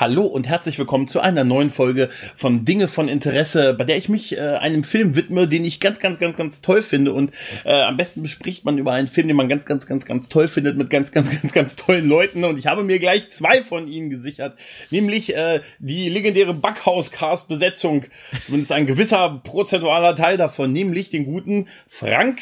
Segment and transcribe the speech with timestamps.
[0.00, 4.08] Hallo und herzlich willkommen zu einer neuen Folge von Dinge von Interesse, bei der ich
[4.08, 7.12] mich äh, einem Film widme, den ich ganz, ganz, ganz, ganz toll finde.
[7.12, 7.32] Und
[7.66, 10.48] äh, am besten bespricht man über einen Film, den man ganz, ganz, ganz, ganz toll
[10.48, 12.44] findet, mit ganz, ganz, ganz, ganz tollen Leuten.
[12.44, 14.58] Und ich habe mir gleich zwei von ihnen gesichert,
[14.88, 18.06] nämlich äh, die legendäre Backhaus-Cast-Besetzung,
[18.46, 22.40] zumindest ein gewisser prozentualer Teil davon, nämlich den guten Frank.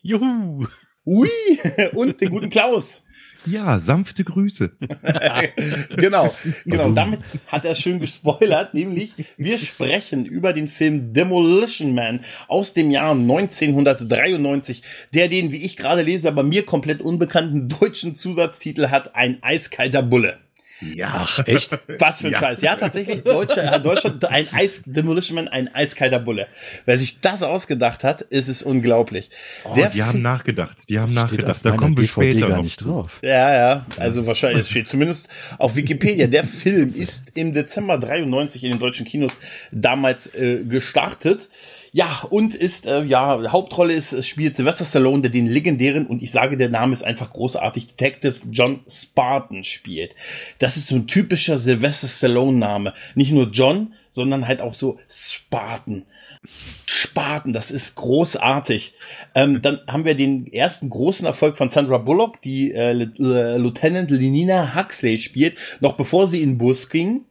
[0.00, 0.66] Juhu!
[1.04, 1.28] Ui!
[1.92, 3.02] Und den guten Klaus.
[3.46, 4.72] Ja, sanfte Grüße.
[5.96, 6.90] genau, genau.
[6.90, 12.90] Damit hat er schön gespoilert, nämlich wir sprechen über den Film Demolition Man aus dem
[12.90, 14.82] Jahr 1993,
[15.14, 20.02] der den, wie ich gerade lese, aber mir komplett unbekannten deutschen Zusatztitel hat, ein eiskalter
[20.02, 20.38] Bulle.
[20.80, 21.12] Ja.
[21.14, 21.78] Ach, echt?
[21.98, 22.38] Was für ein ja.
[22.38, 22.60] Scheiß.
[22.60, 26.48] Ja, tatsächlich, Deutsche, äh, Deutschland, ein Eis, Demolition Man, ein eiskalter Bulle.
[26.84, 29.30] Wer sich das ausgedacht hat, ist es unglaublich.
[29.64, 30.76] Oh, Der die haben nachgedacht.
[30.88, 31.60] Die haben nachgedacht.
[31.64, 33.18] Da kommen wir später noch nicht drauf.
[33.22, 33.86] Ja, ja.
[33.96, 36.26] Also wahrscheinlich, es steht zumindest auf Wikipedia.
[36.26, 39.38] Der Film ist im Dezember 93 in den deutschen Kinos
[39.70, 41.48] damals äh, gestartet.
[41.96, 46.30] Ja, und ist, äh, ja, Hauptrolle ist, spielt Sylvester Stallone, der den legendären, und ich
[46.30, 50.14] sage, der Name ist einfach großartig, Detective John Spartan spielt.
[50.58, 52.92] Das ist so ein typischer Sylvester Stallone-Name.
[53.14, 56.04] Nicht nur John, sondern halt auch so Spartan.
[56.84, 58.92] Spartan, das ist großartig.
[59.34, 64.74] Ähm, dann haben wir den ersten großen Erfolg von Sandra Bullock, die äh, Lieutenant Lenina
[64.74, 67.24] Huxley spielt, noch bevor sie in Bus ging.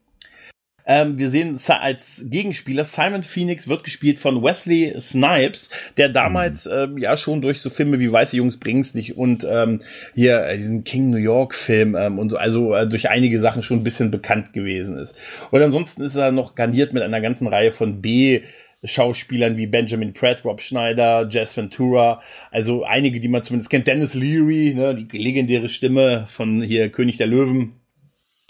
[0.86, 6.72] Ähm, wir sehen als Gegenspieler Simon Phoenix wird gespielt von Wesley Snipes, der damals mhm.
[6.73, 9.81] ähm, ja schon durch so Filme wie Weiße Jungs bringt's nicht und ähm,
[10.14, 13.64] hier äh, diesen King New York Film ähm, und so, also äh, durch einige Sachen
[13.64, 15.17] schon ein bisschen bekannt gewesen ist.
[15.52, 18.42] Und ansonsten ist er noch garniert mit einer ganzen Reihe von B
[18.83, 22.21] Schauspielern wie Benjamin Pratt, Rob Schneider, Jess Ventura,
[22.52, 23.87] also einige, die man zumindest kennt.
[23.87, 27.73] Dennis Leary, ne, die legendäre Stimme von hier König der Löwen,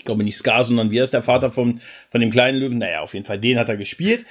[0.05, 2.77] ich glaube nicht Scar, sondern wie ist der Vater von, von dem kleinen Löwen?
[2.77, 4.23] Naja, auf jeden Fall, den hat er gespielt.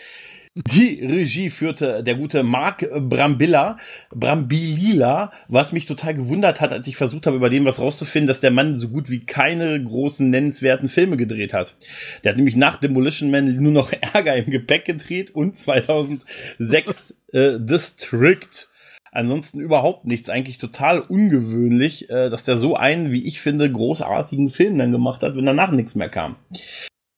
[0.55, 3.77] Die Regie führte der gute Mark Brambilla,
[4.15, 8.39] Brambilila, was mich total gewundert hat, als ich versucht habe, über den was rauszufinden, dass
[8.39, 11.75] der Mann so gut wie keine großen nennenswerten Filme gedreht hat.
[12.23, 17.59] Der hat nämlich nach Demolition Man nur noch Ärger im Gepäck gedreht und 2006 äh,
[17.59, 18.69] District
[19.15, 20.29] Ansonsten überhaupt nichts.
[20.29, 25.23] Eigentlich total ungewöhnlich, äh, dass der so einen, wie ich finde, großartigen Film dann gemacht
[25.23, 26.35] hat, wenn danach nichts mehr kam.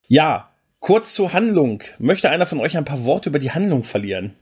[0.07, 1.83] Ja, kurz zur Handlung.
[1.99, 4.35] Möchte einer von euch ein paar Worte über die Handlung verlieren?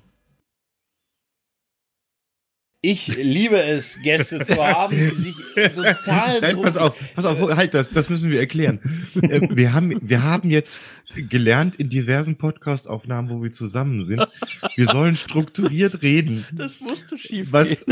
[2.87, 5.35] Ich liebe es, Gäste zu haben, die sich
[5.73, 6.41] total.
[6.43, 8.79] Nein, pass auf, pass auf, halt das, das müssen wir erklären.
[9.23, 10.83] Äh, wir haben, wir haben jetzt
[11.31, 14.29] gelernt in diversen Podcast-Aufnahmen, wo wir zusammen sind,
[14.77, 16.45] wir sollen strukturiert reden.
[16.53, 17.87] Das musste schief was,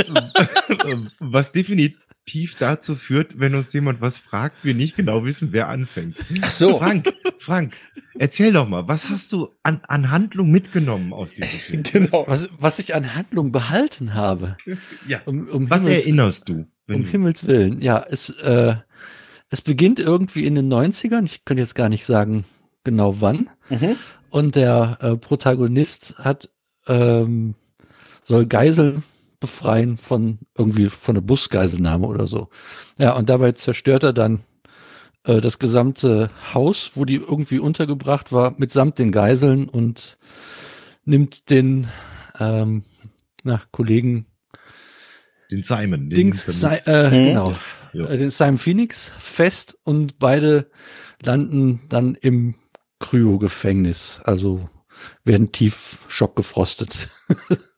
[1.20, 5.68] was definitiv tief dazu führt, wenn uns jemand was fragt, wir nicht genau wissen, wer
[5.68, 6.16] anfängt.
[6.42, 6.78] Ach so.
[6.78, 7.74] Frank, Frank,
[8.18, 11.82] erzähl doch mal, was hast du an, an Handlung mitgenommen aus diesem Film?
[11.82, 12.24] Genau.
[12.28, 14.56] Was, was ich an Handlung behalten habe.
[15.06, 15.20] Ja.
[15.24, 16.66] Um, um was Himmels, erinnerst du?
[16.88, 17.80] Um Himmels Willen.
[17.80, 18.76] Ja, es, äh,
[19.50, 21.24] es beginnt irgendwie in den 90ern.
[21.24, 22.44] Ich könnte jetzt gar nicht sagen
[22.84, 23.50] genau wann.
[23.68, 23.96] Mhm.
[24.30, 26.48] Und der äh, Protagonist hat
[26.86, 27.54] ähm,
[28.22, 29.02] soll Geiseln
[29.42, 32.48] befreien von irgendwie von der Busgeiselnahme oder so.
[32.96, 34.44] Ja, und dabei zerstört er dann
[35.24, 40.16] äh, das gesamte Haus, wo die irgendwie untergebracht war, mitsamt den Geiseln und
[41.04, 41.88] nimmt den
[42.38, 42.84] ähm,
[43.42, 44.26] na, Kollegen
[45.50, 47.26] den Simon, den Dings, si äh, hm?
[47.26, 47.54] genau,
[47.92, 48.06] ja.
[48.06, 50.70] äh, den Simon Phoenix fest und beide
[51.22, 52.54] landen dann im
[53.00, 54.70] Kryo-Gefängnis, also
[55.24, 57.08] werden tief schockgefrostet.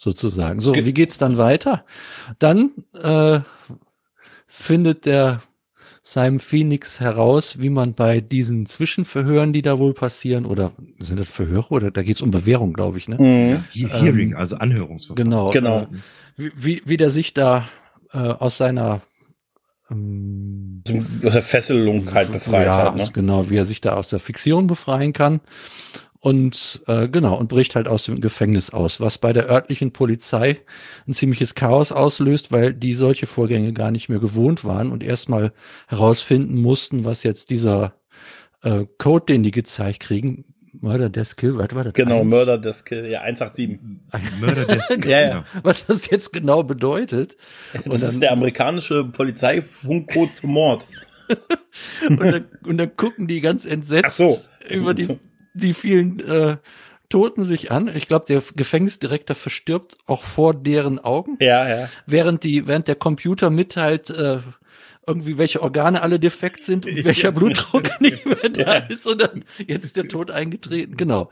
[0.00, 0.60] sozusagen.
[0.60, 1.84] So, wie geht's dann weiter?
[2.38, 3.40] Dann äh,
[4.46, 5.42] findet der
[6.02, 11.28] Simon Phoenix heraus, wie man bei diesen Zwischenverhören, die da wohl passieren, oder sind das
[11.28, 13.16] Verhöre oder da geht's um Bewährung, glaube ich, ne?
[13.18, 13.64] Mhm.
[13.72, 15.30] Hearing, ähm, also Anhörungsverfahren.
[15.30, 15.50] Genau.
[15.50, 15.80] Genau.
[15.82, 15.86] Äh,
[16.36, 17.68] wie, wie, wie der sich da
[18.14, 19.02] äh, aus seiner
[19.90, 20.82] ähm,
[21.22, 22.96] aus der Fesselung halt befreit ja, hat.
[22.96, 23.06] Ne?
[23.12, 25.40] Genau, wie er sich da aus der Fixierung befreien kann
[26.20, 30.60] und äh, genau und bricht halt aus dem Gefängnis aus, was bei der örtlichen Polizei
[31.06, 35.52] ein ziemliches Chaos auslöst, weil die solche Vorgänge gar nicht mehr gewohnt waren und erstmal
[35.88, 37.94] herausfinden mussten, was jetzt dieser
[38.62, 41.94] äh, Code, den die gezeigt kriegen, Murder Death Kill, was war das?
[41.94, 42.28] Genau, eins?
[42.28, 43.78] Murder Death Kill, ja 187.
[44.40, 45.10] Murder Death Kill.
[45.10, 45.44] ja, ja.
[45.62, 47.36] Was das jetzt genau bedeutet.
[47.72, 50.86] Das und dann, ist der amerikanische Polizeifunkcode zum Mord.
[52.08, 54.38] und, dann, und dann gucken die ganz entsetzt Ach so.
[54.68, 55.18] über die
[55.54, 56.56] die vielen äh,
[57.08, 57.90] Toten sich an.
[57.94, 61.36] Ich glaube, der Gefängnisdirektor verstirbt auch vor deren Augen.
[61.40, 61.88] Ja, ja.
[62.06, 64.38] Während die, während der Computer mitteilt, äh,
[65.06, 69.44] irgendwie welche Organe alle defekt sind und welcher Blutdruck nicht mehr da ist und dann
[69.66, 70.96] jetzt ist der Tod eingetreten.
[70.96, 71.30] Genau.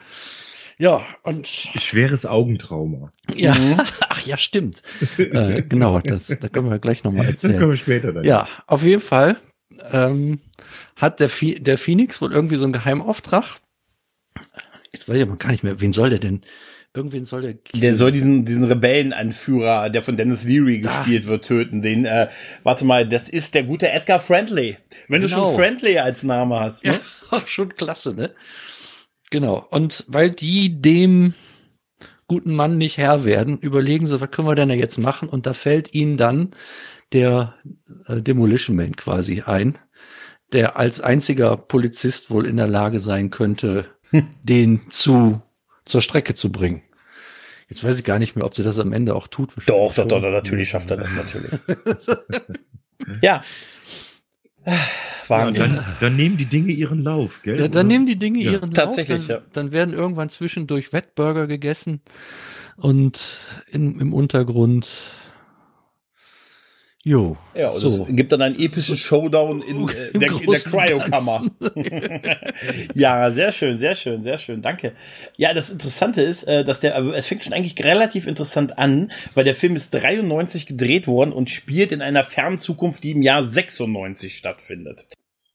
[0.79, 3.11] Ja, und Schweres Augentrauma.
[3.35, 3.55] ja,
[4.09, 4.83] ach ja, stimmt.
[5.19, 7.71] äh, genau, das, da können wir gleich nochmal Das können erzählen.
[7.71, 8.25] wir später dann.
[8.25, 9.37] Ja, auf jeden Fall
[9.93, 10.41] ähm,
[10.97, 13.57] hat der, Phi- der Phoenix wohl irgendwie so einen Geheimauftrag.
[14.93, 16.41] Jetzt weiß ich aber gar nicht mehr, wen soll der denn?
[16.95, 17.55] Irgendwen soll der.
[17.81, 20.89] Der soll diesen, diesen Rebellenanführer, der von Dennis Leary Da.
[20.89, 21.83] gespielt wird, töten.
[21.83, 22.29] Den, äh,
[22.63, 24.79] warte mal, das ist der gute Edgar Friendly.
[25.09, 25.51] Wenn du Genau.
[25.51, 26.99] schon Friendly als Name hast, ne?
[27.31, 28.35] Ja, schon klasse, ne?
[29.31, 29.67] Genau.
[29.71, 31.35] Und weil die dem
[32.27, 35.29] guten Mann nicht Herr werden, überlegen sie, was können wir denn da jetzt machen?
[35.29, 36.51] Und da fällt ihnen dann
[37.13, 37.55] der
[38.07, 39.79] äh, Demolition Man quasi ein,
[40.53, 43.87] der als einziger Polizist wohl in der Lage sein könnte,
[44.43, 45.43] den zu
[45.85, 46.83] zur Strecke zu bringen.
[47.69, 49.51] Jetzt weiß ich gar nicht mehr, ob sie das am Ende auch tut.
[49.67, 50.33] Doch, doch, doch, schon.
[50.33, 51.53] natürlich schafft er das natürlich.
[53.23, 53.43] ja.
[54.67, 54.75] Ja,
[55.29, 55.75] Wahnsinn.
[55.77, 57.59] dann, dann nehmen die Dinge ihren Lauf, gell?
[57.61, 58.53] Ja, dann nehmen die Dinge Ja.
[58.53, 59.27] ihren Tatsächlich, Lauf.
[59.29, 59.51] Dann, ja.
[59.53, 62.01] dann werden irgendwann zwischendurch Wettburger gegessen
[62.77, 63.39] und
[63.71, 64.89] in, im Untergrund.
[67.09, 67.39] Jo.
[67.55, 68.07] Ja, und so.
[68.07, 71.47] es gibt dann einen epischen Showdown in, äh, der, in der Cryokammer.
[72.95, 74.93] ja, sehr schön, sehr schön, sehr schön, danke.
[75.39, 79.45] Ja, das Interessante ist, äh, dass der, es fängt schon eigentlich relativ interessant an, weil
[79.45, 83.43] der Film ist 93 gedreht worden und spielt in einer fernen Zukunft, die im Jahr
[83.43, 85.07] 96 stattfindet.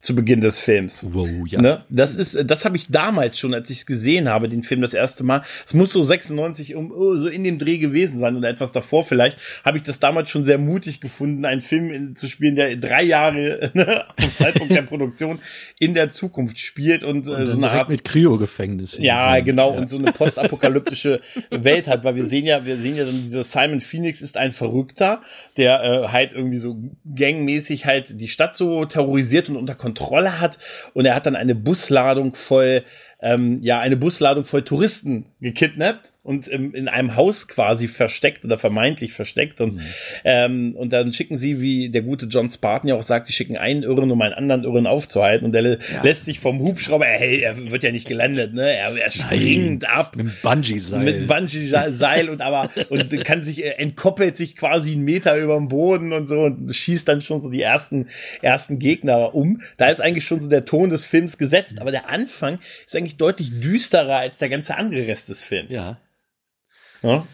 [0.03, 1.05] Zu Beginn des Films.
[1.11, 1.61] Wow, ja.
[1.61, 1.85] Ne?
[1.89, 4.93] Das ist, das habe ich damals schon, als ich es gesehen habe, den Film das
[4.93, 5.43] erste Mal.
[5.65, 9.05] Es muss so 96 um oh, so in dem Dreh gewesen sein oder etwas davor
[9.05, 9.37] vielleicht.
[9.63, 13.01] Habe ich das damals schon sehr mutig gefunden, einen Film in, zu spielen, der drei
[13.03, 15.39] Jahre ne, vom Zeitpunkt der Produktion
[15.79, 18.97] in der Zukunft spielt und, Und äh, so eine Art mit Kryo-Gefängnis.
[18.99, 19.79] ja, genau, Ja.
[19.79, 23.45] und so eine postapokalyptische Welt hat, weil wir sehen ja, wir sehen ja dann, dieser
[23.45, 25.21] Simon Phoenix ist ein Verrückter,
[25.55, 26.77] der äh, halt irgendwie so
[27.15, 29.92] gangmäßig halt die Stadt so terrorisiert und unter Kontrolle
[30.39, 30.57] hat.
[30.93, 32.83] Und er hat dann eine Busladung voll,
[33.21, 38.57] ähm, ja, eine Busladung voll Touristen gekidnappt und im, in einem Haus quasi versteckt oder
[38.57, 39.59] vermeintlich versteckt.
[39.59, 39.81] Und,
[40.23, 43.57] ähm, und dann schicken sie, wie der gute John Spartan ja auch sagt, die schicken
[43.57, 45.45] einen Irren, um einen anderen Irren aufzuhalten.
[45.45, 48.95] Und der lä- lässt sich vom Hubschrauber, hey, er wird ja nicht gelandet, ne, er,
[48.95, 51.03] er springt ab Mit dem Bungee-Seil.
[51.03, 55.67] mit Bungee-Seil und aber und kann sich äh, entkoppelt sich quasi einen Meter über dem
[55.67, 58.07] Boden und so und schießt dann schon so die ersten
[58.41, 59.61] ersten Gegner um.
[59.77, 63.17] Da ist eigentlich schon so der Ton des Films gesetzt, aber der Anfang ist eigentlich
[63.17, 65.73] deutlich düsterer als der ganze andere Rest des Films.
[65.73, 65.97] ja.
[67.01, 67.27] Ja?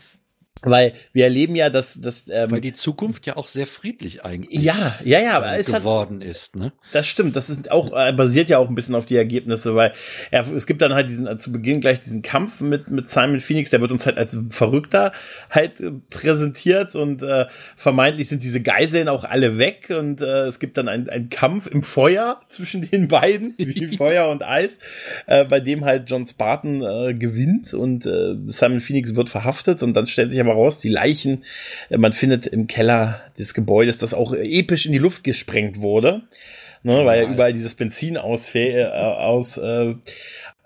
[0.62, 4.62] Weil wir erleben ja, dass, dass ähm, Weil die Zukunft ja auch sehr friedlich eigentlich
[4.62, 6.74] ja, ja, ja, aber äh, es hat, geworden ist, ne?
[6.92, 9.94] Das stimmt, das ist auch äh, basiert ja auch ein bisschen auf die Ergebnisse, weil
[10.32, 13.40] er, es gibt dann halt diesen äh, zu Beginn gleich diesen Kampf mit mit Simon
[13.40, 15.14] Phoenix, der wird uns halt als Verrückter
[15.50, 17.46] halt äh, präsentiert und äh,
[17.78, 21.68] vermeintlich sind diese Geiseln auch alle weg und äh, es gibt dann einen einen Kampf
[21.68, 24.80] im Feuer zwischen den beiden, wie Feuer und Eis,
[25.26, 29.94] äh, bei dem halt John Spartan äh, gewinnt und äh, Simon Phoenix wird verhaftet und
[29.94, 31.44] dann stellt sich aber raus, die Leichen,
[31.90, 36.22] äh, man findet im Keller des Gebäudes, das auch episch in die Luft gesprengt wurde,
[36.84, 39.96] ne, weil ja überall dieses Benzin ausfä äh, aus, äh,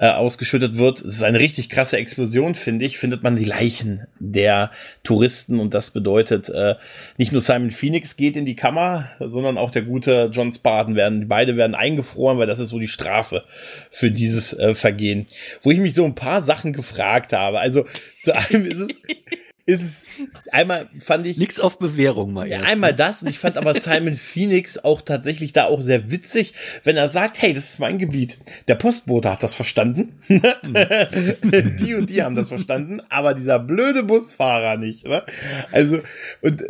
[0.04, 1.00] äh, ausgeschüttet wird.
[1.00, 2.98] Es ist eine richtig krasse Explosion, finde ich.
[2.98, 4.72] Findet man die Leichen der
[5.04, 6.76] Touristen und das bedeutet, äh,
[7.18, 11.22] nicht nur Simon Phoenix geht in die Kammer, sondern auch der gute John Spartan werden,
[11.22, 13.44] die beide werden eingefroren, weil das ist so die Strafe
[13.92, 15.26] für dieses äh, Vergehen.
[15.62, 17.60] Wo ich mich so ein paar Sachen gefragt habe.
[17.60, 17.86] Also
[18.22, 19.00] zu einem ist es,
[19.66, 20.06] ist es,
[20.52, 22.70] einmal fand ich, Nix auf Bewährung mal ja, erst.
[22.70, 22.98] einmal ne?
[22.98, 26.54] das und ich fand aber Simon Phoenix auch tatsächlich da auch sehr witzig,
[26.84, 28.40] wenn er sagt, hey, das ist mein Gebiet.
[28.68, 30.20] Der Postbote hat das verstanden.
[30.28, 35.08] die und die haben das verstanden, aber dieser blöde Busfahrer nicht.
[35.08, 35.24] Ne?
[35.72, 36.00] Also
[36.42, 36.62] und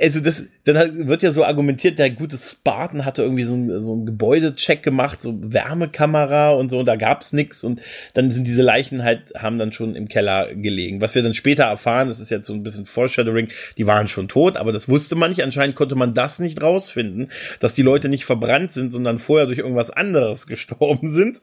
[0.00, 3.94] also das dann wird ja so argumentiert, der gute Spartan hatte irgendwie so ein, so
[3.94, 7.82] ein Gebäudecheck gemacht, so Wärmekamera und so, und da gab's nix und
[8.14, 11.00] dann sind diese Leichen halt haben dann schon im Keller gelegen.
[11.00, 14.28] Was wir dann später erfahren, das ist jetzt so ein bisschen Foreshadowing, die waren schon
[14.28, 15.42] tot, aber das wusste man nicht.
[15.42, 19.58] Anscheinend konnte man das nicht rausfinden, dass die Leute nicht verbrannt sind, sondern vorher durch
[19.58, 21.42] irgendwas anderes gestorben sind.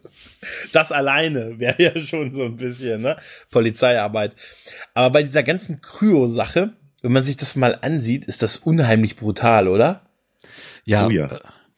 [0.72, 3.18] Das alleine wäre ja schon so ein bisschen ne?
[3.50, 4.36] Polizeiarbeit.
[4.94, 9.68] Aber bei dieser ganzen Kryo-Sache, wenn man sich das mal ansieht, ist das unheimlich brutal,
[9.68, 10.02] oder?
[10.86, 11.30] Ja, Oh ja.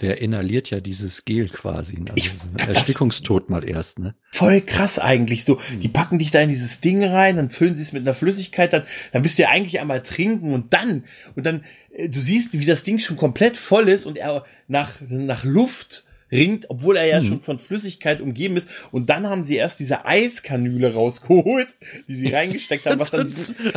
[0.03, 1.95] Der inhaliert ja dieses Gel quasi.
[1.97, 4.13] Also Ich- das- Erstickungstod mal erst, ne?
[4.31, 5.45] Voll krass eigentlich.
[5.45, 8.13] So, die packen dich da in dieses Ding rein, dann füllen sie es mit einer
[8.13, 8.83] Flüssigkeit, dann,
[9.13, 11.05] dann bist du ja eigentlich einmal trinken und dann,
[11.35, 14.99] und dann, äh, du siehst, wie das Ding schon komplett voll ist und er nach,
[15.07, 16.03] nach Luft
[16.33, 17.27] ringt, obwohl er ja hm.
[17.27, 18.67] schon von Flüssigkeit umgeben ist.
[18.91, 21.67] Und dann haben sie erst diese Eiskanüle rausgeholt,
[22.07, 23.31] die sie reingesteckt haben, was dann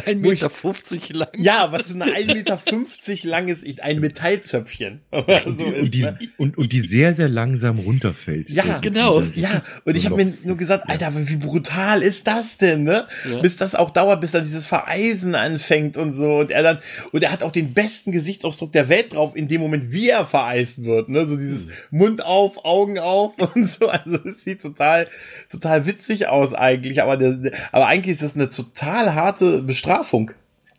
[0.06, 1.28] ein Meter fünfzig lang.
[1.36, 5.00] Ja, was so eine ein Meter fünfzig langes, ein Metallzöpfchen.
[5.46, 6.18] so und, die, ne?
[6.36, 8.50] und, und die sehr, sehr langsam runterfällt.
[8.50, 9.22] Ja, so genau.
[9.34, 13.06] Ja, und ich habe mir nur gesagt, Alter, wie brutal ist das denn, ne?
[13.28, 13.40] Ja.
[13.40, 16.38] Bis das auch dauert, bis dann dieses Vereisen anfängt und so.
[16.38, 16.78] Und er dann,
[17.12, 20.24] und er hat auch den besten Gesichtsausdruck der Welt drauf, in dem Moment, wie er
[20.24, 21.26] vereist wird, ne?
[21.26, 21.98] So dieses mhm.
[21.98, 23.88] Mund auf, Augen auf und so.
[23.88, 25.08] Also es sieht total,
[25.48, 27.02] total witzig aus eigentlich.
[27.02, 30.32] Aber, der, aber eigentlich ist das eine total harte Bestrafung.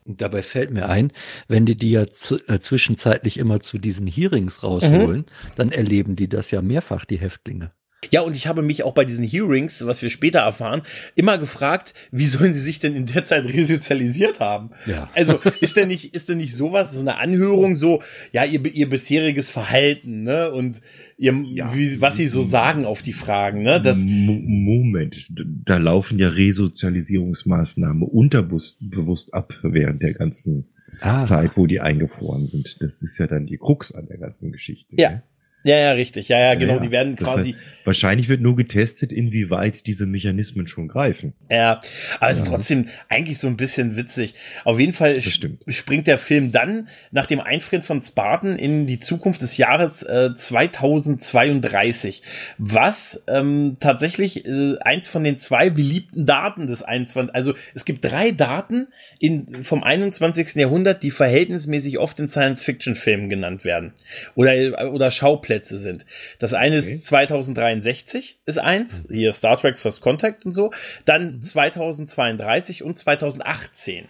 [0.06, 1.12] Dabei fällt mir ein,
[1.50, 5.52] wenn die die ja zu, äh, zwischenzeitlich immer zu diesen Hearings rausholen, mhm.
[5.56, 7.72] dann erleben die das ja mehrfach, die Häftlinge.
[8.12, 10.84] Ja, und ich habe mich auch bei diesen Hearings, was wir später erfahren,
[11.16, 14.70] immer gefragt, wie sollen sie sich denn in der Zeit resozialisiert haben?
[14.86, 15.10] Ja.
[15.16, 18.88] Also ist denn nicht, ist denn nicht sowas, so eine Anhörung, so, ja, ihr, ihr
[18.88, 20.52] bisheriges Verhalten, ne?
[20.52, 20.82] Und
[21.18, 21.74] ihr, ja.
[21.76, 23.82] wie, was sie so sagen auf die Fragen, ne?
[23.82, 25.28] Das Moment,
[25.66, 30.68] da laufen ja Resozialisierungsmaßnahmen unterbewusst ab während der ganzen
[31.02, 31.24] ah.
[31.24, 32.78] Zeit, wo die eingefroren sind.
[32.80, 34.96] Das ist ja dann die Krux an der ganzen Geschichte.
[34.98, 35.10] Ja.
[35.10, 35.24] Ne?
[35.68, 36.30] Ja, ja, richtig.
[36.30, 36.76] Ja, ja, genau.
[36.76, 37.52] Ja, die werden quasi.
[37.52, 41.34] Heißt, wahrscheinlich wird nur getestet, inwieweit diese Mechanismen schon greifen.
[41.52, 41.82] Ja,
[42.22, 44.34] aber es ist trotzdem eigentlich so ein bisschen witzig.
[44.64, 49.42] Auf jeden Fall springt der Film dann nach dem Einfrieren von Spartan in die Zukunft
[49.42, 52.24] des Jahres äh, 2032,
[52.58, 57.36] was ähm, tatsächlich äh, eins von den zwei beliebten Daten des 21.
[57.36, 58.88] Also es gibt drei Daten
[59.20, 60.56] in, vom 21.
[60.56, 63.92] Jahrhundert, die verhältnismäßig oft in Science-Fiction-Filmen genannt werden
[64.36, 64.54] oder
[64.94, 66.06] oder Schauplätze Schauplätze sind.
[66.40, 66.94] Das eine okay.
[66.94, 69.14] ist 2063 ist eins, mhm.
[69.14, 70.72] hier Star Trek First Contact und so,
[71.06, 74.08] dann 2032 und 2018.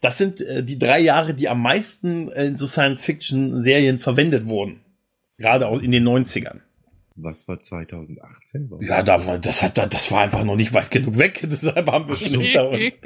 [0.00, 4.80] Das sind äh, die drei Jahre, die am meisten in so Science-Fiction-Serien verwendet wurden.
[5.38, 6.60] Gerade auch in den 90ern.
[7.16, 8.70] Was war 2018?
[8.70, 11.88] Warum ja, da war, das, hat, das war einfach noch nicht weit genug weg, deshalb
[11.88, 12.98] haben wir schon hinter uns.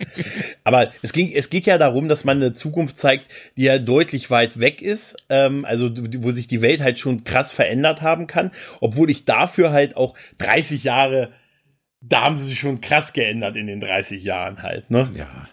[0.64, 3.26] Aber es, ging, es geht ja darum, dass man eine Zukunft zeigt,
[3.58, 7.52] die ja deutlich weit weg ist, ähm, also wo sich die Welt halt schon krass
[7.52, 8.50] verändert haben kann,
[8.80, 11.30] obwohl ich dafür halt auch 30 Jahre,
[12.00, 15.10] da haben sie sich schon krass geändert in den 30 Jahren halt, ne?
[15.14, 15.48] Ja.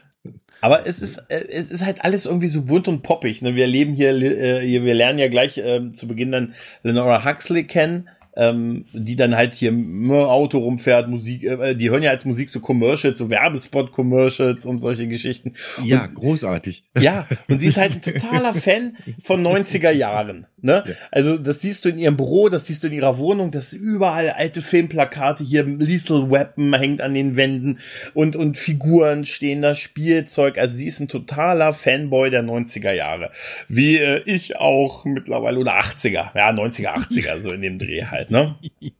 [0.62, 3.42] Aber es ist, äh, es ist halt alles irgendwie so bunt und poppig.
[3.42, 3.56] Ne?
[3.56, 8.10] Wir leben hier, äh, wir lernen ja gleich äh, zu Beginn dann Lenora Huxley kennen
[8.36, 12.50] ähm, die dann halt hier im Auto rumfährt, Musik, äh, die hören ja als Musik
[12.50, 15.54] so Commercials, so Werbespot-Commercials und solche Geschichten.
[15.84, 16.84] Ja, und, großartig.
[17.00, 20.48] Ja, und sie ist halt ein totaler Fan von 90er Jahren.
[20.65, 20.84] Ne?
[20.86, 20.94] Ja.
[21.12, 24.32] Also das siehst du in ihrem Büro, das siehst du in ihrer Wohnung, das überall
[24.32, 27.77] alte Filmplakate, hier Lethal Weapon hängt an den Wänden
[28.15, 30.58] und, und Figuren stehen da, Spielzeug.
[30.58, 33.30] Also sie ist ein totaler Fanboy der 90er Jahre.
[33.68, 38.25] Wie äh, ich auch mittlerweile, oder 80er, ja, 90er, 80er, so in dem Dreh halt,
[38.29, 38.55] ne?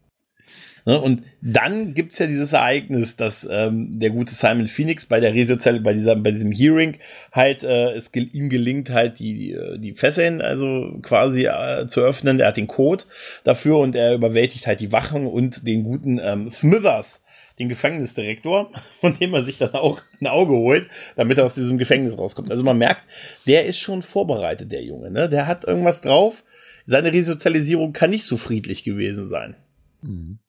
[0.86, 1.02] Ne?
[1.02, 5.80] Und dann gibt's ja dieses Ereignis, dass ähm, der gute Simon Phoenix bei der Resozial,
[5.80, 6.98] bei dieser, bei diesem Hearing
[7.32, 11.88] halt äh, es gel ihm gelingt halt die die, äh, die Fesseln also quasi äh,
[11.88, 12.40] zu öffnen.
[12.40, 13.06] Er hat den Code
[13.44, 17.24] dafür und er überwältigt halt die Wachen und den guten ähm, Smithers,
[17.58, 21.80] den Gefängnisdirektor, von dem er sich dann auch ein Auge holt, damit er aus diesem
[21.80, 22.52] Gefängnis rauskommt.
[22.52, 23.06] Also man merkt,
[23.48, 25.10] der ist schon vorbereitet, der Junge.
[25.10, 25.30] Ne?
[25.30, 26.44] Der hat irgendwas drauf.
[26.86, 29.56] Seine Resozialisierung kann nicht so friedlich gewesen sein.
[30.02, 30.40] Mhm.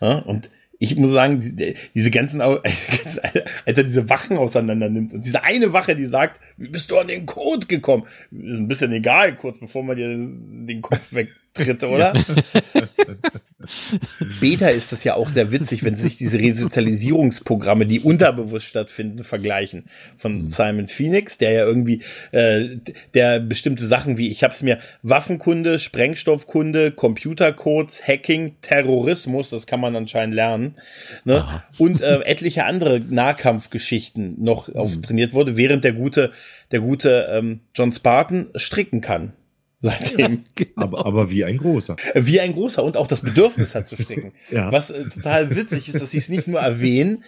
[0.00, 1.56] Ja, und ich muss sagen,
[1.94, 3.18] diese ganzen, als
[3.64, 7.06] er diese Wachen auseinander nimmt und diese eine Wache, die sagt, wie bist du an
[7.06, 8.04] den Code gekommen?
[8.32, 11.12] Ist ein bisschen egal, kurz bevor man dir den Kopf
[11.54, 12.14] wegtritt, oder?
[14.40, 19.84] Beta ist das ja auch sehr witzig, wenn sich diese Resozialisierungsprogramme, die unterbewusst stattfinden, vergleichen.
[20.16, 20.48] Von mhm.
[20.48, 22.76] Simon Phoenix, der ja irgendwie, äh,
[23.14, 29.80] der bestimmte Sachen wie, ich habe es mir Waffenkunde, Sprengstoffkunde, Computercodes, Hacking, Terrorismus, das kann
[29.80, 30.74] man anscheinend lernen,
[31.24, 31.62] ne?
[31.78, 34.76] und äh, etliche andere Nahkampfgeschichten noch mhm.
[34.76, 36.32] auftrainiert wurde, während der gute,
[36.72, 39.34] der gute ähm, John Spartan stricken kann
[39.82, 40.44] seitdem.
[40.54, 40.70] genau.
[40.76, 41.96] aber, aber wie ein großer.
[42.14, 44.32] Wie ein großer und auch das Bedürfnis hat zu stricken.
[44.50, 44.70] ja.
[44.72, 47.24] Was äh, total witzig ist, dass sie es nicht nur erwähnen.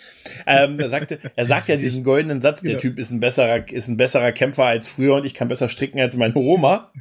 [0.47, 2.79] Ähm, er, sagte, er sagt ja diesen goldenen Satz, der ja.
[2.79, 6.01] Typ ist ein besserer, ist ein besserer Kämpfer als früher und ich kann besser stricken
[6.01, 6.93] als meine Oma.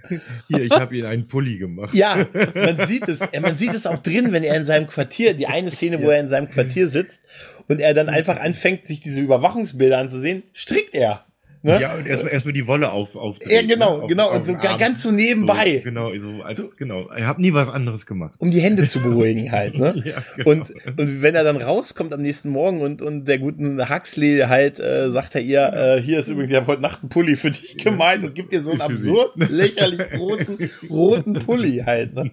[0.48, 1.94] Hier, ich habe ihn einen Pulli gemacht.
[1.94, 5.48] Ja, man sieht es, man sieht es auch drin, wenn er in seinem Quartier, die
[5.48, 7.22] eine Szene, wo er in seinem Quartier sitzt
[7.68, 11.26] und er dann einfach anfängt, sich diese Überwachungsbilder anzusehen, strickt er.
[11.66, 11.80] Ne?
[11.82, 13.38] Ja, und erstmal erstmal die Wolle auf auf.
[13.50, 14.28] Ja, genau, auf, genau.
[14.32, 17.10] auf und so ganz so nebenbei, So, genau, so als, So- genau.
[17.16, 18.34] Ich habe nie was anderes gemacht.
[18.38, 19.94] um die Hände zu beruhigen halt, ne?
[20.06, 20.50] Ja, genau.
[20.52, 24.80] Und, und wenn er dann rauskommt am nächsten Morgen und, und der guten Huxley halt
[24.82, 27.52] äh, sagt er ihr, äh, hier ist übrigens, ich habe heute Nacht einen Pulli für
[27.52, 30.58] dich gemeint und gibt dir so einen absurd lächerlich großen
[30.90, 32.14] roten Pulli halt.
[32.14, 32.32] Ne?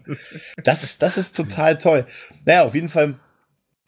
[0.65, 2.05] Das ist, das ist total toll.
[2.45, 3.15] Naja, auf jeden Fall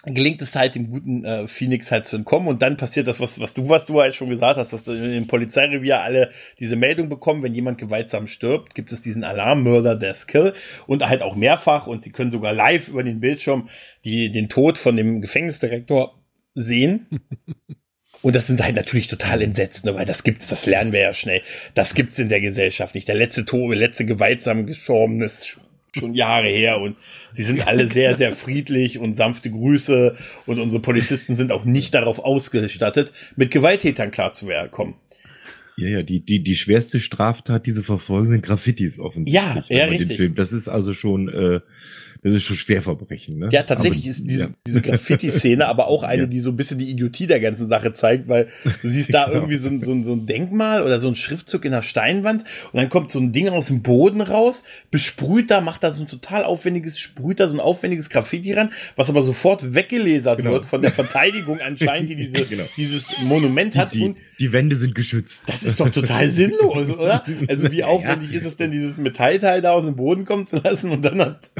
[0.05, 3.41] gelingt es halt dem guten äh, Phoenix halt zu entkommen und dann passiert das, was,
[3.41, 7.09] was du, was du halt schon gesagt hast, dass in dem Polizeirevier alle diese Meldung
[7.09, 10.55] bekommen, wenn jemand gewaltsam stirbt, gibt es diesen Alarmmörder, der Skill
[10.87, 13.69] und halt auch mehrfach und sie können sogar live über den Bildschirm
[14.05, 16.19] die, den Tod von dem Gefängnisdirektor
[16.55, 17.07] sehen.
[18.23, 21.43] Und das sind halt natürlich total Entsetzende, weil das gibt's, das lernen wir ja schnell.
[21.75, 23.09] Das gibt's in der Gesellschaft nicht.
[23.09, 25.59] Der letzte Tod, letzte gewaltsam gestorben ist
[25.95, 26.97] schon Jahre her und
[27.33, 31.95] sie sind alle sehr, sehr friedlich und sanfte Grüße und unsere Polizisten sind auch nicht
[31.95, 34.95] darauf ausgestattet, mit Gewalttätern klarzukommen.
[35.77, 39.69] Ja, ja, die, die, die schwerste Straftat, die sie verfolgen, sind Graffitis offensichtlich.
[39.69, 40.35] Ja, ja, richtig.
[40.35, 41.61] Das ist also schon, äh,
[42.23, 43.49] das ist schon Schwerverbrechen, ne?
[43.50, 44.49] Ja, tatsächlich Aber, ist diese, ja.
[44.67, 46.26] diese Graffiti-Szene aber auch eine, Ja.
[46.26, 48.49] die so ein bisschen die Idiotie der ganzen Sache zeigt, weil
[48.83, 49.35] du siehst da Genau.
[49.38, 52.79] irgendwie so ein, so, so ein Denkmal oder so ein Schriftzug in der Steinwand und
[52.79, 54.62] dann kommt so ein Ding aus dem Boden raus,
[54.93, 58.71] besprüht da, macht da so ein total aufwendiges, sprüht da so ein aufwendiges Graffiti ran,
[58.95, 60.52] was aber sofort weggelesert Genau.
[60.52, 62.64] wird von der Verteidigung anscheinend, die diese, Genau.
[62.76, 65.43] dieses Monument hat die, und die Wände sind geschützt.
[65.47, 67.25] das ist doch total sinnlos, oder?
[67.49, 70.91] Also wie aufwendig ist es denn, dieses Metallteil da aus dem Boden kommen zu lassen
[70.91, 71.50] und dann hat,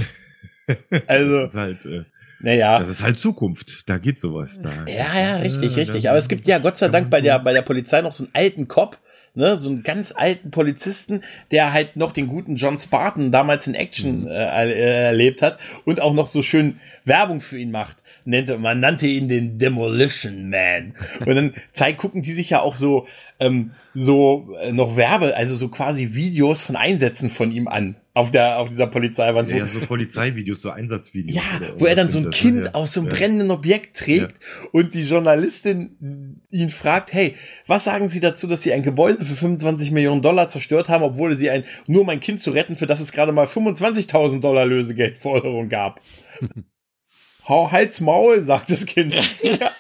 [1.07, 2.05] also, Das ist halt, äh,
[2.43, 2.81] naja.
[2.81, 3.89] das ist halt Zukunft.
[3.89, 4.61] Da geht sowas.
[4.61, 4.71] Da.
[4.89, 6.09] Ja, ja, richtig, richtig.
[6.09, 8.35] Aber es gibt ja Gott sei Dank bei der, bei der Polizei noch so einen
[8.35, 8.99] alten Cop,
[9.35, 13.75] ne, so einen ganz alten Polizisten, der halt noch den guten John Spartan damals in
[13.75, 17.97] Action äh, äh, erlebt hat und auch noch so schön Werbung für ihn macht.
[18.25, 20.95] Nannte, man nannte ihn den Demolition Man.
[21.21, 23.07] Und dann zeig, gucken die sich ja auch so,
[23.41, 28.31] ähm, so äh, noch Werbe, also so quasi Videos von Einsätzen von ihm an auf
[28.31, 29.49] der, auf dieser Polizeiwand.
[29.49, 31.35] Ja, ja, so Polizeivideos, so Einsatzvideos.
[31.35, 31.43] ja,
[31.77, 32.67] wo er dann so ein Kind?
[32.67, 32.75] Ja.
[32.75, 33.17] aus so einem Ja.
[33.17, 34.35] brennenden Objekt trägt
[34.73, 39.35] und die Journalistin ihn fragt, hey, was sagen Sie dazu, dass Sie ein Gebäude für
[39.35, 42.87] 25 Millionen Dollar zerstört haben, obwohl Sie ein, nur um ein Kind zu retten, für
[42.87, 46.01] das es gerade mal 25.000 Dollar Lösegeldforderung gab?
[47.49, 49.15] Hau Hals Maul, sagt das Kind.
[49.43, 49.73] Ja.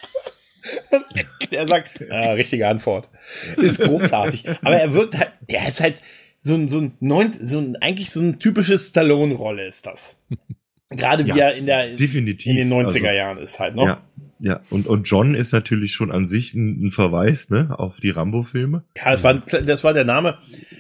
[0.93, 1.09] Das,
[1.51, 3.11] der sagt, ja, richtige Antwort.
[3.57, 4.45] Ist großartig.
[4.63, 5.97] Aber er wirkt halt, er ist halt
[6.45, 10.17] so ein, so ein, neun, so ein, eigentlich so ein typisches Stallone-Rolle ist das.
[10.91, 12.47] Gerade wie Ja, er in der, Definitiv.
[12.51, 13.83] in den 90er Also, Jahren ist halt, ne?
[13.85, 14.01] Ja,
[14.41, 14.61] ja.
[14.69, 18.83] Und, und John ist natürlich schon an sich ein, ein Verweis, ne, auf die Rambo-Filme.
[18.97, 20.37] Ja, das war, das war der Name,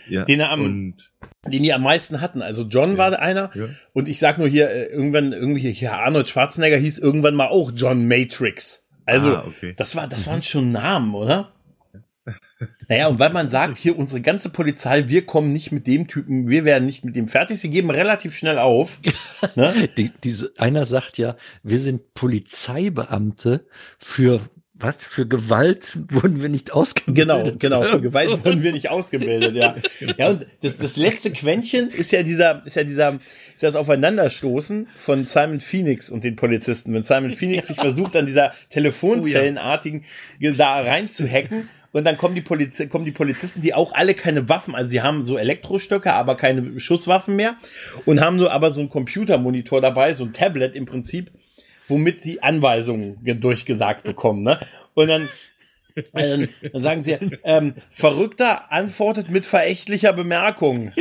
[0.08, 0.24] Ja.
[0.24, 0.94] Den er am- und,
[1.50, 2.42] den die am meisten hatten.
[2.42, 3.50] Also John war einer.
[3.54, 3.66] ja.
[3.92, 7.70] Und ich sag nur hier, äh, irgendwann, irgendwie, hier, Arnold Schwarzenegger hieß irgendwann mal auch
[7.74, 8.82] John Matrix.
[9.06, 9.74] Also, Ah, okay.
[9.76, 11.52] das war, das waren schon Namen, oder?
[12.88, 16.48] Naja, und weil man sagt, hier unsere ganze Polizei, wir kommen nicht mit dem Typen,
[16.48, 18.98] wir werden nicht mit dem fertig, sie geben relativ schnell auf.
[19.54, 19.88] ne?
[19.96, 23.66] Die, diese, einer sagt ja, wir sind Polizeibeamte
[23.98, 24.40] für
[24.82, 24.96] was?
[24.98, 27.60] Für Gewalt wurden wir nicht Genau, ausgebildet.
[27.60, 29.76] genau, für Gewalt wurden wir nicht ausgebildet, ja.
[30.18, 33.14] Ja, und das, das letzte Quäntchen ist ja dieser, ist ja dieser,
[33.54, 36.92] ist das Aufeinanderstoßen von Simon Phoenix und den Polizisten.
[36.94, 40.04] Wenn Simon Phoenix sich versucht, an dieser Telefonzellenartigen
[40.56, 44.74] da reinzuhacken, und dann kommen die, Poliz kommen die Polizisten, die auch alle keine Waffen,
[44.74, 47.54] also sie haben so Elektrostöcke, aber keine Schusswaffen mehr
[48.06, 51.30] und haben nur aber so einen Computermonitor dabei, so ein Tablet im Prinzip,
[51.88, 54.42] womit sie Anweisungen ge- durchgesagt bekommen.
[54.42, 54.58] Ne?
[54.94, 55.28] Und dann
[56.14, 60.92] äh, dann sagen sie, ähm, Verrückter antwortet mit verächtlicher Bemerkung.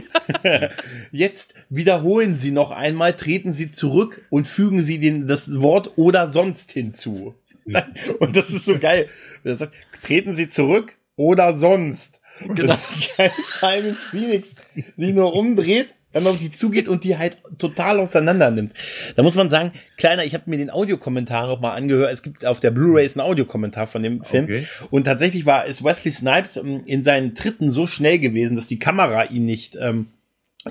[1.13, 6.30] Jetzt wiederholen Sie noch einmal, treten Sie zurück und fügen Sie den, das Wort oder
[6.32, 7.36] sonst hinzu.
[8.19, 9.08] Und das ist so geil.
[9.43, 12.21] Er sagt, treten Sie zurück oder sonst.
[12.47, 12.78] Genau.
[13.17, 14.56] Geil, Simon Phoenix
[14.97, 18.74] sich nur umdreht, dann auf die zugeht und die halt total auseinander nimmt.
[19.15, 22.12] Da muss man sagen, kleiner, ich habe mir den Audiokommentar noch mal angehört.
[22.12, 24.45] Es gibt auf der Blu-ray einen Audiokommentar von dem Film.
[24.45, 24.65] Okay.
[24.89, 28.80] Und tatsächlich war ist Wesley Snipes ähm, in seinen Tritten so schnell gewesen, dass die
[28.80, 30.08] Kamera ihn nicht ähm,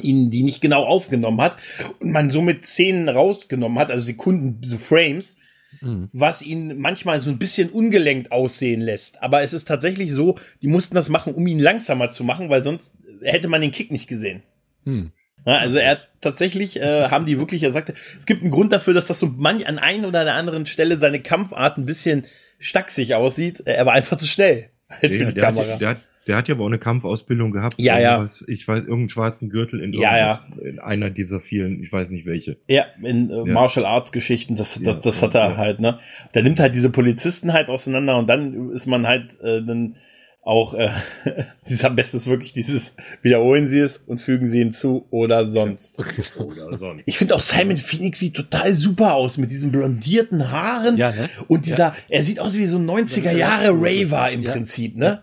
[0.00, 1.56] ihn die nicht genau aufgenommen hat
[1.98, 5.36] und man somit Szenen rausgenommen hat, also Sekunden, so Frames,
[5.80, 6.08] Mhm.
[6.12, 9.22] was ihn manchmal so ein bisschen ungelenkt aussehen lässt.
[9.22, 12.62] Aber es ist tatsächlich so, die mussten das machen, um ihn langsamer zu machen, weil
[12.62, 14.42] sonst hätte man den Kick nicht gesehen.
[14.84, 15.12] Hm.
[15.46, 18.72] Ja, also er hat tatsächlich, äh, haben die wirklich, er sagte, es gibt einen Grund
[18.72, 22.24] dafür, dass das so manch an ein oder der anderen Stelle seine Kampfart ein bisschen
[22.58, 23.60] stacksig aussieht.
[23.64, 25.72] Er war einfach zu schnell halt für Ja, die der, Kamera.
[25.72, 27.74] hat, der, hat, der hat ja aber auch eine Kampfausbildung gehabt.
[27.78, 28.24] Ja, ja.
[28.46, 30.40] Ich weiß, irgendeinen schwarzen Gürtel in, Ja, ja.
[30.62, 32.56] in einer dieser vielen, ich weiß nicht welche.
[32.68, 35.56] Ja, in äh, Martial Arts Geschichten, das, das, Ja, das ja, hat er ja.
[35.56, 35.98] halt, ne?
[36.34, 39.96] Der nimmt halt diese Polizisten halt auseinander und dann ist man halt, äh, dann
[40.42, 40.88] auch äh,
[41.68, 45.98] dieses am besten ist wirklich dieses wiederholen Sie es und fügen Sie hinzu oder sonst.
[46.38, 47.02] Oder sonst.
[47.06, 51.28] Ich finde auch Simon Phoenix sieht total super aus mit diesen blondierten Haaren Ja, ne?
[51.48, 54.52] und dieser, er sieht aus wie so ein 90er Jahre Raver im Ja.
[54.52, 55.22] Prinzip, ne?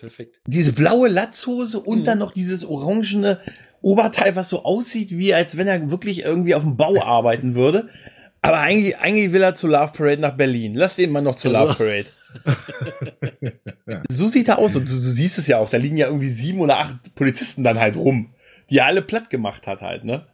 [0.00, 0.40] Perfekt.
[0.46, 2.04] Diese blaue Latzhose und Mhm.
[2.04, 3.38] dann noch dieses orangene
[3.82, 7.88] Oberteil, was so aussieht, wie als wenn er wirklich irgendwie auf dem Bau arbeiten würde.
[8.42, 10.74] Aber eigentlich, eigentlich will er zur Love Parade nach Berlin.
[10.74, 12.06] Lass den mal noch zur Also- Love Parade.
[14.10, 15.68] So sieht er aus und du, du siehst es ja auch.
[15.68, 18.32] Da liegen ja irgendwie sieben oder acht Polizisten dann halt rum,
[18.70, 20.26] die er alle platt gemacht hat halt, ne?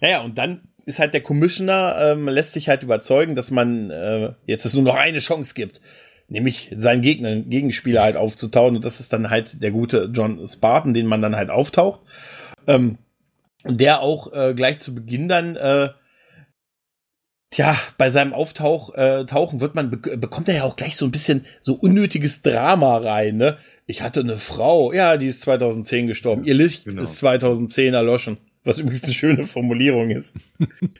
[0.00, 4.32] Naja, und dann ist halt der Commissioner, ähm, lässt sich halt überzeugen, dass man äh,
[4.46, 5.80] jetzt es nur noch eine Chance gibt,
[6.28, 8.76] nämlich seinen Gegner, Gegenspieler halt aufzutauen.
[8.76, 12.00] Und das ist dann halt der gute John Spartan, den man dann halt auftaucht.
[12.66, 12.98] Ähm,
[13.64, 15.88] der auch äh, gleich zu Beginn dann äh,
[17.50, 21.06] Tja, bei seinem Auftauch äh, Tauchen wird man bek bekommt er ja auch gleich so
[21.06, 23.56] ein bisschen so unnötiges Drama rein, ne?
[23.86, 26.44] Ich hatte eine Frau, ja, die ist 2010 gestorben.
[26.44, 27.00] Ihr Licht Genau.
[27.02, 30.36] ist 2010 erloschen, was übrigens eine schöne Formulierung ist.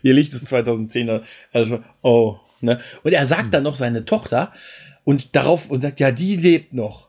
[0.03, 2.81] Ihr Licht ist 2010 er- also oh, ne?
[3.03, 4.55] Und er sagt dann noch seine Tochter
[5.09, 7.08] und darauf und sagt ja, die lebt noch.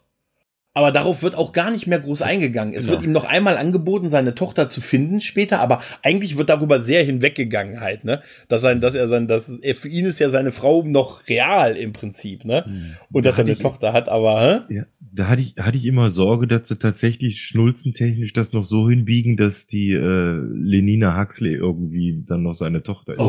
[0.80, 2.74] Aber darauf wird auch gar nicht mehr groß eingegangen.
[2.74, 2.94] Es Genau.
[2.96, 7.04] wird ihm noch einmal angeboten, seine Tochter zu finden später, aber eigentlich wird darüber sehr
[7.04, 8.22] hinweggegangen halt, ne?
[8.48, 11.76] Dass sein, dass er sein, dass er, für ihn ist ja seine Frau noch real
[11.76, 12.64] im Prinzip, ne?
[13.12, 14.74] Und dass er eine ich- Tochter hat, aber, hä?
[14.74, 18.90] Ja, da hatte ich, hatte ich immer Sorge, dass sie tatsächlich schnulzentechnisch das noch so
[18.90, 23.20] hinbiegen, dass die äh, Lenina Huxley irgendwie dann noch seine Tochter ist.
[23.20, 23.26] Das,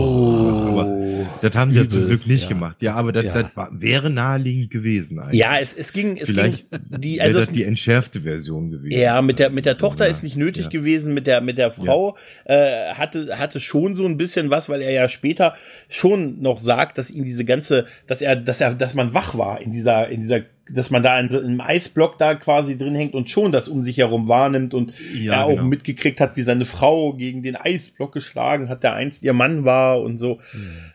[0.63, 0.99] aber
[1.43, 2.49] das haben sie ja zum Glück nicht ja.
[2.51, 2.83] gemacht.
[2.83, 3.43] Ja, aber das, Ja.
[3.43, 5.41] das war, wäre naheliegend gewesen eigentlich.
[5.41, 8.99] Ja, es, es ging, es Vielleicht ging, die, also das es, die entschärfte Version gewesen.
[8.99, 10.11] Ja, mit der, mit der So, Tochter ja.
[10.11, 10.71] ist nicht nötig ja.
[10.71, 14.83] gewesen, mit der, mit der Frau äh, hatte, hatte schon so ein bisschen was, weil
[14.83, 15.55] er ja später
[15.89, 19.61] schon noch sagt, dass ihn diese ganze, dass er, dass er, dass man wach war
[19.61, 20.41] in dieser, in dieser,
[20.73, 23.99] dass man da in, einem Eisblock da quasi drin hängt und schon das um sich
[23.99, 25.65] herum wahrnimmt und Ja, er auch genau.
[25.65, 30.01] mitgekriegt hat, wie seine Frau gegen den Eisblock geschlagen hat, der einst ihr Mann war
[30.01, 30.41] und so.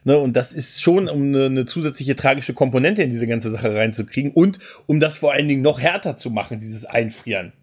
[0.04, 3.76] Ne, und das ist schon, um eine, eine zusätzliche tragische Komponente in diese ganze Sache
[3.76, 7.54] reinzukriegen und um das vor allen Dingen noch härter zu machen, dieses Einfrieren.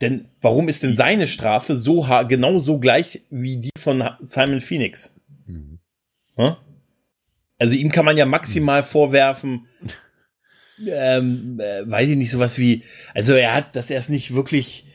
[0.00, 5.12] Denn warum ist denn seine Strafe so genau so gleich wie die von Simon Phoenix?
[5.46, 5.78] Mhm.
[6.36, 6.56] Hm?
[7.58, 9.66] Also ihm kann man ja maximal vorwerfen,
[10.86, 12.82] ähm, äh, weiß ich nicht, sowas wie,
[13.14, 14.86] also er hat, dass er es nicht wirklich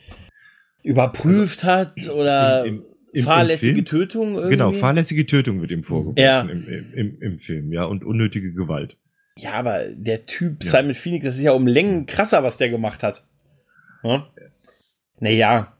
[0.83, 3.85] überprüft hat oder im- im- im fahrlässige Film?
[3.85, 4.49] Tötung irgendwie.
[4.51, 6.41] Genau, fahrlässige Tötung wird ihm vorgeworfen Ja.
[6.41, 8.97] im, im, im, im Film, ja, und unnötige Gewalt.
[9.37, 10.71] Ja, aber der Typ Ja.
[10.71, 13.25] Simon Phoenix, das ist ja um Längen krasser, was der gemacht hat.
[14.01, 14.23] Hm?
[15.19, 15.74] Naja,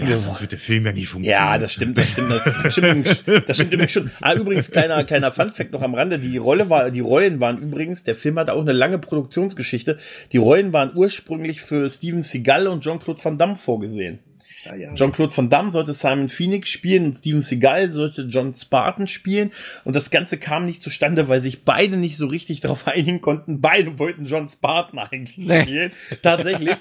[0.00, 0.18] Ja, Ja.
[0.18, 1.42] sonst wird der Film ja nicht funktionieren.
[1.52, 2.30] ja, das stimmt, das stimmt,
[2.62, 4.10] das stimmt, das stimmt übrigens schon.
[4.20, 8.02] Ah, übrigens, kleiner, kleiner Funfact noch am Rande, die Rolle war, die Rollen waren übrigens,
[8.04, 9.98] der Film hatte auch eine lange Produktionsgeschichte,
[10.32, 14.18] die Rollen waren ursprünglich für Steven Seagal und Jean-Claude Van Damme vorgesehen.
[14.64, 14.94] Ja, ja.
[14.94, 19.50] Jean-Claude Van Damme sollte Simon Phoenix spielen und Steven Seagal sollte John Spartan spielen.
[19.84, 23.60] Und das Ganze kam nicht zustande, weil sich beide nicht so richtig darauf einigen konnten.
[23.60, 25.62] Beide wollten John Spartan eigentlich Nee.
[25.62, 25.92] spielen.
[26.22, 26.74] Tatsächlich.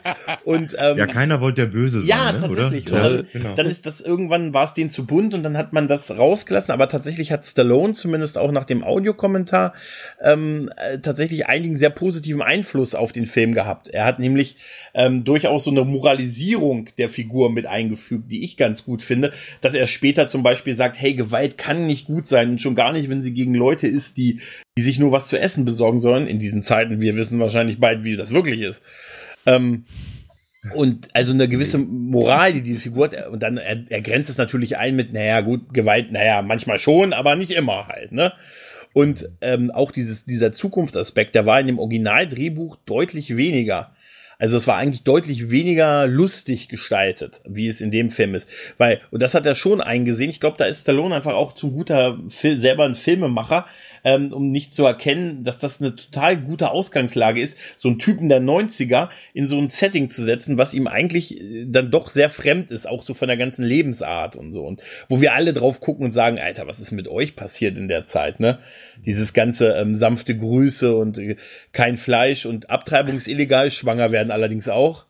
[0.45, 2.09] Und, ähm, ja, keiner wollte der Böse sein.
[2.09, 2.91] ja, ne, tatsächlich.
[2.91, 2.97] Oder?
[2.97, 3.55] Und Ja, dann, genau.
[3.55, 6.71] dann ist das irgendwann war es denen zu bunt und dann hat man das rausgelassen.
[6.71, 9.73] Aber tatsächlich hat Stallone zumindest auch nach dem Audiokommentar
[10.21, 13.89] ähm, äh, tatsächlich einigen sehr positiven Einfluss auf den Film gehabt.
[13.89, 14.55] Er hat nämlich
[14.93, 19.73] ähm, durchaus so eine Moralisierung der Figur mit eingefügt, die ich ganz gut finde, dass
[19.73, 23.21] er später zum Beispiel sagt, hey, Gewalt kann nicht gut sein schon gar nicht, wenn
[23.21, 24.39] sie gegen Leute ist, die
[24.77, 27.01] die sich nur was zu essen besorgen sollen in diesen Zeiten.
[27.01, 28.81] Wir wissen wahrscheinlich beide, wie das wirklich ist.
[29.45, 29.85] Ähm,
[30.73, 34.37] und also eine gewisse Moral, die diese Figur hat, und dann er, er grenzt es
[34.37, 38.33] natürlich ein mit, naja, gut, Gewalt, naja, manchmal schon, aber nicht immer halt, ne?
[38.93, 43.92] Und ähm, auch dieses, dieser Zukunftsaspekt, der war in dem Originaldrehbuch deutlich weniger.
[44.43, 48.49] Also es war eigentlich deutlich weniger lustig gestaltet, wie es in dem Film ist.
[48.77, 51.71] Weil, und das hat er schon eingesehen, ich glaube, da ist Stallone einfach auch zu
[51.71, 53.65] guter, Fil selber ein Filmemacher,
[54.03, 58.27] ähm, um nicht zu erkennen, dass das eine total gute Ausgangslage ist, so einen Typen
[58.27, 62.29] der 90er in so ein Setting zu setzen, was ihm eigentlich äh, dann doch sehr
[62.29, 64.65] fremd ist, auch so von der ganzen Lebensart und so.
[64.65, 67.87] Und wo wir alle drauf gucken und sagen, Alter, was ist mit euch passiert in
[67.87, 68.59] der Zeit, ne?
[69.05, 71.37] Dieses ganze ähm, sanfte Grüße und äh,
[71.71, 75.05] kein Fleisch und abtreibungsillegal, schwanger werden allerdings auch.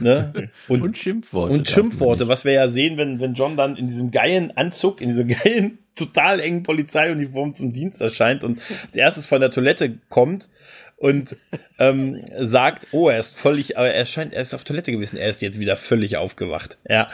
[0.00, 0.50] Ne?
[0.68, 1.54] Und, Und Schimpfworte.
[1.54, 5.08] und Schimpfworte, was wir ja sehen, wenn, wenn John dann in diesem geilen Anzug, in
[5.08, 10.48] dieser geilen, total engen Polizeiuniform zum Dienst erscheint und als erstes von der Toilette kommt
[11.00, 11.34] und
[11.78, 15.30] ähm, sagt, oh, er ist völlig, aber er scheint, er ist auf Toilette gewesen, er
[15.30, 16.76] ist jetzt wieder völlig aufgewacht.
[16.86, 17.08] Ja.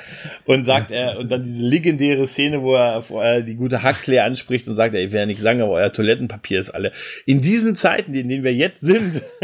[0.44, 4.18] Und sagt er, und dann diese legendäre Szene, wo er, wo er die gute Huxley
[4.18, 6.90] anspricht und sagt, ich will ja nicht sagen, aber euer Toilettenpapier ist alle.
[7.26, 9.22] In diesen Zeiten, in denen wir jetzt sind,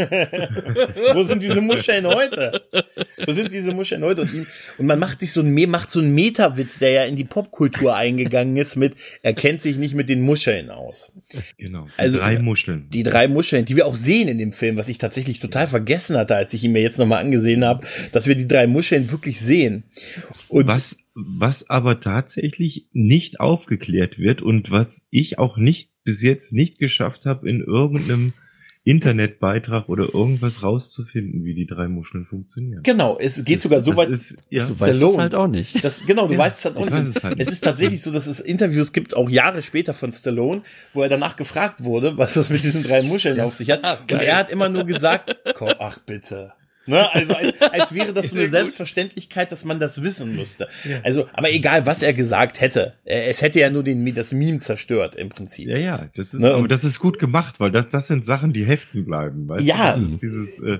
[1.13, 2.63] wo sind diese Muscheln heute?
[3.25, 4.23] Wo sind diese Muscheln heute?
[4.23, 4.45] Und, ihm,
[4.77, 7.95] und man macht sich so ein, macht so einen Meta-Witz, der ja in die Popkultur
[7.95, 11.13] eingegangen ist mit, er kennt sich nicht mit den Muscheln aus.
[11.57, 11.85] Genau.
[11.85, 12.89] Die Also, drei Muscheln.
[12.89, 16.17] Die drei Muscheln, die wir auch sehen in dem Film, was ich tatsächlich total vergessen
[16.17, 19.39] hatte, als ich ihn mir jetzt nochmal angesehen habe, dass wir die drei Muscheln wirklich
[19.39, 19.83] sehen.
[20.49, 26.51] Und was, was aber tatsächlich nicht aufgeklärt wird und was ich auch nicht bis jetzt
[26.51, 28.33] nicht geschafft habe, in irgendeinem
[28.85, 32.83] Internetbeitrag oder irgendwas rauszufinden, wie die drei Muscheln funktionieren.
[32.83, 34.09] genau, es geht sogar so Das weit.
[34.09, 35.17] ist, ja, Du weißt Stallone.
[35.21, 35.83] halt auch nicht.
[35.83, 37.15] Das, genau, du Ja, weißt es halt auch ich nicht.
[37.17, 40.61] es halt Es ist tatsächlich so, dass es Interviews gibt, auch Jahre später von Stallone,
[40.93, 44.01] wo er danach gefragt wurde, was das mit diesen drei Muscheln auf sich hat.
[44.01, 44.21] Und geil.
[44.21, 46.53] er hat immer nur gesagt, komm, ach bitte.
[46.85, 47.11] Ne?
[47.13, 48.49] Also als, als wäre das so eine.
[48.49, 50.67] Selbstverständlichkeit, dass man das wissen müsste.
[51.03, 54.59] Also, aber egal, was er gesagt hätte, äh, es hätte ja nur den, das Meme
[54.59, 55.67] zerstört im Prinzip.
[55.69, 58.51] ja, ja, das ist, Ne, aber das ist gut gemacht, weil das, das sind Sachen,
[58.53, 59.95] die heften bleiben, weißt Ja.
[59.97, 60.17] du?
[60.21, 60.79] Dieses, äh,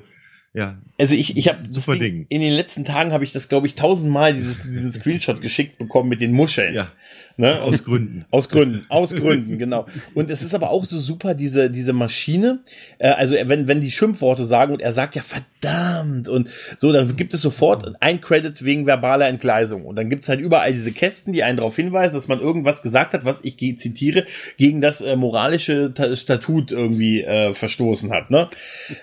[0.56, 2.28] ja, Also ich, ich habe Super Ding.
[2.30, 6.10] In den letzten Tagen habe ich das, glaube ich, tausendmal dieses, diesen Screenshot geschickt bekommen
[6.10, 6.76] mit den Muscheln.
[6.76, 6.92] ja,
[7.38, 7.62] ne?
[7.62, 8.26] aus Gründen.
[8.32, 9.86] Aus Gründen, aus Gründen, genau.
[10.14, 12.60] Und es ist aber auch so super, diese, diese Maschine.
[13.00, 17.16] Äh, also, wenn, wenn die Schimpfworte sagen und er sagt ja verdammt und so, dann
[17.16, 19.86] gibt es sofort ein Credit wegen verbaler Entgleisung.
[19.86, 23.14] Und dann gibt's halt überall diese Kästen, die einen darauf hinweisen, dass man irgendwas gesagt
[23.14, 24.26] hat, was ich zitiere,
[24.58, 28.32] gegen das äh, moralische Ta- Statut irgendwie äh, verstoßen hat.
[28.32, 28.50] Ne?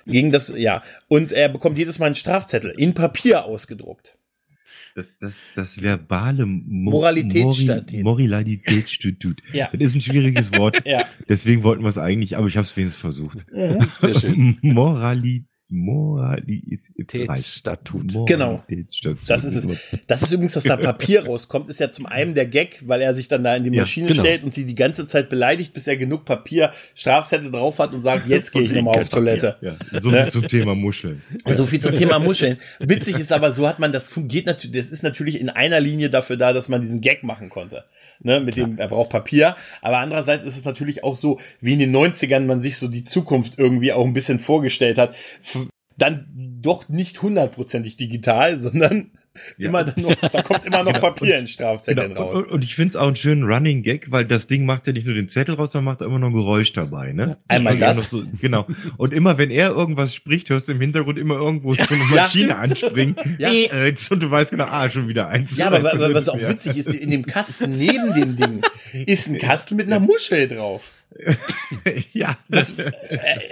[0.06, 0.82] Gegen das, ja.
[1.08, 4.16] Und er bekommt jedes Mal einen Strafzettel in Papier ausgedruckt.
[4.94, 8.02] Das, das, das verbale Mo Moralitätsstatut.
[8.02, 9.40] Moralitätsstatut.
[9.52, 9.68] Ja.
[9.72, 10.82] Das ist ein schwieriges Wort.
[10.86, 11.04] Ja.
[11.28, 13.46] Deswegen wollten wir es eigentlich, aber ich habe es wenigstens versucht.
[13.98, 14.58] Sehr schön.
[14.62, 17.44] Morali, Moralitätsstatut.
[17.44, 18.26] Statut.
[18.26, 18.52] Genau.
[18.52, 19.18] Moralitätsstatut.
[19.28, 19.66] Das ist es.
[20.06, 23.14] Das ist übrigens, dass da Papier rauskommt, ist ja zum einen der Gag, weil er
[23.14, 24.22] sich dann da in die Ja, Maschine genau.
[24.22, 28.00] stellt und sie die ganze Zeit beleidigt, bis er genug Papier, Strafzettel drauf hat und
[28.02, 29.56] sagt, jetzt gehe ich nochmal auf Toilette.
[29.60, 31.22] Ja, so viel zum Thema Muscheln.
[31.52, 32.56] So viel zum Thema Muscheln.
[32.78, 36.10] Witzig ist aber, so hat man das geht natürlich, das ist natürlich in einer Linie
[36.10, 37.84] dafür da, dass man diesen Gag machen konnte.
[38.22, 39.56] Ne, mit dem, er braucht Papier.
[39.80, 43.04] Aber andererseits ist es natürlich auch so, wie in den 90ern man sich so die
[43.04, 45.14] Zukunft irgendwie auch ein bisschen vorgestellt hat.
[45.42, 45.59] F-
[46.00, 46.26] Dann
[46.62, 49.10] doch nicht hundertprozentig digital, sondern
[49.58, 49.68] Ja.
[49.68, 52.20] immer dann noch, da kommt immer noch Papier in Strafzetteln Genau.
[52.22, 52.34] raus.
[52.34, 54.92] Und, und ich finde es auch einen schönen Running Gag, weil das Ding macht ja
[54.92, 57.36] nicht nur den Zettel raus, sondern macht auch immer noch ein Geräusch dabei, ne?
[57.46, 58.10] Einmal Und ja das.
[58.10, 58.66] So, genau.
[58.96, 62.22] Und immer wenn er irgendwas spricht, hörst du im Hintergrund immer irgendwo so eine Ja,
[62.22, 62.60] Maschine stimmt.
[62.60, 63.16] anspringen.
[63.38, 63.50] Ja.
[63.52, 65.56] Äh, Und du weißt genau, ah, schon wieder eins.
[65.56, 66.48] Ja, aber, aber was auch ja.
[66.48, 68.62] witzig ist, in dem Kasten neben dem Ding
[69.06, 70.92] ist ein Kasten mit einer Muschel drauf.
[72.12, 72.38] ja.
[72.48, 72.90] Das, äh,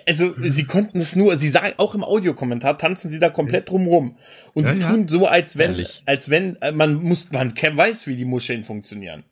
[0.06, 4.16] also sie konnten es nur, sie sagen auch im Audiokommentar tanzen sie da komplett drumrum
[4.54, 4.90] und Ja, sie ja.
[4.90, 6.02] tun so, als wenn, Ehrlich.
[6.06, 9.24] als wenn äh, man muss, man weiß, wie die Muscheln funktionieren.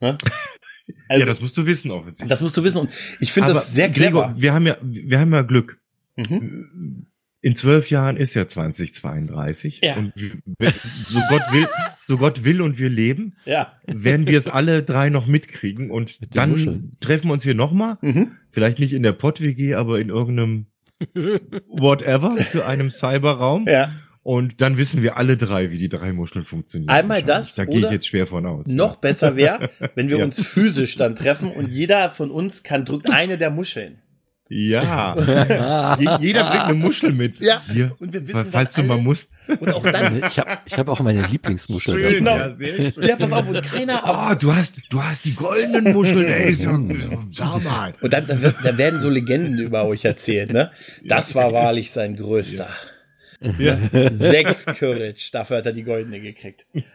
[0.00, 0.16] Ne?
[0.86, 2.28] ja, Also, das musst du wissen, offensichtlich.
[2.28, 2.90] das musst du wissen und
[3.20, 4.40] ich finde das sehr Gregor, clever.
[4.40, 5.78] wir haben ja, wir haben ja Glück.
[6.16, 7.06] Mhm.
[7.40, 9.80] In zwölf Jahren ist ja 2032.
[9.82, 9.96] Ja.
[9.96, 10.32] Und wir-
[11.06, 11.68] so Gott will,
[12.02, 13.74] so Gott will und wir leben, Ja.
[13.86, 16.96] werden wir es alle drei noch mitkriegen und Mit dann Muscheln.
[17.00, 17.96] treffen wir uns hier nochmal.
[18.02, 18.32] Mhm.
[18.50, 20.66] Vielleicht nicht in der Pott-WG, aber in irgendeinem
[21.68, 23.66] whatever für einem Cyberraum.
[23.68, 23.92] Ja.
[24.22, 26.90] Und dann wissen wir alle drei, wie die drei Muscheln funktionieren.
[26.90, 28.66] Einmal das Da gehe ich jetzt schwer von aus.
[28.66, 30.24] Noch besser wäre, wenn wir Ja.
[30.24, 34.02] uns physisch dann treffen und jeder von uns kann drückt eine der Muscheln.
[34.48, 35.14] Ja.
[35.98, 37.38] Je, jeder bringt eine Muschel mit.
[37.40, 37.62] Ja.
[37.70, 37.94] Hier.
[37.98, 39.38] Und wir wissen Falls du mal musst.
[39.60, 41.94] Und auch dann, Ich habe ich hab auch meine Lieblingsmuschel.
[42.00, 42.36] Schön, Genau.
[42.36, 43.02] ja, sehr schön.
[43.02, 46.78] ja, pass auf, und keiner, Ah, du hast, du hast die goldenen Muscheln, ey, sag
[47.64, 47.94] mal.
[48.00, 50.70] Und dann, dann werden so Legenden über euch erzählt, ne?
[51.04, 52.64] Das war wahrlich sein größter.
[52.68, 52.97] Ja.
[54.12, 56.66] Sechs Courage, dafür hat er die goldene gekriegt.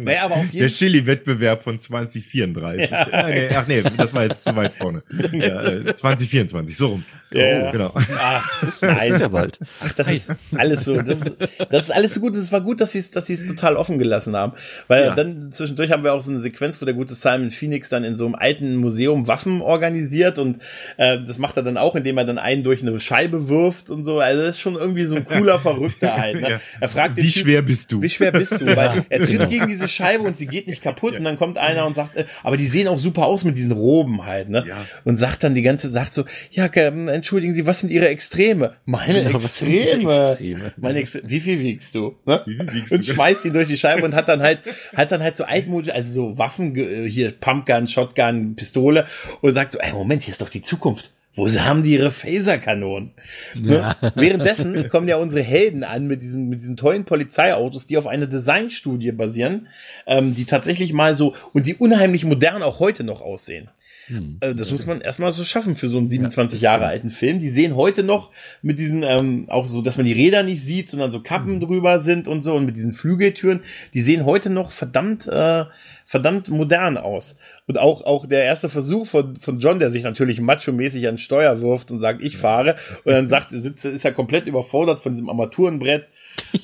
[0.00, 0.76] naja, aber auf Der jeden Fall.
[0.78, 2.90] Chili-Wettbewerb von 2034.
[2.90, 3.08] Ja.
[3.08, 5.02] Ja, nee, ach nee, das war jetzt zu weit vorne.
[5.32, 7.04] Ja, äh, 2024, so rum.
[7.32, 7.68] Ja.
[7.68, 7.92] Oh, genau.
[8.18, 9.58] Ach, das ist, Das ist ja bald.
[9.84, 11.00] ach, das ist alles so.
[11.02, 11.36] Das ist,
[11.70, 12.36] das ist alles so gut.
[12.36, 14.52] Es war gut, dass sie es, dass sie es total offen gelassen haben.
[14.86, 15.14] Weil Ja.
[15.14, 18.14] dann zwischendurch haben wir auch so eine Sequenz, wo der gute Simon Phoenix dann in
[18.14, 20.38] so einem alten Museum Waffen organisiert.
[20.38, 20.58] Und
[20.98, 24.04] äh, das macht er dann auch, indem er dann einen durch eine Scheibe wirft und
[24.04, 24.20] so.
[24.20, 26.40] Also das ist schon irgendwie so ein cooler Verrückter halt.
[26.40, 26.50] Ne?
[26.50, 26.60] Ja.
[26.80, 28.00] Er fragt den Wie Typ, schwer bist du?
[28.02, 28.66] Wie schwer bist du?
[28.76, 29.46] Weil er tritt genau.
[29.48, 32.24] gegen diese Scheibe und sie geht nicht kaputt und dann kommt einer und sagt, äh,
[32.44, 34.64] aber die sehen auch super aus mit diesen Roben halt, ne?
[34.66, 34.76] Ja.
[35.04, 38.74] Und sagt dann die ganze, sagt so, ja, ähm, entschuldigen Sie, was sind Ihre Extreme?
[38.84, 40.28] Meine die Extreme.
[40.28, 40.72] Extreme?
[40.76, 41.28] Meine Extreme.
[41.28, 42.14] Wie viel wiegst du?
[42.24, 42.42] Ne?
[42.46, 43.12] Wie viel wiegst Und du?
[43.12, 44.60] schmeißt ihn durch die Scheibe und hat dann halt,
[44.94, 49.06] hat dann halt so altmodisch, also so Waffen, ge- hier Pumpgun, Shotgun, Pistole
[49.40, 51.10] und sagt so, ey, Moment, hier ist doch die Zukunft.
[51.38, 53.10] Wo haben die ihre Phaserkanonen?
[53.54, 53.74] Ne?
[53.74, 53.96] Ja.
[54.00, 54.12] Ne?
[54.14, 58.26] Währenddessen kommen ja unsere Helden an mit diesen, mit diesen tollen Polizeiautos, die auf einer
[58.26, 59.68] Designstudie basieren,
[60.06, 63.68] ähm, die tatsächlich mal so und die unheimlich modern auch heute noch aussehen.
[64.06, 64.38] Hm.
[64.40, 67.40] Äh, das muss man erstmal so schaffen für so einen 27 ja, Jahre alten Film.
[67.40, 68.30] Die sehen heute noch
[68.62, 71.60] mit diesen, ähm, auch so, dass man die Räder nicht sieht, sondern so Kappen hm.
[71.60, 73.60] drüber sind und so und mit diesen Flügeltüren,
[73.94, 75.64] die sehen heute noch verdammt, äh,
[76.04, 77.36] verdammt modern aus.
[77.66, 81.60] Und auch, auch der erste Versuch von, von John, der sich natürlich macho-mäßig an Steuer
[81.60, 85.28] wirft und sagt, ich fahre, und dann sagt, sitzt, ist er komplett überfordert von diesem
[85.28, 86.08] Armaturenbrett.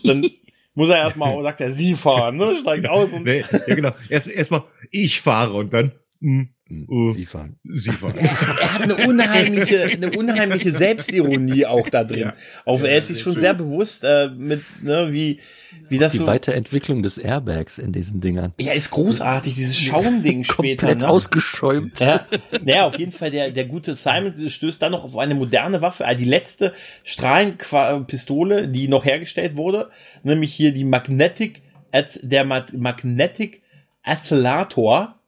[0.05, 0.25] Dann
[0.75, 2.57] muss er erstmal, sagt er, sie fahren, ne?
[2.61, 3.25] Steigt aus und.
[3.25, 3.93] Nee, ja, genau.
[4.09, 6.47] Erst, erstmal, ich fahre und dann, mh,
[6.89, 7.57] Uh, Sie fahren.
[7.65, 8.15] Sie fahren.
[8.17, 12.19] Er, er, hat eine unheimliche, eine unheimliche Selbstironie auch da drin.
[12.21, 12.35] Ja.
[12.65, 15.41] Auf, er ist sich schon sehr bewusst äh, mit, ne, wie,
[15.89, 16.25] wie das die so.
[16.25, 18.55] Die Weiterentwicklung des Airbags in diesen Dingern.
[18.59, 20.87] Ja, ist großartig, dieses Schaumding später.
[20.87, 21.09] Komplett ne?
[21.09, 22.01] ausgeschäumt.
[22.01, 22.27] Ja,
[22.65, 26.05] naja, auf jeden Fall, der, der gute Simon stößt dann noch auf eine moderne Waffe,
[26.05, 26.73] äh, die letzte
[27.05, 29.91] Strahlenpistole, die noch hergestellt wurde,
[30.23, 31.61] nämlich hier die Magnetic,
[32.23, 33.63] der Magnetic
[34.03, 35.19] Accelerator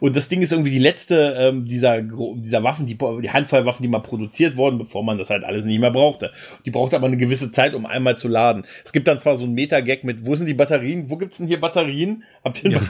[0.00, 3.88] und das Ding ist irgendwie die letzte ähm, dieser, dieser Waffen, die, die Handfeuerwaffen, die
[3.88, 6.32] mal produziert wurden, bevor man das halt alles nicht mehr brauchte.
[6.64, 8.64] Die braucht aber eine gewisse Zeit, um einmal zu laden.
[8.84, 11.10] Es gibt dann zwar so ein Meta-Gag mit, wo sind die Batterien?
[11.10, 12.24] Wo gibt's denn hier Batterien?
[12.44, 12.80] Habt ihr ja.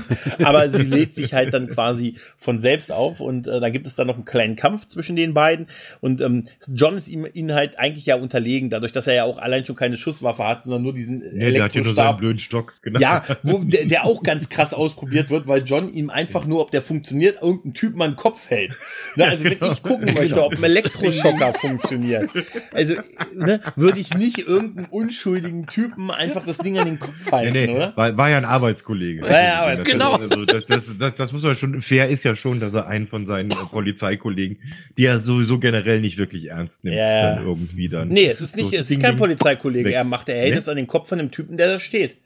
[0.45, 3.95] aber sie lädt sich halt dann quasi von selbst auf und äh, da gibt es
[3.95, 5.67] dann noch einen kleinen Kampf zwischen den beiden
[6.01, 9.39] und ähm, John ist ihm ihnen halt eigentlich ja unterlegen, dadurch, dass er ja auch
[9.39, 12.39] allein schon keine Schusswaffe hat, sondern nur diesen nee, der hat ja nur seinen blöden
[12.39, 13.01] Stock, genau.
[13.01, 16.61] Ja, wo, der, der auch ganz krass ausprobiert wird, weil John ihm einfach einfach nur,
[16.61, 18.77] ob der funktioniert, irgendein Typ mal einen Kopf hält.
[19.16, 22.31] Ne, also wenn ich gucken möchte, ob ein Elektroschocker funktioniert,
[22.72, 22.94] also
[23.35, 27.66] ne, würde ich nicht irgendeinen unschuldigen Typen einfach das Ding an den Kopf halten, nee,
[27.66, 27.96] nee, oder?
[27.96, 29.22] War, war ja ein Arbeitskollege.
[29.22, 29.92] War ja, also, Arbeitskollege.
[29.92, 30.16] Genau.
[30.16, 33.07] Also, das, das, das, das muss man schon, fair ist ja schon, dass er einen
[33.07, 34.59] von seinen äh, Polizeikollegen,
[34.99, 37.35] die er sowieso generell nicht wirklich ernst nimmt, ja.
[37.35, 38.09] dann irgendwie dann.
[38.09, 40.59] Nee, es ist nicht, so es ist kein Polizeikollege, er macht, er hält nee?
[40.59, 42.16] es an den Kopf von dem Typen, der da steht.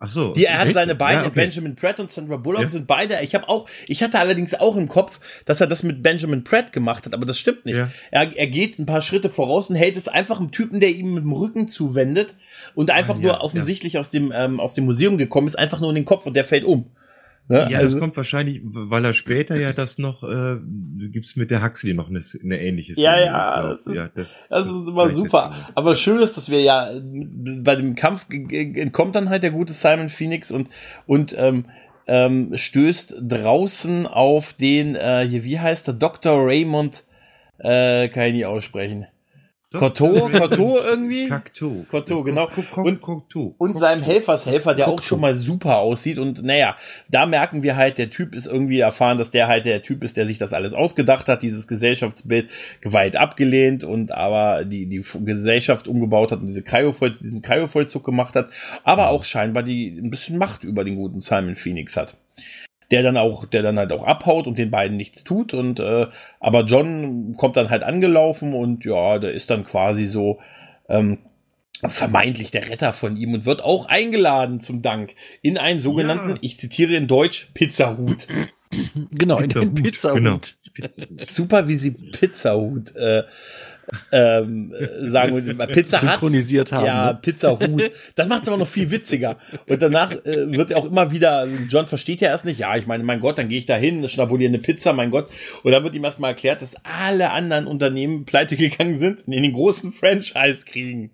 [0.00, 0.32] Ach so.
[0.32, 1.40] Die, er hat seine beiden, ja, okay.
[1.40, 2.68] Benjamin Pratt und Sandra Bullock ja.
[2.68, 3.20] sind beide.
[3.22, 6.72] Ich habe auch, ich hatte allerdings auch im Kopf, dass er das mit Benjamin Pratt
[6.72, 7.78] gemacht hat, aber das stimmt nicht.
[7.78, 7.90] Ja.
[8.12, 11.14] Er, er geht ein paar Schritte voraus und hält es einfach einem Typen, der ihm
[11.14, 12.36] mit dem Rücken zuwendet
[12.76, 15.88] und einfach ah, nur offensichtlich aus dem ähm, aus dem Museum gekommen ist, einfach nur
[15.88, 16.90] in den Kopf und der fällt um.
[17.48, 17.66] Ne?
[17.70, 20.56] Ja, also, das kommt wahrscheinlich, weil er später ja das noch, äh,
[21.10, 23.06] gibt's mit der Huxley noch eine, eine ähnliche Szene.
[23.06, 25.54] Ja, ja, das ist, ja, das, das ist immer super.
[25.74, 30.10] Aber schön ist, dass wir ja bei dem Kampf entkommt dann halt der gute Simon
[30.10, 30.68] Phoenix und,
[31.06, 31.64] und ähm,
[32.06, 36.46] ähm, stößt draußen auf den, äh, hier, wie heißt der, Dr.
[36.46, 37.04] Raymond,
[37.58, 39.06] äh, kann ich nicht aussprechen.
[39.70, 41.28] Koto, Koto irgendwie?
[41.28, 41.84] Kakto.
[41.90, 42.48] Koto, genau.
[42.76, 43.02] Und,
[43.58, 46.18] und seinem Helfershelfer, der auch schon mal super aussieht.
[46.18, 46.74] Und naja,
[47.10, 50.16] da merken wir halt, der Typ ist irgendwie erfahren, dass der halt der Typ ist,
[50.16, 52.48] der sich das alles ausgedacht hat, dieses Gesellschaftsbild
[52.80, 58.36] geweiht abgelehnt und aber die, die Gesellschaft umgebaut hat und diese Kryovoll, diesen Kryovollzug gemacht
[58.36, 58.48] hat,
[58.84, 62.16] aber auch scheinbar die ein bisschen Macht über den guten Simon Phoenix hat
[62.90, 65.54] der dann auch, der dann halt auch abhaut und den beiden nichts tut.
[65.54, 66.06] Und äh,
[66.40, 70.38] aber John kommt dann halt angelaufen und ja, der ist dann quasi so
[70.88, 71.18] ähm,
[71.86, 76.36] vermeintlich der Retter von ihm und wird auch eingeladen zum Dank in einen sogenannten, ja.
[76.40, 78.26] ich zitiere in Deutsch, Pizzahut.
[79.12, 80.16] Genau, in den Pizzahut.
[80.16, 80.40] Genau.
[81.26, 83.24] Super, wie sie Pizzahut äh,
[84.12, 86.86] ähm, sagen wir Pizza synchronisiert hat, haben.
[86.86, 87.18] Ja, ne?
[87.20, 87.90] Pizza Hut.
[88.14, 89.36] Das macht es aber noch viel witziger.
[89.66, 93.04] Und danach äh, wird auch immer wieder, John versteht ja erst nicht, ja, ich meine,
[93.04, 95.30] mein Gott, dann gehe ich da hin, schnabuliere eine Pizza, mein Gott.
[95.62, 99.42] Und dann wird ihm erstmal erklärt, dass alle anderen Unternehmen pleite gegangen sind und in
[99.42, 101.10] den großen Franchise kriegen.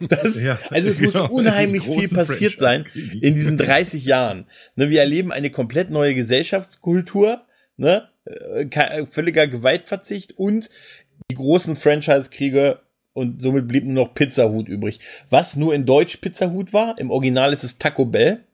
[0.00, 4.46] Das, ja, also es genau, muss unheimlich viel passiert sein in diesen 30 Jahren.
[4.74, 7.42] Ne, wir erleben eine komplett neue Gesellschaftskultur,
[7.76, 8.08] ne?
[8.24, 10.70] Äh, völliger Gewaltverzicht und
[11.32, 12.80] die großen Franchise-Kriege
[13.14, 15.00] und somit blieb nur noch Pizzahut übrig.
[15.30, 18.44] Was nur in Deutsch Pizzahut war, im Original ist es Taco Bell.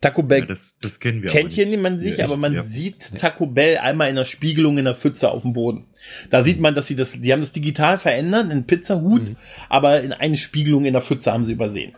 [0.00, 2.62] Taco Bell ja, das, das kennen wir kennt hier niemand sich, ja, aber man ja.
[2.62, 5.86] sieht Taco Bell einmal in der Spiegelung in der Pfütze auf dem Boden.
[6.30, 9.36] Da sieht man, dass sie das, die haben das digital verändert in Pizzahut, mhm.
[9.68, 11.94] aber in eine Spiegelung in der Pfütze haben sie übersehen.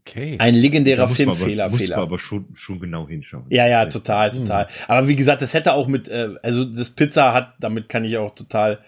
[0.00, 0.36] Okay.
[0.38, 1.68] Ein legendärer Filmfehler.
[1.68, 3.44] Muss man aber schon, schon genau hinschauen.
[3.50, 4.64] Ja, ja, total, total.
[4.64, 4.70] Mhm.
[4.88, 8.16] Aber wie gesagt, das hätte auch mit, äh, also das Pizza hat, damit kann ich
[8.16, 8.78] auch total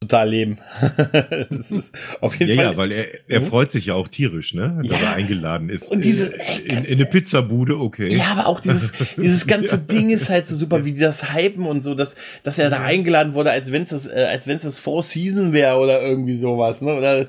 [0.00, 0.58] total leben.
[1.50, 2.72] das ist auf jeden ja, Fall.
[2.72, 3.46] Ja, weil er, er mhm.
[3.46, 4.80] freut sich ja auch tierisch, ne?
[4.82, 5.08] Dass ja.
[5.08, 5.90] er eingeladen ist.
[5.90, 6.30] Und dieses,
[6.64, 8.08] in, in eine Pizzabude, okay.
[8.14, 9.78] Ja, aber auch dieses, dieses ganze.
[9.78, 12.82] Ding ist halt so super, wie die das hypen und so, dass, dass er da
[12.82, 16.02] eingeladen wurde, als wenn es das, äh, als wenn es das Four Season wäre oder
[16.02, 16.94] irgendwie sowas, ne?
[16.94, 17.28] Oder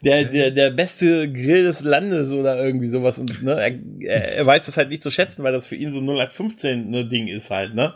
[0.00, 3.18] der, der, der beste Grill des Landes oder irgendwie sowas.
[3.18, 6.00] Und ne, er, er weiß das halt nicht zu schätzen, weil das für ihn so
[6.00, 7.94] 0815 ne Ding ist halt, ne?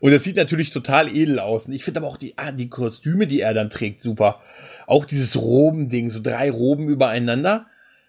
[0.00, 1.66] Und das sieht natürlich total edel aus.
[1.66, 4.40] Und ich finde aber auch die, ah, die Kostüme, die er dann trägt, super.
[4.86, 7.66] Auch dieses Robending, so drei Roben übereinander.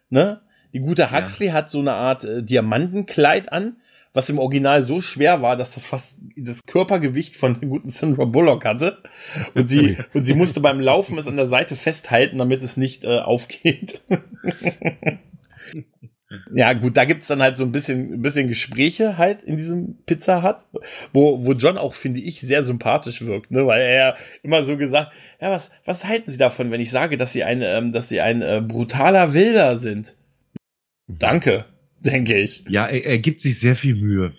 [0.10, 0.42] Ne?
[0.74, 1.54] Die gute Huxley ja.
[1.54, 3.78] hat so eine Art äh, Diamantenkleid an,
[4.14, 8.26] was im Original so schwer war, dass das fast das Körpergewicht von der guten Sandra
[8.26, 8.98] Bullock hatte.
[9.54, 13.06] Und sie, und sie musste beim Laufen es an der Seite festhalten, damit es nicht
[13.06, 14.02] äh, aufgeht.
[16.54, 19.98] Ja, gut, da gibt's dann halt so ein bisschen, ein bisschen Gespräche halt in diesem
[20.06, 20.66] Pizza Hut,
[21.14, 24.76] wo, wo John auch, finde ich, sehr sympathisch wirkt, ne, weil er ja immer so
[24.76, 28.10] gesagt, ja, was, was halten Sie davon, wenn ich sage, dass Sie ein, ähm, dass
[28.10, 30.16] Sie ein äh, brutaler Wilder sind?
[31.08, 31.64] Danke,
[32.00, 32.66] denke ich.
[32.68, 34.34] Ja, er, er gibt sich sehr viel Mühe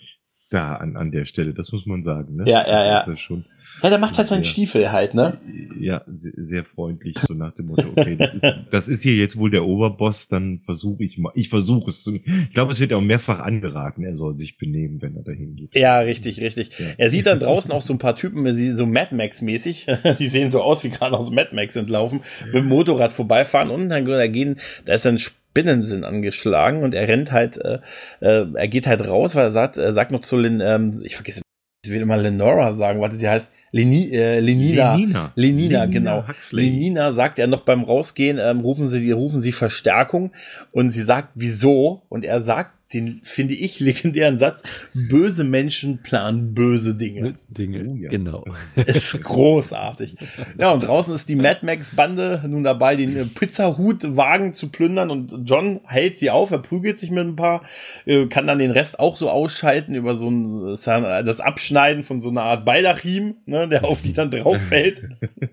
[0.50, 2.44] da an, an der Stelle, das muss man sagen, ne?
[2.46, 3.16] Ja, ja, ja.
[3.16, 3.46] schon
[3.82, 5.38] ja, der macht halt seinen Stiefel halt, ne?
[5.80, 9.50] Ja, sehr, freundlich, so nach dem Motto, okay, das ist, das ist hier jetzt wohl
[9.50, 13.00] der Oberboss, dann versuche ich mal, ich versuche es zu, ich glaube, es wird auch
[13.00, 15.76] mehrfach angeraten, er soll sich benehmen, wenn er dahin geht.
[15.76, 16.78] Ja, richtig, richtig.
[16.78, 16.86] Ja.
[16.96, 19.86] Er sieht dann draußen auch so ein paar Typen, so Mad Max mäßig,
[20.18, 23.88] die sehen so aus wie gerade aus Mad Max entlaufen, mit dem Motorrad vorbeifahren und
[23.88, 27.78] dann da gehen, da ist dann Spinnensinn angeschlagen und er rennt halt, äh,
[28.20, 31.16] äh, er geht halt raus, weil er sagt, er sagt noch zu Lin, ähm, ich
[31.16, 31.42] vergesse
[31.84, 34.94] ich will immer Lenora sagen, warte, sie heißt Leni, äh, Lenina.
[34.96, 35.32] Lenina.
[35.36, 36.26] Lenina, genau.
[36.26, 36.64] Huxley.
[36.64, 40.32] Lenina sagt er noch beim Rausgehen, ähm, rufen sie, rufen sie Verstärkung
[40.72, 42.02] und sie sagt, wieso?
[42.08, 44.62] Und er sagt den finde ich legendären Satz,
[44.94, 47.34] böse Menschen planen böse Dinge.
[47.48, 48.08] Dinge, oh, ja.
[48.08, 48.44] genau.
[48.86, 50.16] Ist großartig.
[50.58, 55.10] Ja, und draußen ist die Mad Max Bande nun dabei, den äh, Pizzahutwagen zu plündern
[55.10, 57.62] und John hält sie auf, er prügelt sich mit ein paar,
[58.06, 62.30] äh, kann dann den Rest auch so ausschalten über so ein, das Abschneiden von so
[62.30, 65.08] einer Art Baldachim, ne, der auf die dann drauf fällt.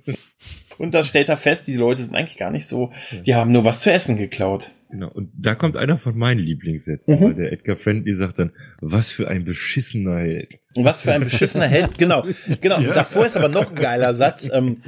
[0.77, 2.91] Und da stellt er fest, die Leute sind eigentlich gar nicht so,
[3.25, 4.71] die haben nur was zu essen geklaut.
[4.95, 7.23] Genau, und da kommt einer von meinen Lieblingssätzen, mhm.
[7.23, 10.59] weil der Edgar Friendly sagt dann, was für ein beschissener Held.
[10.75, 12.23] Was für ein beschissener Held, genau.
[12.61, 12.93] Genau, ja.
[12.93, 14.81] davor ist aber noch ein geiler Satz, ähm,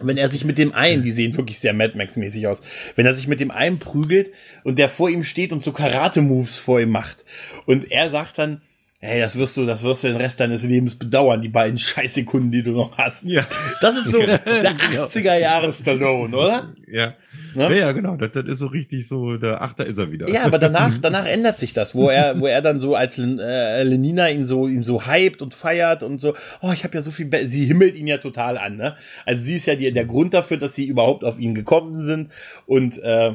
[0.00, 2.62] wenn er sich mit dem einen, die sehen wirklich sehr Mad Max-mäßig aus,
[2.96, 4.32] wenn er sich mit dem einen prügelt
[4.64, 7.24] und der vor ihm steht und so Karate-Moves vor ihm macht.
[7.66, 8.62] Und er sagt dann,
[9.04, 12.52] Hey, das wirst du, das wirst du den Rest deines Lebens bedauern, die beiden Scheißsekunden,
[12.52, 13.24] die du noch hast.
[13.24, 13.48] Ja.
[13.80, 16.72] Das ist so der 80er Jahre Stallone, oder?
[16.86, 17.14] Ja.
[17.56, 17.80] Ne?
[17.80, 18.14] Ja, genau.
[18.14, 20.30] Das, das ist so richtig so, der Achter ist er wieder.
[20.30, 23.82] Ja, aber danach, danach ändert sich das, wo er, wo er dann so als äh,
[23.82, 27.10] Lenina ihn so, ihn so hypt und feiert und so, oh, ich habe ja so
[27.10, 28.94] viel, Be sie himmelt ihn ja total an, ne?
[29.26, 32.30] Also sie ist ja die, der Grund dafür, dass sie überhaupt auf ihn gekommen sind
[32.66, 33.32] und, äh,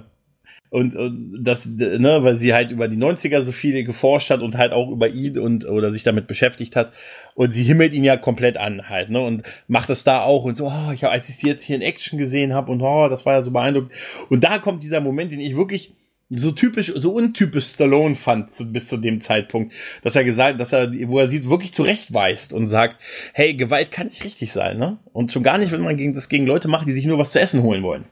[0.69, 4.57] und, und das, ne, weil sie halt über die 90er so viel geforscht hat und
[4.57, 6.91] halt auch über ihn und oder sich damit beschäftigt hat.
[7.35, 9.21] Und sie himmelt ihn ja komplett an halt, ne?
[9.21, 11.81] Und macht es da auch und so, oh, ich, als ich sie jetzt hier in
[11.81, 13.93] Action gesehen habe und oh, das war ja so beeindruckend.
[14.29, 15.93] Und da kommt dieser Moment, den ich wirklich
[16.29, 20.73] so typisch, so untypisch Stallone fand zu, bis zu dem Zeitpunkt, dass er gesagt, dass
[20.73, 22.97] er, wo er sie wirklich zurechtweist und sagt,
[23.33, 24.97] hey, Gewalt kann nicht richtig sein, ne?
[25.13, 27.31] Und schon gar nicht, wenn man gegen, das gegen Leute macht, die sich nur was
[27.31, 28.05] zu essen holen wollen.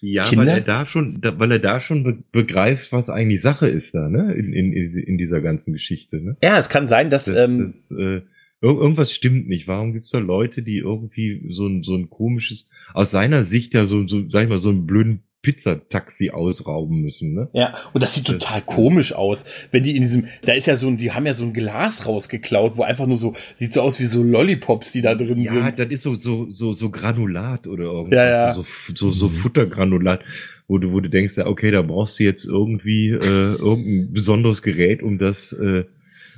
[0.00, 0.46] Ja, Kinder?
[0.46, 4.32] weil er da schon, weil er da schon begreift, was eigentlich Sache ist da, ne?
[4.32, 6.36] In, in, in dieser ganzen Geschichte, ne?
[6.42, 8.22] Ja, es kann sein, dass, das, ähm, das, äh,
[8.62, 9.68] irgendwas stimmt nicht.
[9.68, 13.84] Warum gibt's da Leute, die irgendwie so ein, so ein komisches, aus seiner Sicht ja
[13.84, 17.48] so, so, sag ich mal, so einen blöden Pizzataxi ausrauben müssen, ne?
[17.54, 20.76] Ja, und das sieht das total komisch aus, wenn die in diesem, da ist ja
[20.76, 23.80] so ein, die haben ja so ein Glas rausgeklaut, wo einfach nur so, sieht so
[23.80, 25.78] aus wie so Lollipops, die da drin ja, sind.
[25.78, 28.54] Ja, das ist so, so, so, so Granulat oder irgendwas, ja, ja.
[28.54, 28.64] So,
[28.94, 30.20] so, so Futtergranulat,
[30.68, 34.60] wo du, wo du denkst, ja, okay, da brauchst du jetzt irgendwie, äh, irgendein besonderes
[34.60, 35.84] Gerät, um das, äh,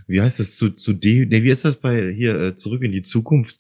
[0.07, 2.93] wie heißt das, zu, zu de, ne, wie ist das bei, hier, äh, zurück in
[2.93, 3.57] die Zukunft,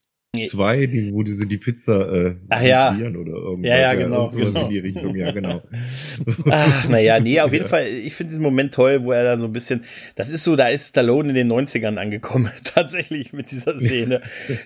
[0.48, 2.92] zwei, die, wo diese die Pizza äh, Ach, ja.
[2.94, 3.68] oder irgendwas.
[3.68, 4.30] Ja, ja, genau.
[4.30, 4.64] genau.
[4.64, 5.60] In die Richtung, ja, genau.
[6.50, 9.46] Ach, naja, nee, auf jeden Fall, ich finde diesen Moment toll, wo er dann so
[9.46, 13.78] ein bisschen, das ist so, da ist Stallone in den 90ern angekommen, tatsächlich mit dieser
[13.78, 14.22] Szene.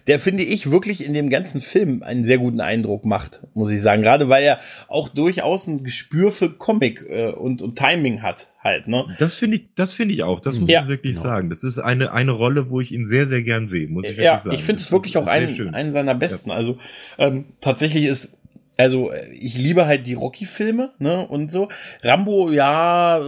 [0.07, 3.83] Der finde ich wirklich in dem ganzen Film einen sehr guten Eindruck macht, muss ich
[3.83, 4.03] sagen.
[4.03, 8.89] Gerade weil er auch durchaus ein Gespür für Comic äh, und, und Timing hat halt,
[8.89, 9.07] ne?
[9.19, 10.41] Das finde ich, das finde ich auch.
[10.41, 11.25] Das muss ja, ich wirklich genau.
[11.25, 11.49] sagen.
[11.51, 14.39] Das ist eine, eine Rolle, wo ich ihn sehr, sehr gern sehe, muss ich ja,
[14.39, 14.55] sagen.
[14.55, 16.51] Ich finde es wirklich auch einen, einen seiner besten.
[16.51, 16.57] Ja.
[16.57, 16.79] Also,
[17.19, 18.37] ähm, tatsächlich ist,
[18.77, 21.69] also ich liebe halt die Rocky-Filme, ne, und so.
[22.03, 23.21] Rambo, ja,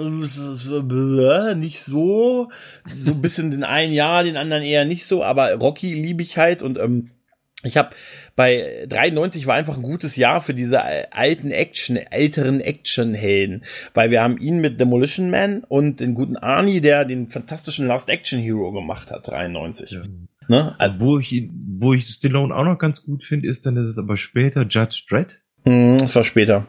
[1.57, 2.51] nicht so.
[3.01, 6.36] So ein bisschen den einen ja, den anderen eher nicht so, aber Rocky liebe ich
[6.36, 7.11] halt und ähm,
[7.64, 7.91] ich habe
[8.39, 10.80] bei 93 war einfach ein gutes Jahr für diese
[11.12, 13.64] alten Action, älteren Actionhelden,
[13.95, 18.09] weil wir haben ihn mit Demolition Man und den guten Arnie, der den fantastischen Last
[18.09, 19.91] Action Hero gemacht hat, 93.
[19.91, 20.03] Ja.
[20.47, 20.76] Ne?
[20.78, 23.99] Also, wo ich, wo ich Stallone auch noch ganz gut finde, ist dann, dass es
[23.99, 25.41] aber später Judge Dredd.
[25.64, 26.68] Mm, das war später.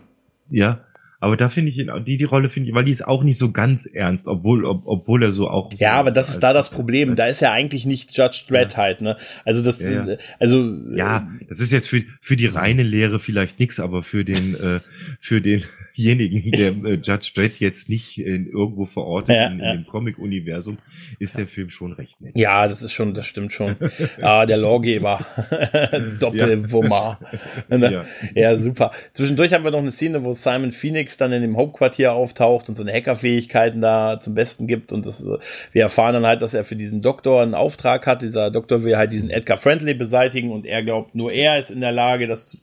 [0.50, 0.86] Ja,
[1.22, 3.38] Aber da finde ich ihn, die, die Rolle finde ich, weil die ist auch nicht
[3.38, 5.72] so ganz ernst, obwohl, ob, obwohl er so auch.
[5.74, 7.16] Ja, so aber das ist da das Problem.
[7.18, 8.78] Da ist er eigentlich nicht Judge Dredd ja.
[8.78, 9.18] halt, ne?
[9.44, 10.18] Also das, ja, ja.
[10.40, 10.74] also.
[10.96, 14.80] Ja, das ist jetzt für, für die reine Lehre vielleicht nix, aber für den, äh,
[15.20, 19.86] für denjenigen, der äh, Judge Dredd jetzt nicht in, irgendwo verortet ja, in, in dem
[19.88, 20.78] Comic-Universum,
[21.20, 22.32] ist der Film schon recht nett.
[22.38, 23.76] Ja, das ist schon, das stimmt schon.
[24.22, 25.26] ah, der Lawgeber.
[26.20, 27.20] Doppelwummer.
[27.68, 27.92] Ne?
[27.92, 28.06] ja.
[28.36, 28.92] ja, super.
[29.12, 32.76] Zwischendurch haben wir noch eine Szene, wo Simon Phoenix dann in dem Hauptquartier auftaucht und
[32.76, 34.92] seine Hackerfähigkeiten da zum Besten gibt.
[34.92, 35.26] Und das,
[35.72, 38.22] wir erfahren dann halt, dass er für diesen Doktor einen Auftrag hat.
[38.22, 41.82] Dieser Doktor will halt diesen Edgar Friendly beseitigen und er glaubt, nur er ist in
[41.82, 42.58] der Lage, das zu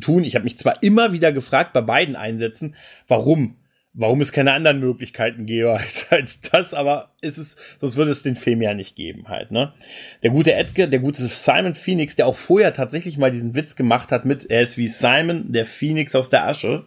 [0.00, 0.24] tun.
[0.24, 2.74] Ich habe mich zwar immer wieder gefragt bei beiden Einsätzen,
[3.08, 3.56] warum?
[3.94, 8.22] warum es keine anderen Möglichkeiten gäbe als, als das, aber ist es, sonst würde es
[8.22, 9.72] den Film ja nicht geben halt, ne?
[10.22, 14.10] Der gute Edgar, der gute Simon Phoenix, der auch vorher tatsächlich mal diesen Witz gemacht
[14.10, 16.84] hat mit, er ist wie Simon, der Phoenix aus der Asche.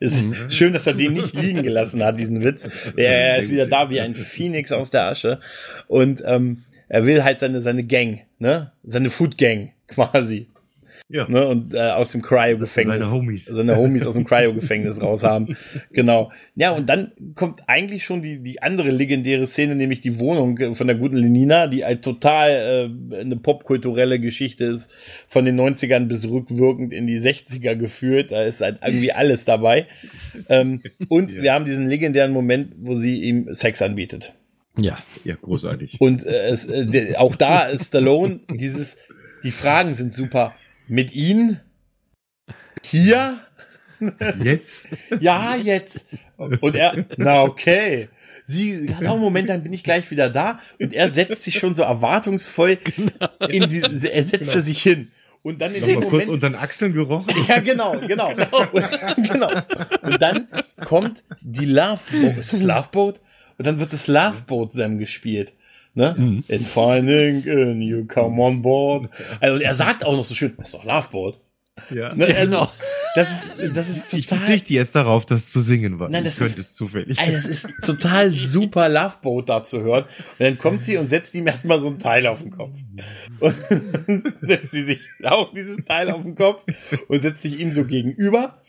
[0.00, 0.50] Ist mhm.
[0.50, 2.66] schön, dass er den nicht liegen gelassen hat, diesen Witz.
[2.96, 5.40] Er ist wieder da wie ein Phoenix aus der Asche.
[5.88, 8.72] Und ähm, er will halt seine, seine Gang, ne?
[8.84, 10.48] Seine Food Gang quasi.
[11.08, 11.28] Ja.
[11.28, 12.98] Ne, und äh, aus dem Cryo-Gefängnis.
[12.98, 13.44] Seine Homies.
[13.46, 15.56] Seine Homies aus dem Cryo-Gefängnis raushaben.
[15.92, 16.32] Genau.
[16.56, 20.86] Ja, und dann kommt eigentlich schon die, die andere legendäre Szene, nämlich die Wohnung von
[20.86, 24.90] der guten Lenina, die halt total äh, eine popkulturelle Geschichte ist,
[25.28, 28.32] von den 90ern bis rückwirkend in die 60er geführt.
[28.32, 29.86] Da ist halt irgendwie alles dabei.
[30.48, 31.42] Ähm, und ja.
[31.42, 34.32] wir haben diesen legendären Moment, wo sie ihm Sex anbietet.
[34.78, 36.00] Ja, ja, großartig.
[36.00, 38.98] Und äh, es, äh, auch da ist Stallone, dieses,
[39.44, 40.52] die Fragen sind super
[40.88, 41.60] mit ihnen
[42.82, 43.38] hier?
[44.42, 44.88] Jetzt?
[45.20, 46.06] Ja jetzt.
[46.36, 48.08] Und er na okay.
[48.44, 50.60] Sie hat auch einen Moment dann bin ich gleich wieder da.
[50.78, 53.28] Und er setzt sich schon so erwartungsvoll genau.
[53.48, 54.58] in die er setzt genau.
[54.58, 55.10] sich hin.
[55.42, 57.26] Und dann in Noch dem Moment kurz unter den Achseln gerochen.
[57.48, 58.30] Ja genau genau.
[58.30, 58.84] Und,
[59.30, 59.50] genau.
[60.02, 60.48] Und dann
[60.84, 62.36] kommt die Love Boat.
[62.38, 63.20] Ist das Love Boat?
[63.58, 65.52] Und dann wird das Love Boat Sam gespielt
[65.96, 66.14] Ne?
[66.16, 66.44] Mhm.
[66.48, 69.08] In finding in you come on board.
[69.40, 71.40] Also er sagt auch noch so schön, das ist doch Loveboat.
[71.90, 72.14] Ja.
[72.14, 72.26] Ne?
[72.26, 72.72] Also, genau.
[73.14, 74.18] Das ist, das ist total.
[74.20, 77.18] Ich verzichte jetzt darauf, das zu singen, weil Nein, das ich könnte es zufällig.
[77.18, 80.04] Ey, das ist total super Loveboat da zu hören.
[80.04, 82.76] Und dann kommt sie und setzt ihm erstmal so ein Teil auf den Kopf.
[83.40, 83.54] Und
[84.42, 86.62] setzt sie sich auch dieses Teil auf den Kopf
[87.08, 88.60] und setzt sich ihm so gegenüber.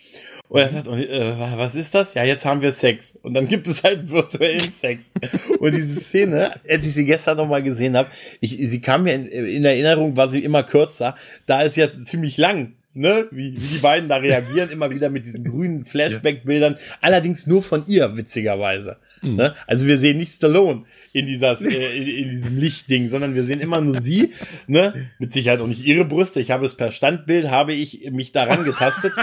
[0.50, 2.14] Und er sagt, äh, was ist das?
[2.14, 3.18] Ja, jetzt haben wir Sex.
[3.22, 5.12] Und dann gibt es halt virtuellen Sex.
[5.60, 9.14] Und diese Szene, als ich sie gestern noch mal gesehen habe, ich, sie kam mir
[9.14, 11.16] in, in Erinnerung, war sie immer kürzer.
[11.46, 15.26] Da ist ja ziemlich lang ne, wie, wie die beiden da reagieren, immer wieder mit
[15.26, 18.98] diesen grünen Flashback-Bildern, allerdings nur von ihr, witzigerweise.
[19.32, 19.36] Mhm.
[19.36, 19.56] Ne?
[19.66, 23.60] Also wir sehen nicht Stallone in dieser äh, in, in, diesem Lichtding, sondern wir sehen
[23.60, 24.34] immer nur sie,
[24.68, 25.10] ne?
[25.20, 26.40] Mit Sicherheit auch nicht ihre Brüste.
[26.40, 29.14] Ich habe es per Standbild habe ich mich daran getastet,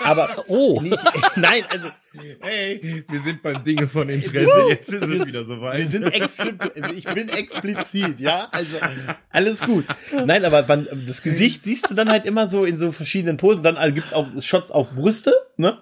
[0.00, 0.98] aber oh, nicht,
[1.36, 1.88] nein, also
[2.40, 4.66] hey, wir sind beim Dinge von Interesse.
[4.68, 5.78] Jetzt ist es wieder soweit.
[5.78, 6.04] Wir sind
[6.96, 8.76] ich bin explizit, ja, also
[9.30, 9.84] alles gut.
[10.12, 13.62] Nein, aber man, das Gesicht siehst du dann halt immer so in so verschiedenen Posen.
[13.62, 15.78] Dann also gibt's auch Shots auf Brüste, ne?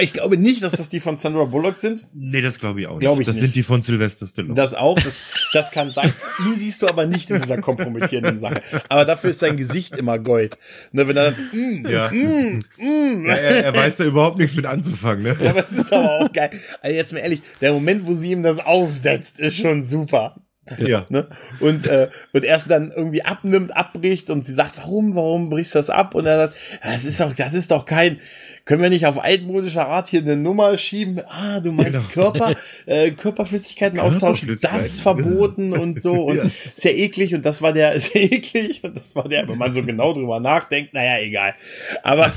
[0.00, 2.06] Ich glaube nicht, dass das die von Sandra Bullock sind.
[2.14, 3.21] Nee, das glaube ich auch nicht.
[3.24, 3.44] Glaub ich das nicht.
[3.44, 4.54] sind die von Sylvester Stallone.
[4.54, 5.14] Das auch, das,
[5.52, 6.12] das kann sein.
[6.46, 8.62] Ihn siehst du aber nicht in dieser kompromittierenden Sache.
[8.88, 10.58] Aber dafür ist sein Gesicht immer Gold.
[10.92, 12.10] Ne, wenn er dann, mm, ja.
[12.10, 13.26] Mm, mm.
[13.26, 15.22] ja er, er, weiß da überhaupt nichts mit anzufangen.
[15.22, 15.36] Ne?
[15.40, 16.50] Ja, aber es ist aber auch geil.
[16.80, 20.36] Also jetzt mal ehrlich, der Moment, wo sie ihm das aufsetzt, ist schon super.
[20.78, 21.06] Ja.
[21.08, 21.28] Ne?
[21.58, 25.80] Und, äh, und erst dann irgendwie abnimmt, abbricht und sie sagt, warum, warum brichst du
[25.80, 26.14] das ab?
[26.14, 28.20] Und er sagt, das ist doch, das ist doch kein,
[28.64, 31.20] können wir nicht auf altmodische Art hier eine Nummer schieben?
[31.26, 32.30] Ah, du meinst genau.
[32.32, 32.56] Körper,
[32.86, 36.44] äh, Körperflüssigkeiten austauschen, das ist verboten und so und ja.
[36.74, 39.82] sehr eklig und das war der, sehr eklig und das war der, wenn man so
[39.82, 41.54] genau drüber nachdenkt, naja, egal.
[42.02, 42.32] Aber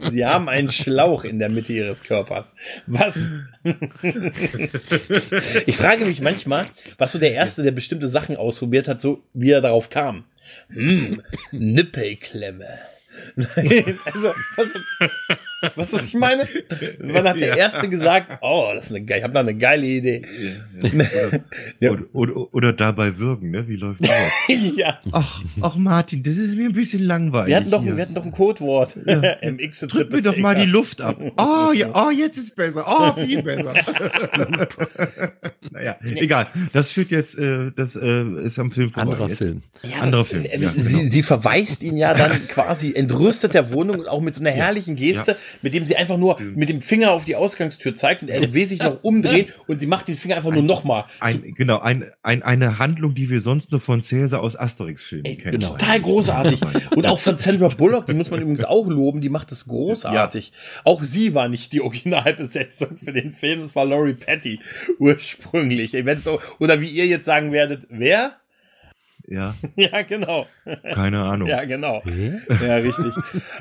[0.00, 2.56] sie, sie haben einen Schlauch in der Mitte ihres Körpers.
[2.86, 3.28] Was?
[5.66, 6.66] ich frage mich manchmal,
[6.98, 10.24] was so der Erste, der bestimmte Sachen ausprobiert hat, so wie er darauf kam.
[10.70, 11.22] Hm,
[11.52, 12.66] Nippelklemme.
[13.36, 14.76] Nein, also, was,
[15.76, 16.48] was, was ich meine?
[17.00, 17.56] Wann hat der ja.
[17.56, 20.22] Erste gesagt, oh, das ist eine geile, ich habe da eine geile Idee.
[20.80, 21.40] Ja,
[21.80, 21.90] ja.
[21.90, 23.68] Oder, oder, oder, dabei würgen, ne?
[23.68, 24.10] Wie läuft das?
[24.76, 24.98] ja.
[25.12, 27.48] Ach, ach, Martin, das ist mir ein bisschen langweilig.
[27.48, 28.96] Wir hatten doch, wir hatten doch ein Codewort.
[29.06, 29.36] Ja.
[29.50, 31.16] MX Drück mir doch mal die Luft ab.
[31.36, 32.84] Oh, ja, oh, jetzt ist besser.
[32.86, 33.74] Oh, viel besser.
[35.70, 36.48] naja, egal.
[36.72, 39.12] Das führt jetzt, äh, das äh, ist am Film vorbei.
[39.12, 39.38] Anderer jetzt.
[39.38, 39.62] Film.
[39.82, 40.44] Ja, Anderer Film.
[40.44, 40.88] Äh, ja, genau.
[40.88, 44.50] sie, sie verweist ihn ja dann quasi entrüstet der Wohnung und auch mit so einer
[44.50, 48.28] herrlichen Geste mit dem sie einfach nur mit dem Finger auf die Ausgangstür zeigt und
[48.28, 51.04] er will sich noch umdrehen und sie macht den Finger einfach nur nochmal.
[51.20, 55.58] Ein, genau, ein, ein, eine Handlung, die wir sonst nur von Cäsar aus Asterix-Filmen kennen.
[55.58, 55.72] Genau.
[55.72, 56.60] Total großartig.
[56.90, 60.52] Und auch von Sandra Bullock, die muss man übrigens auch loben, die macht das großartig.
[60.52, 60.80] Ja.
[60.84, 64.60] Auch sie war nicht die Originalbesetzung für den Film, das war Laurie Patty
[64.98, 65.94] ursprünglich.
[66.58, 68.36] Oder wie ihr jetzt sagen werdet, wer?
[69.28, 69.54] Ja.
[69.76, 70.46] Ja, genau.
[70.82, 71.48] Keine Ahnung.
[71.48, 72.02] Ja, genau.
[72.48, 73.12] Ja, richtig.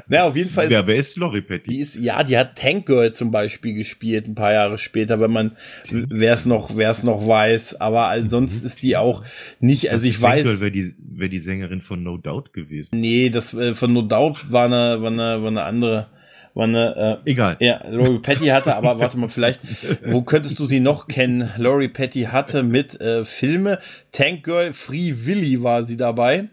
[0.08, 0.72] Na, auf jeden Fall ist.
[0.72, 1.70] Ja, wer ist Lori Petty?
[1.70, 5.32] Die ist, ja, die hat Tank Girl zum Beispiel gespielt, ein paar Jahre später, wenn
[5.32, 5.52] man,
[5.90, 7.82] wer es noch, wer es noch weiß.
[7.82, 9.24] Aber ansonsten ist die auch
[9.60, 10.44] nicht, also ich Tank weiß.
[10.44, 13.00] Girl wäre die, wäre die Sängerin von No Doubt gewesen.
[13.00, 16.08] Nee, das, äh, von No Doubt war eine, war eine, war eine andere.
[16.54, 17.58] War eine, äh, Egal.
[17.60, 19.60] Ja, Laurie Petty hatte, aber warte mal, vielleicht,
[20.06, 21.52] wo könntest du sie noch kennen?
[21.58, 23.80] Laurie Petty hatte mit äh, Filme,
[24.12, 26.50] Tank Girl, Free Willy war sie dabei.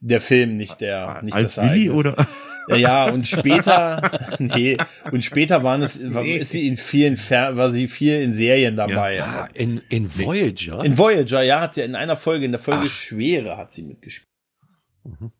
[0.00, 2.26] Der Film, nicht der, nicht Als das Willy oder?
[2.68, 4.00] Ja, ja, und später,
[4.38, 4.76] nee,
[5.10, 6.36] und später waren es, nee.
[6.36, 9.16] ist sie in vielen, Fer war sie viel in Serien dabei.
[9.16, 9.48] Ja, ja.
[9.54, 10.84] In, in Voyager?
[10.84, 12.90] In Voyager, ja, hat sie in einer Folge, in der Folge Ach.
[12.90, 14.28] Schwere hat sie mitgespielt.
[15.04, 15.32] Mhm.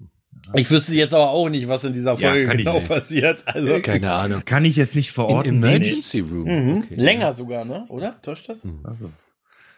[0.55, 3.46] Ich wüsste jetzt aber auch nicht, was in dieser Folge ja, genau passiert.
[3.46, 4.42] Also keine Ahnung.
[4.44, 5.57] Kann ich jetzt nicht verorten.
[5.57, 6.44] In Emergency Room.
[6.44, 6.82] Mhm.
[6.84, 6.94] Okay.
[6.96, 7.84] Länger sogar, ne?
[7.88, 8.20] Oder?
[8.22, 8.64] Täuscht das?
[8.64, 8.80] Mhm.
[8.84, 9.11] Also.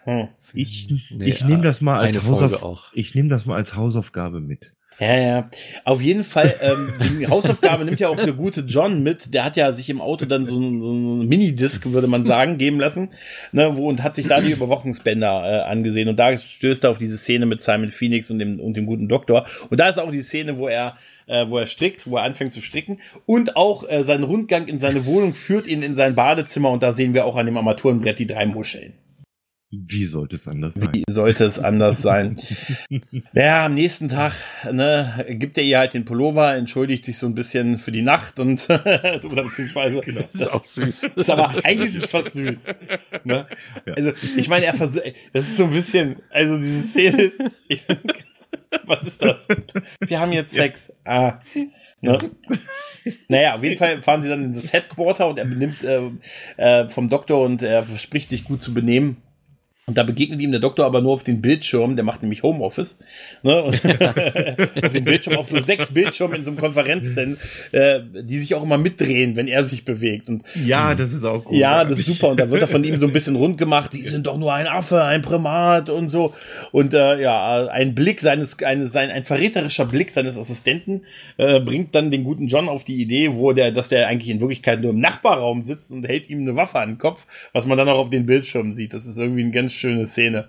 [0.04, 0.28] Hm.
[0.52, 4.72] Ich, nee, ich nehme das mal als Hausauf ich nehme das mal als Hausaufgabe mit.
[5.00, 5.50] Ja, ja.
[5.84, 9.34] Auf jeden Fall, ähm, die Hausaufgabe nimmt ja auch der gute John mit.
[9.34, 12.58] Der hat ja sich im Auto dann so ein, so ein Minidisc, würde man sagen,
[12.58, 13.10] geben lassen.
[13.50, 16.08] Ne, wo, und hat sich da die Überwachungsbänder äh, angesehen.
[16.08, 19.08] Und da stößt er auf diese Szene mit Simon Phoenix und dem, und dem guten
[19.08, 19.46] Doktor.
[19.68, 22.52] Und da ist auch die Szene, wo er äh, wo er strickt, wo er anfängt
[22.52, 23.00] zu stricken.
[23.26, 26.70] Und auch äh, sein Rundgang in seine Wohnung führt ihn in sein Badezimmer.
[26.70, 28.92] Und da sehen wir auch an dem Armaturenbrett die drei Muscheln.
[29.86, 30.90] Wie sollte es anders sein?
[30.92, 32.38] Wie sollte es anders sein?
[33.32, 34.32] ja, am nächsten Tag
[34.70, 38.38] ne, gibt er ihr halt den Pullover, entschuldigt sich so ein bisschen für die Nacht
[38.38, 41.02] und oder beziehungsweise genau, das ist auch süß.
[41.16, 42.66] ist aber eigentlich ist es fast süß.
[43.24, 43.46] Ne?
[43.86, 43.94] Ja.
[43.94, 47.82] Also ich meine, er versucht, das ist so ein bisschen, also diese Szene ist, ich,
[48.86, 49.48] was ist das?
[50.00, 50.92] Wir haben jetzt Sex.
[51.04, 51.40] Ah.
[52.00, 52.18] Ne?
[53.28, 56.10] Naja, auf jeden Fall fahren sie dann in das Headquarter und er benimmt äh,
[56.56, 59.18] äh, vom Doktor und er verspricht sich gut zu benehmen.
[59.86, 62.98] Und da begegnet ihm der Doktor aber nur auf den Bildschirm, der macht nämlich Homeoffice.
[63.42, 63.54] Ne?
[64.82, 67.36] Auf dem Bildschirm, auf so sechs Bildschirmen in so einem Konferenzzentrum,
[67.72, 70.28] äh, die sich auch immer mitdrehen, wenn er sich bewegt.
[70.28, 71.56] Und, ja, das ist auch gut.
[71.56, 72.28] Ja, das ist super.
[72.28, 74.54] Und da wird er von ihm so ein bisschen rund gemacht, die sind doch nur
[74.54, 76.32] ein Affe, ein Primat und so.
[76.72, 81.02] Und äh, ja, ein Blick seines, eines, sein, ein verräterischer Blick seines Assistenten
[81.36, 84.40] äh, bringt dann den guten John auf die Idee, wo der, dass der eigentlich in
[84.40, 87.76] Wirklichkeit nur im Nachbarraum sitzt und hält ihm eine Waffe an den Kopf, was man
[87.76, 88.94] dann auch auf den Bildschirmen sieht.
[88.94, 90.48] Das ist irgendwie ein ganz schöne Szene.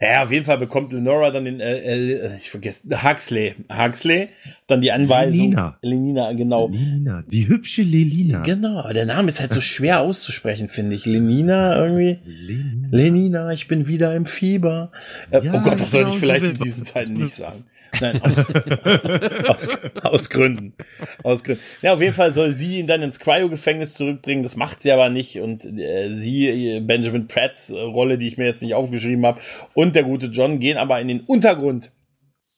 [0.00, 3.54] Ja, auf jeden Fall bekommt Lenora dann den, äh, äh, ich vergesse, Huxley.
[3.68, 4.28] Huxley,
[4.66, 5.46] dann die Anweisung.
[5.46, 5.78] Lenina.
[5.82, 6.68] Lenina, genau.
[6.68, 8.42] Lenina, die hübsche Lelina.
[8.42, 11.06] Genau, der Name ist halt so schwer auszusprechen, finde ich.
[11.06, 12.18] Lenina irgendwie.
[12.24, 12.88] Lenina.
[12.90, 14.92] Lenina, ich bin wieder im Fieber.
[15.30, 17.64] Äh, ja, oh Gott, das sollte ich vielleicht in diesen Zeiten nicht sagen.
[18.00, 18.46] Nein, aus,
[19.48, 19.68] aus,
[20.02, 20.74] aus, Gründen.
[21.22, 21.62] Aus Gründen.
[21.82, 24.42] Ja, auf jeden Fall soll sie ihn dann ins Cryo-Gefängnis zurückbringen.
[24.42, 25.40] Das macht sie aber nicht.
[25.40, 29.40] Und äh, sie, Benjamin Pratts Rolle, die ich mir jetzt nicht aufgeschrieben habe,
[29.74, 31.90] und der gute John gehen aber in den Untergrund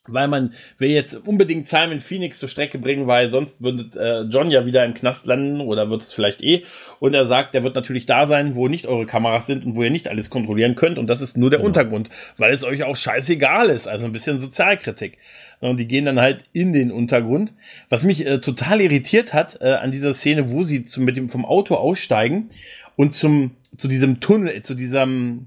[0.08, 4.50] weil man will jetzt unbedingt Simon Phoenix zur Strecke bringen, weil sonst würde äh, John
[4.50, 6.64] ja wieder im Knast landen oder wird es vielleicht eh.
[6.98, 9.82] Und er sagt, der wird natürlich da sein, wo nicht eure Kameras sind und wo
[9.84, 10.98] ihr nicht alles kontrollieren könnt.
[10.98, 11.68] Und das ist nur der genau.
[11.68, 13.86] Untergrund, weil es euch auch scheißegal ist.
[13.86, 15.18] Also ein bisschen Sozialkritik.
[15.60, 17.54] Und die gehen dann halt in den Untergrund.
[17.88, 21.28] Was mich äh, total irritiert hat äh, an dieser Szene, wo sie zum, mit dem
[21.28, 22.48] vom Auto aussteigen
[22.96, 25.46] und zum zu diesem Tunnel, zu diesem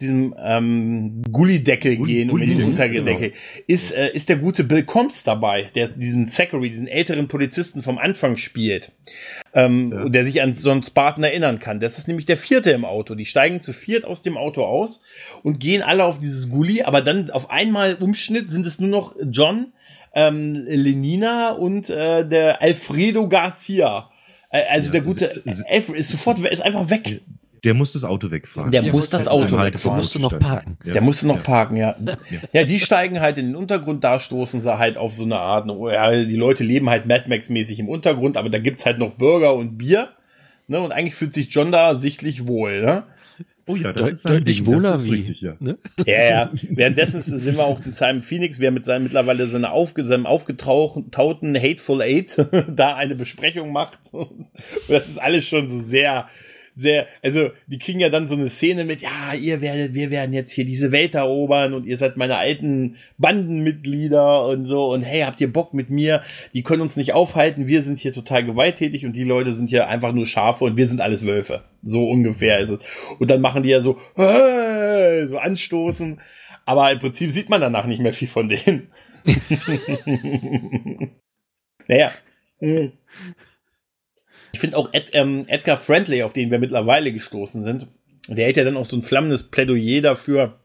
[0.00, 3.40] diesem ähm, Gullideckel Gulli, gehen Gulli, um den Untergedeckel, genau.
[3.66, 7.98] ist, äh, ist der gute Bill Combs dabei, der diesen Zachary, diesen älteren Polizisten vom
[7.98, 8.92] Anfang spielt,
[9.54, 10.08] ähm, ja.
[10.08, 11.80] der sich an so einen Spartan erinnern kann.
[11.80, 13.14] Das ist nämlich der vierte im Auto.
[13.14, 15.02] Die steigen zu viert aus dem Auto aus
[15.42, 19.16] und gehen alle auf dieses Gully, aber dann auf einmal Umschnitt sind es nur noch
[19.30, 19.72] John,
[20.14, 24.10] ähm, Lenina und äh, der Alfredo Garcia.
[24.50, 27.20] Äh, also ja, der gute ist, ist, ist sofort ist einfach weg.
[27.64, 28.70] Der muss das Auto wegfahren.
[28.70, 29.72] Der, der muss das Auto wegfahren.
[29.82, 30.78] Der musste noch parken.
[30.84, 31.96] Der musste noch parken, ja.
[32.52, 32.64] ja.
[32.64, 36.10] die steigen halt in den Untergrund, da stoßen sie halt auf so eine Art, ja,
[36.10, 39.78] die Leute leben halt Mad Max-mäßig im Untergrund, aber da gibt's halt noch Burger und
[39.78, 40.10] Bier.
[40.70, 43.04] Ne, und eigentlich fühlt sich John da sichtlich wohl, ne?
[43.68, 45.10] Oh ja, das De ist deutlich wohler wie.
[45.10, 45.54] Richtig, ja.
[45.60, 45.76] Ne?
[46.06, 46.50] ja, ja.
[46.70, 51.54] Währenddessen sind wir auch in Simon Phoenix, wer mit seinem mittlerweile seine aufge, seinem aufgetauten
[51.54, 53.98] Hateful Eight da eine Besprechung macht.
[54.12, 54.46] Und
[54.88, 56.28] das ist alles schon so sehr,
[56.78, 60.32] sehr, also die kriegen ja dann so eine Szene mit, ja, ihr werdet, wir werden
[60.32, 65.22] jetzt hier diese Welt erobern und ihr seid meine alten Bandenmitglieder und so und hey,
[65.22, 66.22] habt ihr Bock mit mir?
[66.54, 69.88] Die können uns nicht aufhalten, wir sind hier total gewalttätig und die Leute sind hier
[69.88, 71.64] einfach nur Schafe und wir sind alles Wölfe.
[71.82, 72.78] So ungefähr ist es.
[73.18, 76.20] Und dann machen die ja so, hey, so anstoßen.
[76.64, 78.92] Aber im Prinzip sieht man danach nicht mehr viel von denen.
[81.88, 82.12] naja.
[84.52, 87.86] Ich finde auch Ed, ähm, Edgar Friendly, auf den wir mittlerweile gestoßen sind,
[88.28, 90.58] der hält ja dann auch so ein flammendes Plädoyer dafür,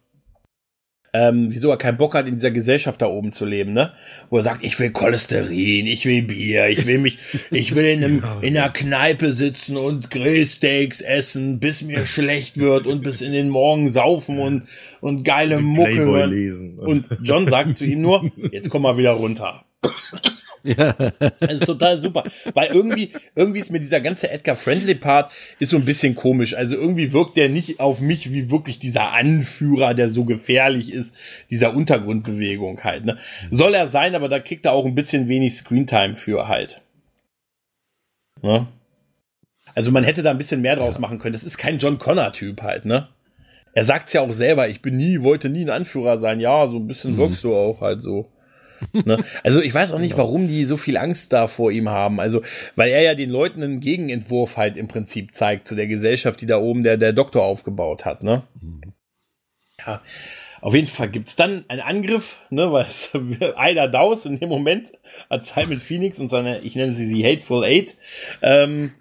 [1.16, 3.94] ähm, wieso er keinen Bock hat, in dieser Gesellschaft da oben zu leben, ne?
[4.32, 7.20] Wo er sagt, ich will Cholesterin, ich will Bier, ich will mich,
[7.52, 12.88] ich will in, einem, in einer Kneipe sitzen und Grillsteaks essen, bis mir schlecht wird
[12.88, 14.64] und bis in den Morgen saufen und,
[15.02, 16.80] und geile Mucke hören.
[16.80, 19.66] Und John sagt zu ihm nur, jetzt komm mal wieder runter.
[20.64, 20.94] Ja.
[21.40, 22.24] Das ist total super.
[22.54, 26.56] Weil irgendwie, irgendwie ist mir dieser ganze Edgar Friendly Part ist so ein bisschen komisch.
[26.56, 31.14] Also irgendwie wirkt der nicht auf mich wie wirklich dieser Anführer, der so gefährlich ist,
[31.50, 33.06] dieser Untergrundbewegung halt.
[33.06, 33.18] Ne?
[33.52, 36.82] Soll er sein, aber da kriegt er auch ein bisschen wenig Screentime für halt.
[38.42, 38.68] Ne?
[39.76, 41.34] Also man hätte da ein bisschen mehr draus machen können.
[41.34, 43.10] Das ist kein John Connor-Typ halt, ne?
[43.76, 46.40] Er sagt's ja auch selber, ich bin nie, wollte nie ein Anführer sein.
[46.40, 47.18] Ja, so ein bisschen mhm.
[47.18, 48.30] wirkst du auch halt so.
[48.92, 49.24] Ne?
[49.44, 50.26] Also ich weiß auch nicht, genau.
[50.26, 52.20] warum die so viel Angst da vor ihm haben.
[52.20, 52.42] Also,
[52.76, 56.46] weil er ja den Leuten einen Gegenentwurf halt im Prinzip zeigt zu der Gesellschaft, die
[56.46, 58.44] da oben der, der Doktor aufgebaut hat, ne?
[59.86, 60.02] Ja.
[60.62, 63.12] Auf jeden Fall gibt's dann einen Angriff, ne, weil es
[63.58, 64.94] Ida Daus in dem Moment
[65.30, 67.98] hat Simon Phoenix und seine, ich nenne sie sie Hateful Eight,
[68.42, 68.94] ähm,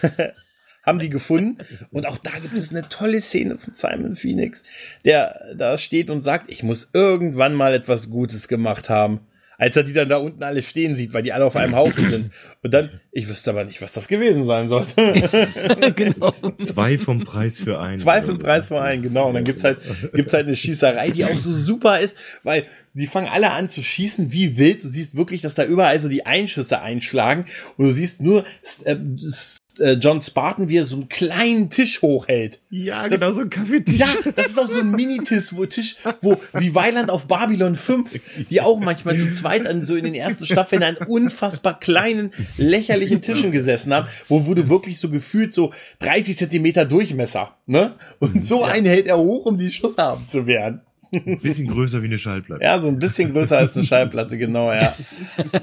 [0.82, 1.58] haben die gefunden.
[1.90, 4.62] Und auch da gibt es eine tolle Szene von Simon Phoenix,
[5.04, 9.20] der da steht und sagt, ich muss irgendwann mal etwas Gutes gemacht haben
[9.62, 12.10] als er die dann da unten alle stehen sieht, weil die alle auf einem Haufen
[12.10, 12.30] sind.
[12.64, 14.94] Und dann, ich wüsste aber nicht, was das gewesen sein sollte.
[15.96, 16.30] genau.
[16.30, 17.98] Zwei vom Preis für einen.
[17.98, 19.28] Zwei vom Preis für einen, genau.
[19.28, 19.78] Und dann gibt's halt,
[20.12, 23.82] gibt's halt eine Schießerei, die auch so super ist, weil die fangen alle an zu
[23.82, 24.84] schießen wie wild.
[24.84, 27.46] Du siehst wirklich, dass da überall so die Einschüsse einschlagen
[27.78, 28.44] und du siehst nur
[28.84, 28.96] äh,
[29.78, 32.60] äh, John Spartan, wie er so einen kleinen Tisch hochhält.
[32.70, 33.96] Ja, das, genau, so ein Kaffeetisch.
[33.96, 38.20] Ja, das ist auch so ein Minitisch, wo Tisch, wo, wie Weiland auf Babylon 5,
[38.50, 43.20] die auch manchmal zu zweit an, so in den ersten Staffeln an unfassbar kleinen, lächerlichen
[43.22, 47.94] Tischen gesessen haben, wo wurde wirklich so gefühlt so 30 Zentimeter Durchmesser, ne?
[48.18, 50.82] Und so einen hält er hoch, um die Schüsse abzuwehren.
[51.12, 52.64] Ein bisschen größer wie eine Schallplatte.
[52.64, 54.94] Ja, so ein bisschen größer als eine Schallplatte, genau, ja.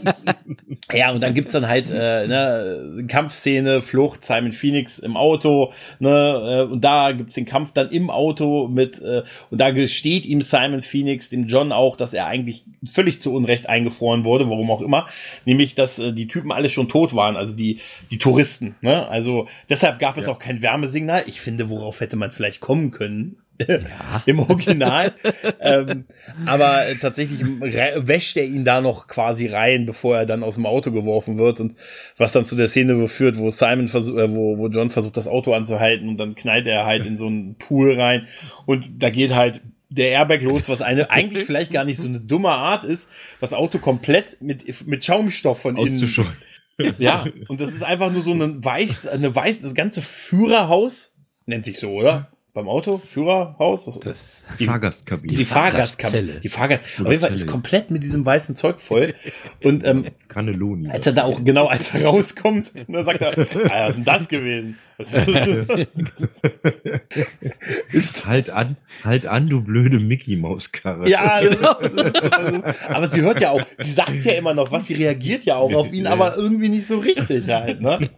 [0.93, 6.67] ja, und dann gibt's dann halt äh, ne, Kampfszene, Flucht, Simon Phoenix im Auto, ne,
[6.69, 10.43] äh, und da gibt's den Kampf dann im Auto mit, äh, und da gesteht ihm
[10.43, 14.81] Simon Phoenix, dem John auch, dass er eigentlich völlig zu Unrecht eingefroren wurde, warum auch
[14.81, 15.07] immer,
[15.45, 17.79] nämlich, dass äh, die Typen alle schon tot waren, also die,
[18.11, 20.31] die Touristen, ne, also deshalb gab es ja.
[20.31, 21.23] auch kein Wärmesignal.
[21.25, 23.37] Ich finde, worauf hätte man vielleicht kommen können,
[23.67, 24.23] ja.
[24.25, 25.13] im Original.
[25.59, 26.05] ähm,
[26.45, 30.91] aber tatsächlich wäscht er ihn da noch quasi rein, bevor er dann aus dem Auto
[30.91, 31.75] geworfen wird und
[32.17, 35.27] was dann zu der Szene führt, wo Simon versucht, äh, wo, wo John versucht, das
[35.27, 38.27] Auto anzuhalten und dann knallt er halt in so einen Pool rein
[38.65, 42.19] und da geht halt der Airbag los, was eine eigentlich vielleicht gar nicht so eine
[42.19, 43.09] dumme Art ist,
[43.41, 46.13] das Auto komplett mit, mit Schaumstoff von innen.
[46.97, 51.11] Ja, und das ist einfach nur so eine weiß, eine weiß, das ganze Führerhaus
[51.45, 52.31] nennt sich so, oder?
[52.53, 55.37] Beim Auto, Führerhaus, was, das die Fahrgastkabine.
[55.37, 56.39] Die, Fahrgastkabine.
[56.39, 56.83] Die Fahrgast.
[56.99, 59.13] Auf jeden Fall ist komplett mit diesem weißen Zeug voll.
[59.63, 60.89] Und ähm, Cannelloni.
[60.89, 64.05] Als er da auch genau als er rauskommt, dann sagt er, ah, was ist denn
[64.05, 64.77] das gewesen?
[67.93, 71.09] Ist halt an, halt an, du blöde Mickey Maus Karre.
[71.09, 71.77] Ja, genau.
[72.89, 75.73] aber sie hört ja auch, sie sagt ja immer noch was, sie reagiert ja auch
[75.73, 78.09] auf ihn, aber irgendwie nicht so richtig halt, ne?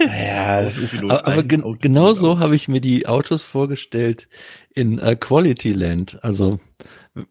[0.00, 4.28] Ja, das ist aber, aber gen genau so habe ich mir die Autos vorgestellt
[4.74, 6.58] in uh, Quality Land, also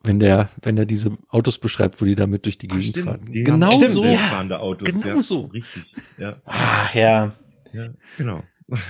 [0.04, 3.26] wenn der, wenn er diese Autos beschreibt, wo die damit durch die Gegend stimmt, fahren.
[3.32, 4.04] Genau so.
[4.04, 5.46] Ja, Autos, genau ja, so.
[5.46, 5.84] Richtig.
[6.18, 6.38] Ja.
[6.46, 7.34] Ach ja.
[7.76, 8.42] Ja, genau.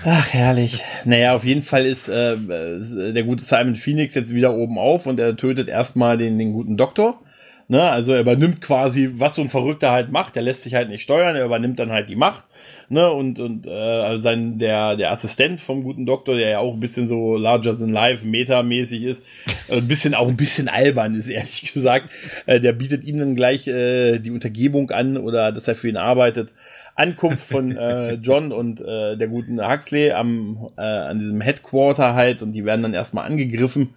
[0.06, 0.82] Ach, herrlich.
[1.04, 5.20] Naja, auf jeden Fall ist äh, der gute Simon Phoenix jetzt wieder oben auf und
[5.20, 7.20] er tötet erstmal den, den guten Doktor.
[7.68, 7.82] Ne?
[7.82, 10.38] Also er übernimmt quasi, was so ein Verrückter halt macht.
[10.38, 12.44] Er lässt sich halt nicht steuern, er übernimmt dann halt die Macht.
[12.90, 13.10] Ne?
[13.12, 16.80] Und, und äh, also sein, der, der Assistent vom guten Doktor, der ja auch ein
[16.80, 19.24] bisschen so larger than life, metamäßig ist,
[19.68, 22.10] äh, ein bisschen auch ein bisschen albern ist, ehrlich gesagt.
[22.46, 25.98] Äh, der bietet ihm dann gleich äh, die Untergebung an oder dass er für ihn
[25.98, 26.54] arbeitet.
[26.96, 32.42] Ankunft von äh, John und äh, der guten Huxley am, äh, an diesem Headquarter halt
[32.42, 33.94] und die werden dann erstmal angegriffen,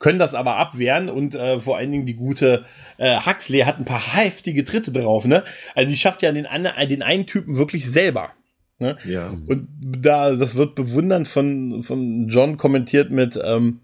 [0.00, 2.64] können das aber abwehren und äh, vor allen Dingen die gute
[2.98, 5.44] äh, Huxley hat ein paar heftige Tritte drauf, ne?
[5.74, 6.46] Also sie schafft ja den,
[6.88, 8.32] den einen Typen wirklich selber.
[8.80, 8.96] Ne?
[9.04, 9.28] Ja.
[9.46, 13.80] Und da, das wird bewundernd von, von John kommentiert mit, ähm,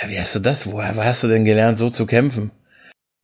[0.00, 0.70] ja, wie hast du das?
[0.70, 2.50] Woher hast du denn gelernt, so zu kämpfen?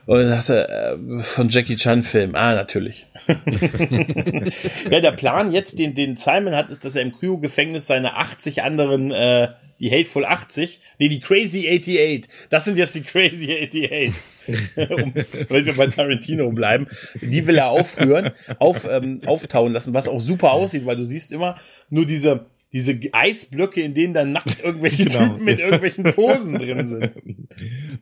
[0.07, 2.35] Und dann dachte, äh, von Jackie Chan Film.
[2.35, 3.07] Ah, natürlich.
[4.91, 8.63] ja, der Plan jetzt, den, den Simon hat, ist, dass er im Cryo-Gefängnis seine 80
[8.63, 9.49] anderen, äh,
[9.79, 14.13] die Hateful 80, nee, die Crazy 88, das sind jetzt die Crazy 88.
[14.91, 15.15] um,
[15.49, 16.89] wenn wir bei Tarantino bleiben,
[17.21, 21.33] die will er aufführen, auf, ähm, auftauen lassen, was auch super aussieht, weil du siehst
[21.33, 21.59] immer
[21.91, 25.29] nur diese, diese Eisblöcke, in denen dann nackt irgendwelche genau.
[25.29, 27.13] Typen mit irgendwelchen Posen drin sind.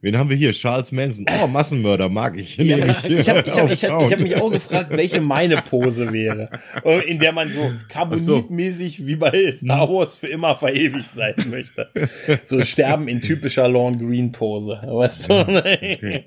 [0.01, 0.53] Wen haben wir hier?
[0.53, 1.27] Charles Manson.
[1.43, 2.57] Oh, Massenmörder, mag ich.
[2.57, 6.13] Ja, ich habe ich hab, ich hab, ich hab mich auch gefragt, welche meine Pose
[6.13, 6.51] wäre.
[7.07, 9.07] In der man so carbonitmäßig so.
[9.07, 9.89] wie bei Star.
[9.89, 11.89] Wars für immer verewigt sein möchte.
[12.45, 14.81] So sterben in typischer Lawn Green Pose.
[14.87, 15.41] Weißt du?
[15.41, 16.23] Okay.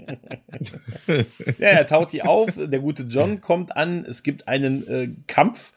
[1.60, 2.50] ja, er taut die auf.
[2.58, 4.06] Der gute John kommt an.
[4.08, 5.74] Es gibt einen äh, Kampf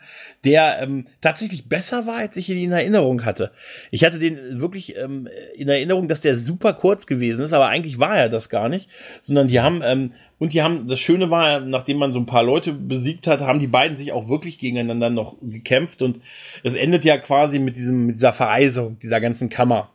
[0.47, 3.53] der ähm, tatsächlich besser war, als ich ihn in Erinnerung hatte.
[3.91, 7.99] Ich hatte den wirklich ähm, in Erinnerung, dass der super kurz gewesen ist, aber eigentlich
[7.99, 8.89] war er das gar nicht,
[9.21, 12.43] sondern die haben ähm, und die haben, das Schöne war, nachdem man so ein paar
[12.43, 16.21] Leute besiegt hat, haben die beiden sich auch wirklich gegeneinander noch gekämpft und
[16.63, 19.91] es endet ja quasi mit diesem, mit dieser Vereisung dieser ganzen Kammer.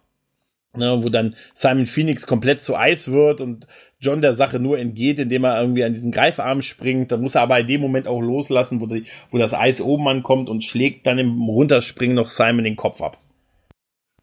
[0.73, 3.67] Ne, wo dann Simon Phoenix komplett zu Eis wird und
[3.99, 7.11] John der Sache nur entgeht, indem er irgendwie an diesen Greifarm springt.
[7.11, 10.07] Dann muss er aber in dem Moment auch loslassen, wo, die, wo das Eis oben
[10.07, 13.17] ankommt und schlägt dann im Runterspringen noch Simon den Kopf ab.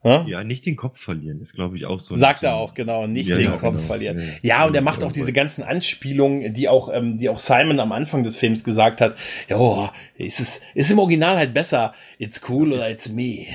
[0.05, 0.25] Ja?
[0.29, 2.15] ja, nicht den Kopf verlieren, ist glaube ich auch so.
[2.15, 3.87] Sagt er auch, genau, nicht ja, den ja, Kopf genau.
[3.87, 4.23] verlieren.
[4.43, 7.91] Ja, und er macht auch diese ganzen Anspielungen, die auch, ähm, die auch Simon am
[7.91, 9.17] Anfang des Films gesagt hat.
[9.49, 11.95] Ja, ist es, ist im Original halt besser.
[12.19, 13.47] It's cool oder it's me.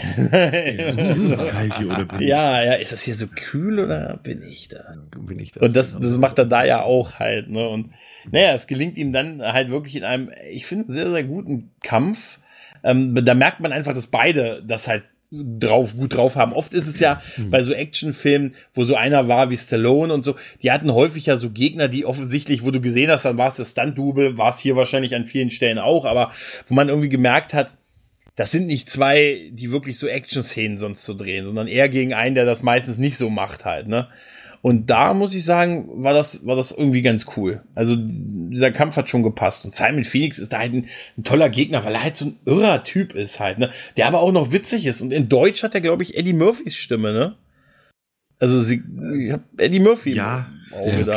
[1.16, 2.28] ist es kalt hier oder bin ich?
[2.28, 4.91] Ja, ja, ist das hier so kühl oder bin ich da?
[5.18, 5.64] Bin ich das?
[5.64, 7.70] Und das, das macht er da ja auch halt, ne?
[7.70, 7.91] Und
[8.30, 12.39] naja, es gelingt ihm dann halt wirklich in einem, ich finde, sehr, sehr guten Kampf.
[12.84, 15.04] Ähm, da merkt man einfach, dass beide das halt
[15.34, 16.54] drauf, gut drauf haben.
[16.54, 17.50] Oft ist es ja mhm.
[17.50, 21.38] bei so Actionfilmen, wo so einer war wie Stallone und so, die hatten häufig ja
[21.38, 24.60] so Gegner, die offensichtlich, wo du gesehen hast, dann war es das Stunt-Double, war es
[24.60, 26.32] hier wahrscheinlich an vielen Stellen auch, aber
[26.68, 27.74] wo man irgendwie gemerkt hat,
[28.36, 32.36] das sind nicht zwei, die wirklich so Action-Szenen sonst zu drehen, sondern eher gegen einen,
[32.36, 34.08] der das meistens nicht so macht halt, ne?
[34.64, 37.61] Und da muss ich sagen, war das, war das irgendwie ganz cool.
[37.76, 39.66] Also dieser Kampf hat schon gepasst.
[39.66, 40.88] Und Simon Phoenix ist da halt ein,
[41.18, 43.72] ein toller Gegner, weil er halt so ein irrer Typ ist halt, ne?
[43.97, 45.01] Der aber auch noch witzig ist.
[45.01, 47.36] Und in Deutsch hat er, glaube ich, Eddie Murphys Stimme, ne?
[48.39, 48.82] Also sie,
[49.20, 50.14] ich hab Eddie Murphy.
[50.14, 50.49] Ja,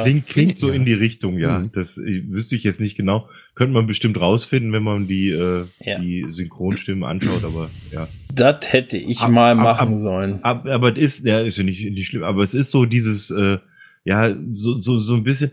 [0.02, 1.60] klingt, klingt so in die Richtung, ja.
[1.60, 1.72] Mhm.
[1.72, 3.28] Das wüsste ich jetzt nicht genau.
[3.54, 5.98] Könnte man bestimmt rausfinden, wenn man die, äh, ja.
[5.98, 8.08] die Synchronstimmen anschaut, aber ja.
[8.34, 10.42] Das hätte ich ab, mal machen ab, sollen.
[10.42, 13.30] Ab, aber es ist, ja, ist ja nicht, nicht schlimm, aber es ist so dieses,
[13.30, 13.58] äh,
[14.04, 15.52] ja, so, so, so ein bisschen,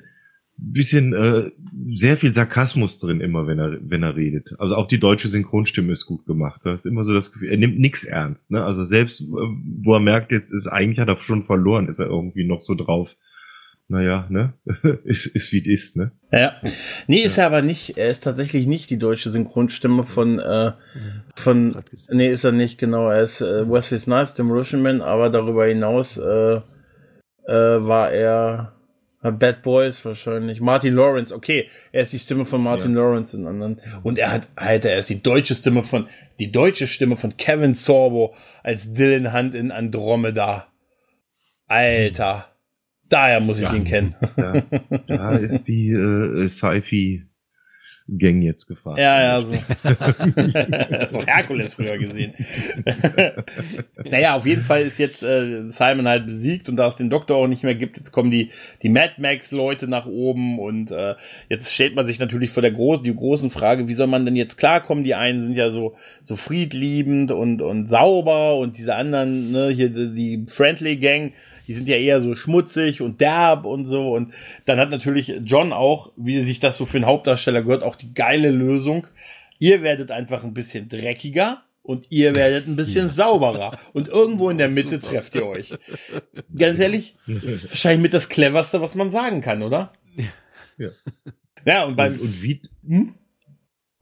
[0.57, 1.51] bisschen äh,
[1.93, 4.53] sehr viel Sarkasmus drin immer, wenn er wenn er redet.
[4.59, 6.61] Also auch die deutsche Synchronstimme ist gut gemacht.
[6.63, 8.51] Da ist immer so das Gefühl, er nimmt nichts ernst.
[8.51, 8.63] Ne?
[8.63, 12.07] Also selbst äh, wo er merkt, jetzt ist eigentlich hat er schon verloren, ist er
[12.07, 13.15] irgendwie noch so drauf.
[13.93, 14.53] Naja, ne?
[15.03, 16.13] ist, ist wie es ist, ne?
[16.31, 16.55] Ja.
[17.05, 17.43] Nee, ist ja.
[17.43, 17.95] er aber nicht.
[17.95, 20.71] Er ist tatsächlich nicht die deutsche Synchronstimme von, äh,
[21.35, 21.75] von,
[22.09, 23.11] nee, ist er nicht, genau.
[23.11, 26.61] Er ist äh, Wesley Snipes, dem Russian Man, aber darüber hinaus äh, äh,
[27.45, 28.73] war er
[29.21, 30.59] Bad Boys wahrscheinlich.
[30.59, 33.01] Martin Lawrence, okay, er ist die Stimme von Martin ja.
[33.01, 33.79] Lawrence in anderen.
[34.01, 36.07] Und er hat, Alter, er ist die deutsche Stimme von,
[36.39, 38.33] die deutsche Stimme von Kevin Sorbo
[38.63, 40.65] als Dylan Hunt in Andromeda.
[41.67, 42.52] Alter.
[43.09, 43.73] Daher muss ich ja.
[43.73, 44.15] ihn kennen.
[44.37, 44.61] Ja,
[45.07, 47.27] da ist die äh, Sci-Fi
[48.09, 48.97] Gang jetzt gefahren.
[48.97, 49.53] Ja, ja, so.
[51.07, 52.33] so Herkules früher gesehen.
[54.03, 57.37] naja, auf jeden Fall ist jetzt äh, Simon halt besiegt und da es den Doktor
[57.37, 58.51] auch nicht mehr gibt, jetzt kommen die,
[58.81, 61.15] die Mad Max-Leute nach oben und äh,
[61.47, 64.35] jetzt stellt man sich natürlich vor der großen, die großen Frage, wie soll man denn
[64.35, 65.05] jetzt klarkommen?
[65.05, 65.95] Die einen sind ja so,
[66.25, 71.31] so friedliebend und, und sauber und diese anderen, ne, hier die, die Friendly Gang,
[71.67, 74.13] die sind ja eher so schmutzig und derb und so.
[74.13, 74.33] Und
[74.65, 78.13] dann hat natürlich John auch, wie sich das so für einen Hauptdarsteller gehört, auch die
[78.13, 79.07] geile Lösung.
[79.59, 83.77] Ihr werdet einfach ein bisschen dreckiger und ihr werdet ein bisschen sauberer.
[83.93, 85.73] Und irgendwo in der Mitte trefft ihr euch.
[86.55, 89.93] Ganz ehrlich, ist wahrscheinlich mit das cleverste, was man sagen kann, oder?
[90.77, 90.89] Ja.
[91.65, 92.13] Ja, und beim.
[92.13, 93.15] Und, und wie, hm?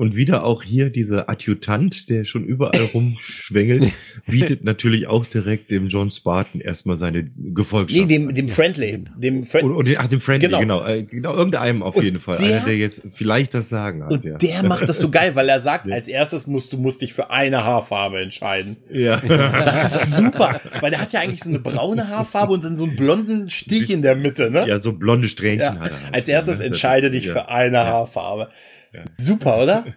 [0.02, 3.94] Und wieder auch hier dieser Adjutant, der schon überall rumschwängelt,
[4.26, 8.02] bietet natürlich auch direkt dem John Spartan erstmal seine Gefolgschaft.
[8.02, 9.04] Nee, dem, dem Friendly.
[9.16, 10.60] Dem Fri oder, oder, ach, dem Friendly, genau.
[10.60, 12.36] Genau, äh, genau irgendeinem auf und jeden Fall.
[12.38, 14.12] Der, Einer, der jetzt vielleicht das Sagen hat.
[14.12, 14.38] Und ja.
[14.40, 15.94] der macht das so geil, weil er sagt, ja.
[15.94, 18.78] als erstes musst du musst dich für eine Haarfarbe entscheiden.
[18.90, 19.18] Ja.
[19.18, 22.86] Das ist super, weil der hat ja eigentlich so eine braune Haarfarbe und dann so
[22.86, 24.68] einen blonden Stich in der Mitte, ne?
[24.68, 25.80] Ja, so blonde Strähnchen ja.
[25.80, 26.16] hat er.
[26.16, 28.50] Als erstes entscheide dich für eine Haarfarbe.
[28.94, 29.04] Ja.
[29.18, 29.86] Super, oder?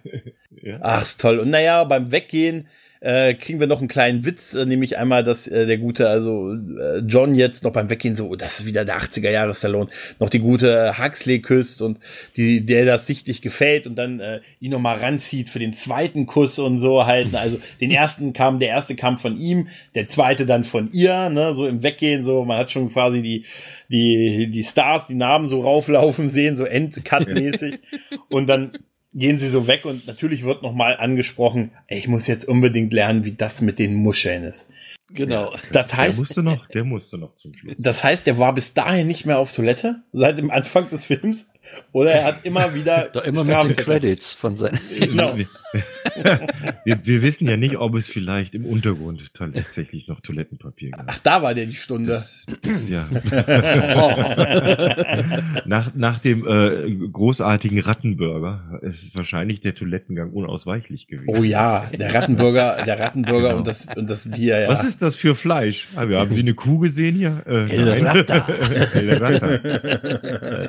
[0.63, 0.79] Ja.
[0.81, 1.41] Ach, ist toll.
[1.41, 2.69] Und naja, beim Weggehen
[3.05, 6.55] äh, kriegen wir noch einen kleinen Witz, äh, nämlich einmal, dass äh, der gute, also
[6.55, 9.91] äh, John jetzt noch beim Weggehen so, oh, das ist wieder der 80er Jahre Stallone,
[10.21, 11.99] noch die gute Huxley küsst und
[12.39, 16.25] die, der das sichtlich gefällt und dann äh, ihn noch mal ranzieht für den zweiten
[16.25, 17.35] Kuss und so halt.
[17.45, 21.53] Also den ersten kam, der erste kam von ihm, der zweite dann von ihr, ne,
[21.53, 23.45] so im Weggehen, so, man hat schon quasi die,
[23.89, 27.81] die, die Stars, die Namen so rauflaufen sehen, so Endcut-mäßig.
[28.29, 28.73] und dann
[29.15, 33.25] gehen sie so weg und natürlich wird nochmal angesprochen, ey, ich muss jetzt unbedingt lernen,
[33.25, 34.69] wie das mit den Muscheln ist.
[35.11, 35.53] Genau.
[35.53, 37.75] Ja, das heißt, der musste noch, der musste noch zum Schluss.
[37.79, 41.47] Das heißt, der war bis dahin nicht mehr auf Toilette seit dem Anfang des Films
[41.93, 44.81] oder er hat immer wieder Doch immer mit den Credits von seinen.
[44.99, 45.37] Genau.
[46.85, 51.05] Wir, wir, wissen ja nicht, ob es vielleicht im Untergrund tatsächlich noch Toilettenpapier gab.
[51.07, 52.13] Ach, da war der die Stunde.
[52.13, 52.45] Das,
[52.89, 53.07] ja.
[55.67, 61.29] nach, nach dem äh, großartigen Rattenburger ist wahrscheinlich der Toilettengang unausweichlich gewesen.
[61.29, 63.59] Oh ja, der Rattenburger, der Rattenburger genau.
[63.59, 64.61] und das und das Bier.
[64.61, 64.69] Ja.
[64.69, 65.89] Was ist das für Fleisch?
[65.95, 67.43] Ah, haben Sie eine Kuh gesehen hier?
[67.47, 68.47] Äh, El Rata.
[68.95, 69.47] El Rata.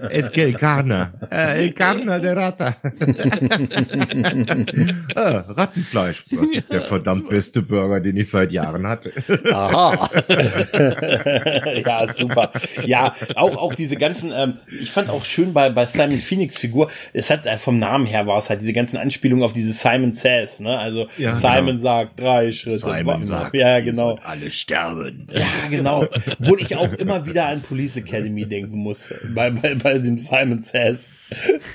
[0.10, 1.14] es que el carne.
[1.30, 2.76] El carne de Rata.
[5.16, 6.26] ah, Rattenfleisch.
[6.32, 9.12] Das ist der verdammt beste Burger, den ich seit Jahren hatte.
[9.52, 10.10] Aha.
[11.86, 12.52] ja, super.
[12.86, 16.90] Ja, auch, auch diese ganzen, ähm, ich fand auch schön bei, bei Simon Phoenix Figur,
[17.14, 20.14] es hat äh, vom Namen her war es halt diese ganzen Anspielungen auf diese Simon
[20.14, 20.78] Says, ne?
[20.78, 21.80] Also ja, Simon genau.
[21.80, 22.80] sagt drei Schritte.
[22.80, 24.20] Simon sagt, ja, genau.
[24.24, 25.28] alle sterben.
[25.32, 26.08] Ja, genau.
[26.40, 30.64] Wo ich auch immer wieder an Police Academy denken muss, bei, bei, bei dem Simon
[30.64, 31.10] Says.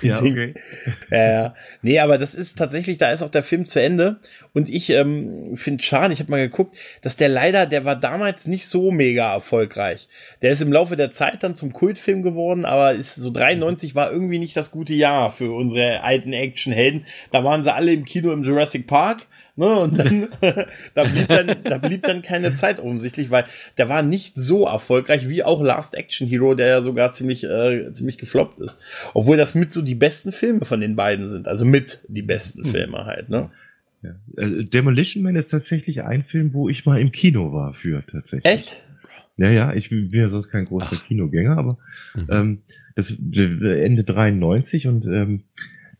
[0.00, 0.54] Ja, okay.
[1.10, 1.54] Ja, ja.
[1.82, 4.20] Nee, aber das ist tatsächlich, da ist auch der Film zu Ende.
[4.52, 8.46] Und ich ähm, finde schade, ich habe mal geguckt, dass der leider, der war damals
[8.46, 10.08] nicht so mega erfolgreich.
[10.42, 14.10] Der ist im Laufe der Zeit dann zum Kultfilm geworden, aber ist so 93 war
[14.10, 17.06] irgendwie nicht das gute Jahr für unsere alten Actionhelden.
[17.30, 19.26] Da waren sie alle im Kino im Jurassic Park
[19.60, 19.78] Ne?
[19.78, 20.28] Und dann,
[20.94, 23.44] da, blieb dann, da blieb dann keine Zeit offensichtlich, weil
[23.76, 27.92] der war nicht so erfolgreich wie auch Last Action Hero, der ja sogar ziemlich, äh,
[27.92, 28.82] ziemlich gefloppt ist.
[29.12, 31.46] Obwohl das mit so die besten Filme von den beiden sind.
[31.46, 32.70] Also mit die besten hm.
[32.70, 33.50] Filme halt, ne?
[34.02, 34.14] Ja.
[34.38, 38.50] Äh, Demolition Man ist tatsächlich ein Film, wo ich mal im Kino war für tatsächlich.
[38.50, 38.82] Echt?
[39.36, 41.06] Ja, ja, ich bin ja sonst kein großer Ach.
[41.06, 41.76] Kinogänger, aber
[42.14, 42.26] mhm.
[42.30, 42.58] ähm,
[42.96, 45.42] das Ende 93 und ähm,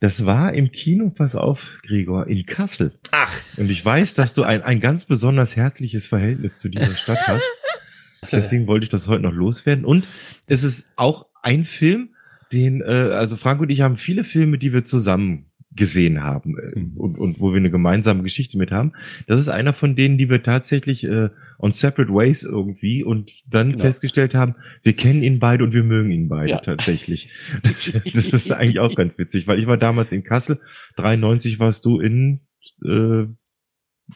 [0.01, 2.91] das war im Kino, pass auf, Gregor, in Kassel.
[3.11, 3.31] Ach.
[3.57, 7.43] Und ich weiß, dass du ein, ein ganz besonders herzliches Verhältnis zu dieser Stadt hast.
[8.23, 9.85] Deswegen wollte ich das heute noch loswerden.
[9.85, 10.05] Und
[10.47, 12.15] es ist auch ein Film,
[12.51, 16.79] den, äh, also Frank und ich haben viele Filme, die wir zusammen gesehen haben äh,
[16.79, 16.97] mhm.
[16.97, 18.91] und, und wo wir eine gemeinsame Geschichte mit haben.
[19.27, 23.71] Das ist einer von denen, die wir tatsächlich äh, on separate ways irgendwie und dann
[23.71, 23.83] genau.
[23.83, 26.59] festgestellt haben, wir kennen ihn beide und wir mögen ihn beide ja.
[26.59, 27.29] tatsächlich.
[27.63, 30.59] Das, das, ist eigentlich auch ganz witzig, weil ich war damals in Kassel,
[30.97, 32.41] 93 warst du in
[32.83, 33.27] äh,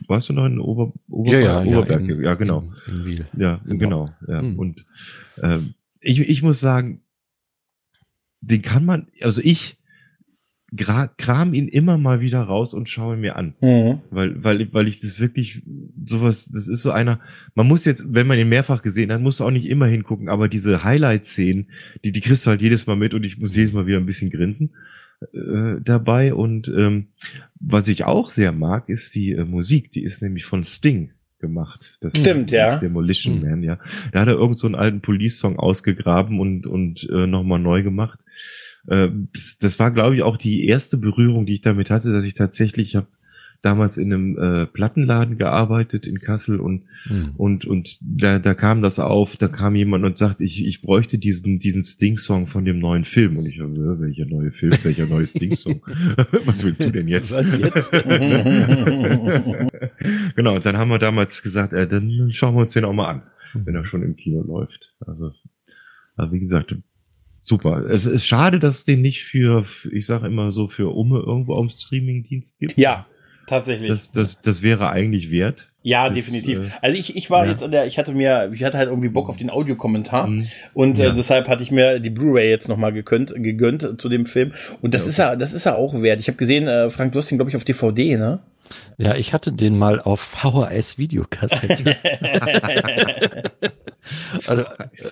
[0.08, 2.02] warst du noch in Ober, Ober ja, ja, Oberberg?
[2.02, 2.72] Ja, in, ja genau.
[2.88, 3.26] In, in Wiel.
[3.38, 3.78] Ja, genau.
[3.78, 4.42] genau ja.
[4.42, 4.60] Mhm.
[4.60, 4.86] Und
[5.38, 5.60] äh,
[6.02, 7.02] ich, ich muss sagen,
[8.42, 9.78] den kann man, also ich
[10.76, 13.56] kram ihn immer mal wieder raus und schaue mir an.
[13.62, 14.00] Mhm.
[14.10, 15.64] Weil, weil, weil ich das wirklich
[16.06, 17.20] sowas, das ist so einer,
[17.54, 20.48] man muss jetzt, wenn man ihn mehrfach gesehen hat, muss auch nicht immer hingucken, aber
[20.48, 21.68] diese Highlight-Szenen,
[22.04, 24.06] die, die kriegst du halt jedes Mal mit und ich muss jedes Mal wieder ein
[24.06, 24.72] bisschen grinsen
[25.34, 26.34] äh, dabei.
[26.34, 27.08] Und ähm,
[27.60, 31.98] was ich auch sehr mag, ist die äh, Musik, die ist nämlich von Sting gemacht.
[32.02, 32.78] Das Stimmt, ja.
[32.78, 33.50] Demolition mhm.
[33.50, 33.80] Man, ja.
[34.12, 38.20] Da hat er irgend so einen alten Police-Song ausgegraben und, und äh, nochmal neu gemacht.
[38.88, 39.10] Äh,
[39.60, 42.90] das, war, glaube ich, auch die erste Berührung, die ich damit hatte, dass ich tatsächlich,
[42.90, 43.08] ich habe
[43.66, 47.32] damals in einem äh, Plattenladen gearbeitet in Kassel und hm.
[47.36, 51.18] und und da, da kam das auf, da kam jemand und sagt, ich, ich bräuchte
[51.18, 55.08] diesen diesen Sting-Song von dem neuen Film und ich habe, äh, welcher neue Film, welcher
[55.08, 55.82] neue Sting-Song?
[56.46, 57.34] Was willst du denn jetzt?
[57.34, 57.92] Jetzt?
[60.36, 63.10] genau, und dann haben wir damals gesagt, äh, dann schauen wir uns den auch mal
[63.10, 63.24] an,
[63.54, 64.94] wenn er schon im Kino läuft.
[65.00, 65.34] Also,
[66.16, 66.78] also wie gesagt,
[67.46, 67.86] super.
[67.90, 71.54] Es ist schade, dass es den nicht für, ich sage immer so, für Umme irgendwo
[71.54, 72.78] auf dem Streamingdienst gibt.
[72.78, 73.06] Ja,
[73.48, 73.90] tatsächlich.
[73.90, 75.70] Das, das, das wäre eigentlich wert.
[75.84, 76.60] Ja, das, definitiv.
[76.60, 77.52] Äh, also ich, ich war ja.
[77.52, 80.48] jetzt an der, ich hatte mir, ich hatte halt irgendwie Bock auf den Audiokommentar mhm.
[80.74, 81.12] und äh, ja.
[81.12, 84.96] äh, deshalb hatte ich mir die Blu-ray jetzt nochmal gegönnt, gegönnt zu dem Film und
[84.96, 85.10] das ja, okay.
[85.10, 86.20] ist ja, das ist ja auch wert.
[86.20, 88.40] Ich habe gesehen, äh, Frank, du hast ihn glaube ich auf DVD, ne?
[88.98, 91.98] Ja, ich hatte den mal auf VHS-Videokassette.
[94.48, 94.64] also,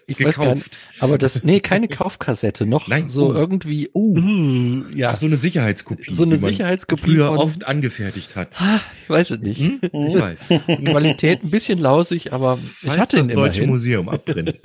[0.07, 0.37] ich Gekauft.
[0.37, 3.33] weiß gar nicht, aber das, nee, keine Kaufkassette, noch Nein, so oh.
[3.33, 5.09] irgendwie, uh, uh, ja.
[5.11, 6.13] Ach, so eine Sicherheitskopie.
[6.13, 7.01] So eine Sicherheitskopie.
[7.01, 8.61] Früher von, oft angefertigt hat.
[8.61, 9.59] Ah, ich weiß es nicht.
[9.59, 9.79] Hm?
[9.81, 10.47] Ich weiß.
[10.85, 13.69] Qualität ein bisschen lausig, aber Falls ich hatte das ihn Deutsche immerhin.
[13.69, 14.61] Museum abbrennt.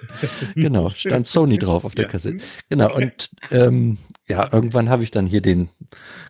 [0.54, 2.10] genau, stand Sony drauf auf der ja.
[2.10, 2.38] Kassette.
[2.70, 5.68] Genau, und ähm, ja, irgendwann habe ich dann hier den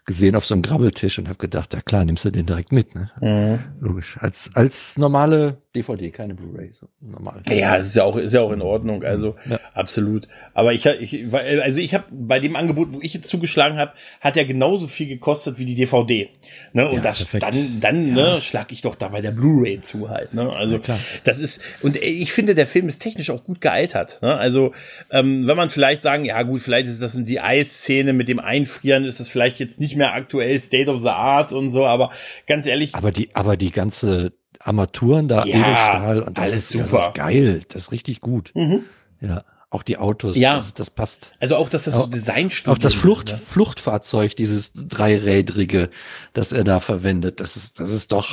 [0.05, 2.95] gesehen auf so einem Grabbeltisch und habe gedacht, ja klar, nimmst du den direkt mit,
[2.95, 3.11] ne?
[3.21, 3.59] Mhm.
[3.81, 4.19] Logisch.
[4.21, 7.43] Als, als normale DVD, keine Blu-ray, so normal.
[7.49, 9.59] Ja, ist ja auch, ist ja auch in Ordnung, also ja.
[9.75, 10.29] absolut.
[10.53, 14.37] Aber ich, ich also ich habe bei dem Angebot, wo ich jetzt zugeschlagen habe, hat
[14.37, 16.31] ja genauso viel gekostet wie die DVD.
[16.73, 16.89] Ne?
[16.89, 18.35] Und ja, das, dann, dann ja.
[18.35, 20.33] ne, schlag ich doch da bei der Blu-ray zu halt.
[20.33, 20.49] Ne?
[20.49, 20.81] Also
[21.25, 24.23] das ist, und ich finde, der Film ist technisch auch gut gealtert.
[24.23, 24.33] Ne?
[24.33, 24.73] Also
[25.11, 29.05] ähm, wenn man vielleicht sagen, ja gut, vielleicht ist das die Eisszene mit dem Einfrieren,
[29.05, 32.13] ist das vielleicht jetzt nicht mehr aktuell State of the Art und so, aber
[32.47, 32.95] ganz ehrlich.
[32.95, 34.33] Aber die, aber die ganze
[34.65, 36.85] Armaturen da, ja, Edelstahl und das ist, super.
[36.85, 38.51] das ist geil, das ist richtig gut.
[38.55, 38.85] Mhm.
[39.21, 39.45] Ja.
[39.69, 40.55] Auch die Autos, ja.
[40.55, 41.33] das, das passt.
[41.41, 43.39] Also auch, dass das so Designstudio Auch das Flucht, ne?
[43.39, 45.91] Fluchtfahrzeug, dieses dreirädrige,
[46.33, 48.33] das er da verwendet, das ist, das ist doch,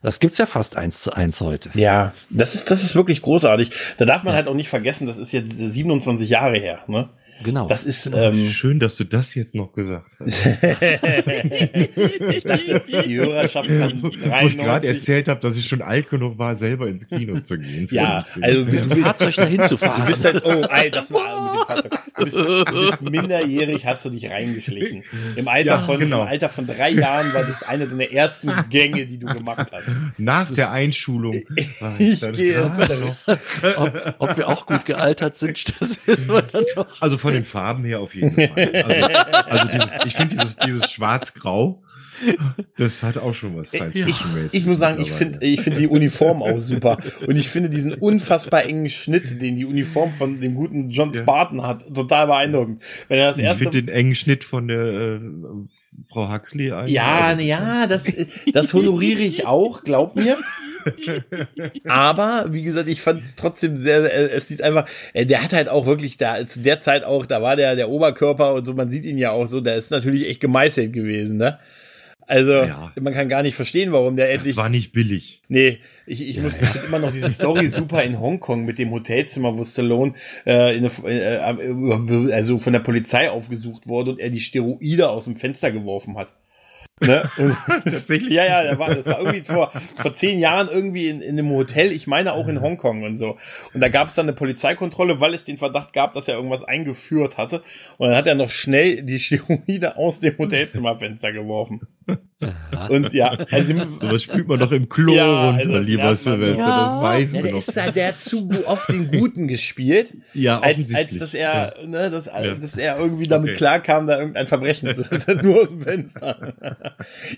[0.00, 1.70] das gibt's ja fast eins zu eins heute.
[1.74, 3.70] Ja, das ist, das ist wirklich großartig.
[3.98, 4.36] Da darf man ja.
[4.36, 7.10] halt auch nicht vergessen, das ist jetzt 27 Jahre her, ne?
[7.42, 7.66] Genau.
[7.66, 10.46] Das ist ähm, schön, dass du das jetzt noch gesagt hast.
[10.46, 14.42] ich dachte, die Hörerschaft kann 93.
[14.42, 17.58] Wo ich gerade erzählt habe, dass ich schon alt genug war, selber ins Kino zu
[17.58, 17.88] gehen.
[17.90, 20.02] ja, also mit dem Fahrzeug dahin zu fahren.
[20.02, 21.92] Du bist halt, oh, ey, das war mit dem Fahrzeug.
[22.16, 25.02] Du bist, du bist minderjährig, hast du dich reingeschlichen.
[25.36, 26.22] Im Alter ja, von genau.
[26.22, 29.88] im Alter von drei Jahren war das eine deiner ersten Gänge, die du gemacht hast.
[30.18, 31.34] Nach der Einschulung.
[31.98, 32.92] ich gehe jetzt.
[33.76, 36.86] ob, ob wir auch gut gealtert sind, das wissen wir dann noch.
[37.00, 38.70] Also von den Farben her auf jeden Fall.
[38.74, 41.82] Also, also diese, ich finde dieses, dieses Schwarz-Grau,
[42.76, 45.88] das hat auch schon was Science ich, ich muss sagen, ich finde ich finde die
[45.88, 46.98] Uniform auch super.
[47.26, 51.58] Und ich finde diesen unfassbar engen Schnitt, den die Uniform von dem guten John Spartan
[51.58, 51.66] ja.
[51.66, 52.82] hat, total beeindruckend.
[53.08, 55.20] Wenn er das erste ich finde den engen Schnitt von der äh,
[56.08, 56.88] Frau Huxley ein.
[56.88, 58.12] Ja, also, ja, das,
[58.52, 60.38] das honoriere ich auch, glaub mir.
[61.84, 65.68] Aber, wie gesagt, ich fand es trotzdem sehr, es sieht einfach, äh, der hat halt
[65.68, 68.90] auch wirklich da, zu der Zeit auch, da war der, der Oberkörper und so, man
[68.90, 71.58] sieht ihn ja auch so, der ist natürlich echt gemeißelt gewesen, ne?
[72.26, 72.92] Also, ja.
[72.98, 74.54] man kann gar nicht verstehen, warum der endlich.
[74.54, 75.42] Das war nicht billig.
[75.48, 76.82] Nee, ich, ich ja, muss ja.
[76.86, 80.14] immer noch diese Story super in Hongkong mit dem Hotelzimmer, wo Stallone
[80.46, 85.24] äh, in eine, äh, also von der Polizei aufgesucht wurde und er die Steroide aus
[85.24, 86.32] dem Fenster geworfen hat.
[87.00, 87.28] Ne?
[87.66, 88.32] Tatsächlich.
[88.32, 91.50] Ja, ja, das war, das war irgendwie vor, vor zehn Jahren irgendwie in, in einem
[91.50, 93.36] Hotel, ich meine auch in Hongkong und so.
[93.72, 96.62] Und da gab es dann eine Polizeikontrolle, weil es den Verdacht gab, dass er irgendwas
[96.62, 97.62] eingeführt hatte.
[97.98, 101.80] Und dann hat er noch schnell die Steroide aus dem Hotelzimmerfenster geworfen.
[102.90, 106.62] Und ja, also so was spielt man doch im Klo ja, runter, also lieber Silvester,
[106.62, 107.58] ja, das weiß ja, man doch.
[107.58, 110.14] Ist ja, der hat zu oft den Guten gespielt.
[110.34, 111.86] Ja, als, als dass er, ja.
[111.86, 112.54] ne, dass, ja.
[112.54, 113.56] dass er irgendwie damit okay.
[113.56, 115.02] klarkam, da irgendein Verbrechen zu
[115.42, 116.54] nur aus dem Fenster.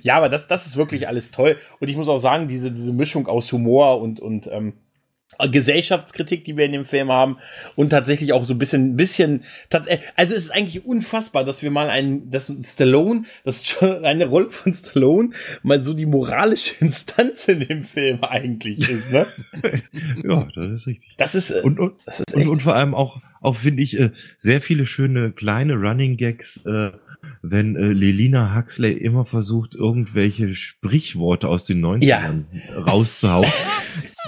[0.03, 1.57] Ja, aber das, das ist wirklich alles toll.
[1.81, 4.75] Und ich muss auch sagen, diese, diese Mischung aus Humor und, und ähm,
[5.51, 7.39] Gesellschaftskritik, die wir in dem Film haben
[7.75, 11.71] und tatsächlich auch so ein bisschen, bisschen, äh, also es ist eigentlich unfassbar, dass wir
[11.71, 15.31] mal einen, dass Stallone, das eine Rolle von Stallone
[15.63, 19.27] mal so die moralische Instanz in dem Film eigentlich ist, ne?
[20.25, 21.15] ja, das ist richtig.
[21.17, 23.99] Das ist, äh, und, und, das ist und, und, vor allem auch, auch finde ich,
[23.99, 26.91] äh, sehr viele schöne kleine Running Gags, äh,
[27.43, 32.83] wenn äh, Lelina Huxley immer versucht, irgendwelche Sprichworte aus den 90ern ja.
[32.83, 33.51] rauszuhauen.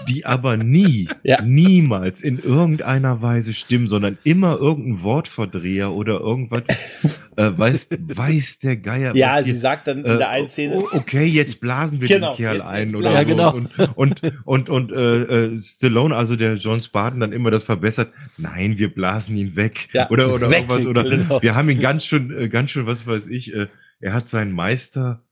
[0.09, 1.43] Die aber nie, ja.
[1.43, 6.63] niemals in irgendeiner Weise stimmen, sondern immer irgendein Wortverdreher oder irgendwas,
[7.37, 9.15] äh, weiß, weiß der Geier.
[9.17, 10.79] Ja, sie sagt dann in der einen äh, Szene.
[10.93, 13.27] Okay, jetzt blasen wir genau, den Kerl jetzt, ein jetzt oder ja, so.
[13.27, 13.55] Genau.
[13.55, 15.23] Und, und, und, und äh,
[15.55, 18.13] äh, Stallone, also der John Spartan, dann immer das verbessert.
[18.37, 19.89] Nein, wir blasen ihn weg.
[19.93, 20.87] Ja, oder oder weg, irgendwas.
[20.87, 21.43] Oder genau.
[21.43, 23.67] wir haben ihn ganz schön, äh, ganz schön, was weiß ich, äh,
[24.01, 25.23] er hat seinen Meister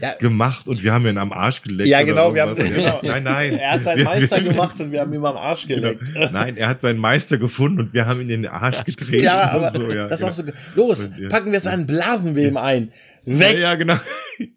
[0.00, 0.14] ja.
[0.14, 1.88] gemacht und wir haben ihn am Arsch geleckt.
[1.88, 3.00] Ja, genau, wir haben, genau.
[3.02, 3.52] Nein, nein.
[3.54, 5.80] Er hat seinen Meister gemacht und wir haben ihn am Arsch genau.
[5.80, 6.12] geleckt.
[6.12, 6.30] Genau.
[6.32, 9.24] Nein, er hat seinen Meister gefunden und wir haben ihn in den Arsch getreten.
[9.24, 10.52] Ja, aber so, ja, das ist genau.
[10.52, 11.28] auch so, los, und, ja.
[11.28, 12.92] packen wir es an, blasen wir ihm ein.
[13.24, 13.54] Weg!
[13.54, 13.96] Ja, ja genau.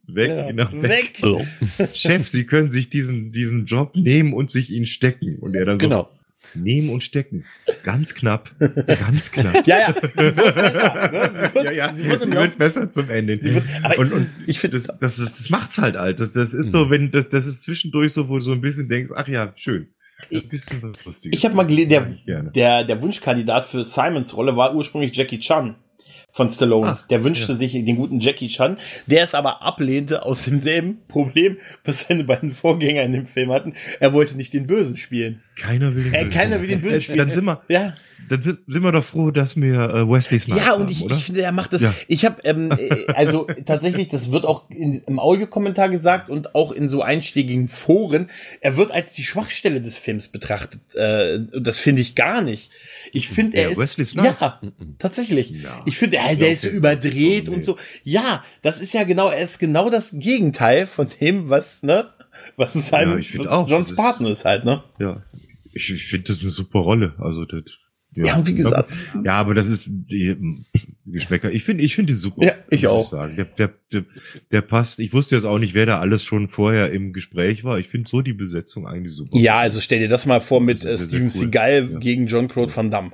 [0.08, 0.72] Weg, genau.
[0.72, 1.22] Weg.
[1.22, 1.90] weg.
[1.94, 5.38] Chef, Sie können sich diesen, diesen Job nehmen und sich ihn stecken.
[5.40, 6.10] Und er dann so, genau
[6.56, 7.46] nehmen und stecken.
[7.84, 8.52] Ganz knapp.
[8.88, 9.66] Ganz knapp.
[9.68, 11.12] ja, ja, sie wird besser.
[11.12, 11.32] Ne?
[11.34, 13.42] Sie wird, ja, ja, sie wird, sie wird besser zum Ende.
[13.42, 13.64] Wird,
[13.98, 16.20] und, und ich finde, das, das, das, das macht's halt alt.
[16.20, 16.90] Das, das ist so, mhm.
[16.90, 19.88] wenn das, das ist zwischendurch so, wo du so ein bisschen denkst, ach ja, schön.
[21.06, 21.38] Lustiges.
[21.38, 21.90] Ich habe mal gelesen,
[22.26, 25.76] der, der, der Wunschkandidat für Simons Rolle war ursprünglich Jackie Chan
[26.34, 26.98] von Stallone.
[27.00, 27.58] Ach, der wünschte ja.
[27.58, 32.52] sich den guten Jackie Chan, der es aber ablehnte aus demselben Problem, was seine beiden
[32.52, 33.76] Vorgänger in dem Film hatten.
[34.00, 35.44] Er wollte nicht den Bösen spielen.
[35.56, 36.28] Keiner will den Bösen.
[36.28, 37.18] Äh, keiner will den Bösen spielen.
[37.20, 37.94] Dann sind wir, ja.
[38.30, 41.12] Dann sind, sind wir doch froh, dass wir äh, Wesley Snipes Ja, und ich, haben,
[41.18, 41.82] ich finde, er macht das.
[41.82, 41.94] Ja.
[42.08, 46.72] Ich habe, ähm, äh, also tatsächlich, das wird auch in, im Audiokommentar gesagt und auch
[46.72, 48.30] in so einschlägigen Foren.
[48.62, 50.82] Er wird als die Schwachstelle des Films betrachtet.
[50.96, 52.70] Äh, und das finde ich gar nicht.
[53.12, 53.78] Ich finde, er Der ist.
[53.80, 54.36] Wesley Snipes?
[54.40, 54.60] Ja,
[55.00, 55.50] tatsächlich.
[55.52, 55.82] Ja.
[55.86, 57.78] Ich finde, er, der ist überdreht und so.
[58.04, 62.10] Ja, das ist ja genau, er ist genau das Gegenteil von dem, was, ne?
[62.58, 64.84] Was es halt, Ja, was auch, John das ist- Spartan ist halt, ne?
[65.00, 65.22] Ja.
[65.74, 67.14] Ich, ich finde das eine super Rolle.
[67.20, 67.80] Also das.
[68.16, 68.94] Ja, und wie gesagt.
[69.24, 70.66] Ja, aber das ist die hm,
[71.06, 71.52] Geschmäcker.
[71.52, 72.46] Ich finde, ich finde die super.
[72.46, 73.12] Ja, ich auch.
[73.12, 73.36] Sagen.
[73.36, 74.06] Der, der, der,
[74.52, 75.00] der passt.
[75.00, 77.78] Ich wusste jetzt auch nicht, wer da alles schon vorher im Gespräch war.
[77.78, 79.38] Ich finde so die Besetzung eigentlich super.
[79.38, 81.30] Ja, also stell dir das mal vor mit äh, ja Steven sehr cool.
[81.30, 82.00] Seagal Ja.
[82.00, 83.12] gegen John-Claude Van Damme.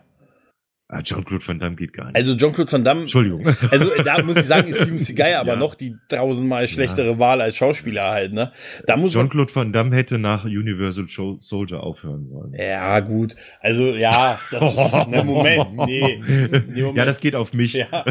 [0.92, 2.16] Ah, Jean-Claude Van Damme geht gar nicht.
[2.16, 3.46] Also John-Claude Van Damme, Entschuldigung.
[3.72, 5.56] also da muss ich sagen, ist Steven Seagal aber Ja.
[5.56, 8.52] noch die tausendmal schlechtere Wahl als Schauspieler halt, ne?
[8.88, 11.06] Da muss Jean-Claude Van Damme hätte nach Universal
[11.42, 12.54] Soldier aufhören sollen.
[12.56, 14.64] ja gut, also ja, das
[14.96, 16.98] ist, ne, Moment, nee, nee Moment.
[16.98, 17.74] Ja, das geht auf mich.
[17.74, 18.04] ja,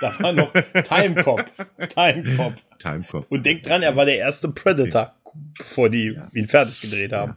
[0.00, 1.44] da war noch Time Cop,
[1.94, 2.54] Time Cop.
[2.80, 3.26] Timecop.
[3.30, 5.14] Und denk dran, er war der erste Predator,
[5.56, 7.36] bevor die ihn fertig gedreht haben.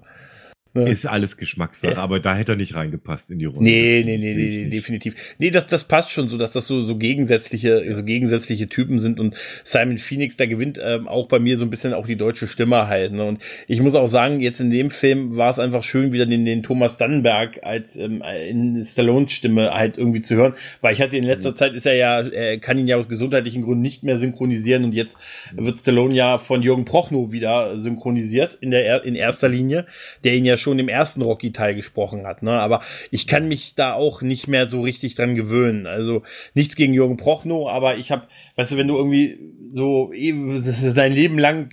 [0.77, 0.89] Ne?
[0.89, 1.97] Ist alles Geschmackssache, Ja.
[1.99, 3.63] aber da hätte er nicht reingepasst in die Runde.
[3.63, 5.15] Nee, nee, nee, nee, nee, definitiv.
[5.39, 9.19] Nee, das, das passt schon so, dass das so, so gegensätzliche, so gegensätzliche Typen sind
[9.19, 12.47] und Simon Phoenix, da gewinnt ähm, auch bei mir so ein bisschen auch die deutsche
[12.47, 13.13] Stimme halt.
[13.13, 13.23] Ne?
[13.23, 16.45] Und ich muss auch sagen, jetzt in dem Film war es einfach schön, wieder den,
[16.45, 21.17] den Thomas Dannenberg als ähm, in Stallones Stimme halt irgendwie zu hören, weil ich hatte
[21.17, 24.17] in letzter Zeit ist er ja, er kann ihn ja aus gesundheitlichen Gründen nicht mehr
[24.17, 25.17] synchronisieren und jetzt
[25.53, 29.85] wird Stallone ja von Jürgen Prochnow wieder synchronisiert in der in erster Linie,
[30.23, 32.43] der ihn ja schon im ersten Rocky-Teil gesprochen hat.
[32.43, 32.51] Ne?
[32.51, 32.81] Aber
[33.11, 35.87] ich kann mich da auch nicht mehr so richtig dran gewöhnen.
[35.87, 36.23] Also
[36.53, 38.23] nichts gegen Jürgen Prochnow, aber ich habe,
[38.55, 39.39] weißt du, wenn du irgendwie
[39.71, 41.69] so ist dein Leben lang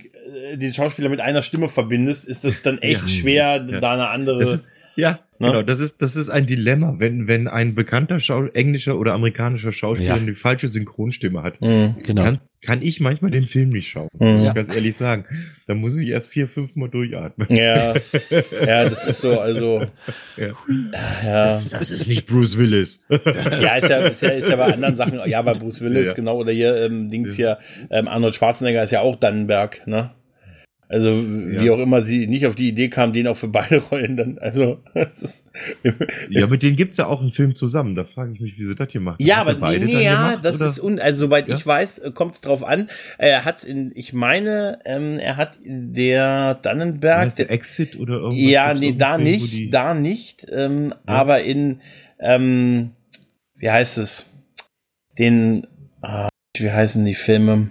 [0.51, 3.07] äh, den Schauspieler mit einer Stimme verbindest, ist das dann echt Ja.
[3.07, 3.79] schwer, Ja.
[3.79, 4.43] da eine andere.
[4.43, 4.63] Ist,
[4.95, 5.47] ja, Ne?
[5.47, 5.61] genau.
[5.63, 10.15] Das ist, das ist ein Dilemma, wenn, wenn ein bekannter Schau englischer oder amerikanischer Schauspieler
[10.15, 10.21] Ja.
[10.21, 11.59] eine falsche Synchronstimme hat.
[11.61, 11.95] Mhm.
[12.03, 12.23] Genau.
[12.23, 14.07] Kann, kann ich manchmal den Film nicht schauen.
[14.17, 14.27] Mhm.
[14.27, 14.53] Muss ich Ja.
[14.53, 15.25] ganz ehrlich sagen.
[15.67, 17.47] Da muss ich erst vier, fünf Mal durchatmen.
[17.49, 17.93] Ja,
[18.65, 19.85] ja, das ist so, also,
[20.37, 20.47] Ja.
[21.23, 21.45] ja.
[21.47, 23.01] Das, das ist nicht Bruce Willis.
[23.09, 26.13] Ja, ist ja, ist ja, ist ja bei anderen Sachen, ja, bei Bruce Willis, Ja.
[26.13, 27.57] genau, oder hier, ähm, Dings hier,
[27.89, 30.11] ähm, Arnold Schwarzenegger ist ja auch Dannenberg, ne?
[30.87, 31.71] Also, wie Ja.
[31.73, 34.83] auch immer sie nicht auf die Idee kam, den auch für beide Rollen dann, also,
[34.93, 35.51] es ist,
[36.29, 37.95] ja, mit denen gibt's ja auch einen Film zusammen.
[37.95, 39.17] Da frage ich mich, wie sie das hier machen.
[39.19, 40.67] ja, Hat er aber nee, nee, ja, gemacht, das oder?
[40.67, 41.55] ist, un, also, soweit Ja?
[41.55, 42.87] ich weiß, kommt es drauf an,
[43.17, 48.39] er hat's in, ich meine, ähm, er hat der Dannenberg, Heißt der Exit oder irgendwas?
[48.49, 51.79] Ja, nee, da nicht, die- da nicht, ähm, aber in,
[52.19, 52.91] ähm,
[53.57, 54.27] wie heißt es,
[55.17, 55.65] den,
[56.01, 57.69] ah, wie heißen die Filme?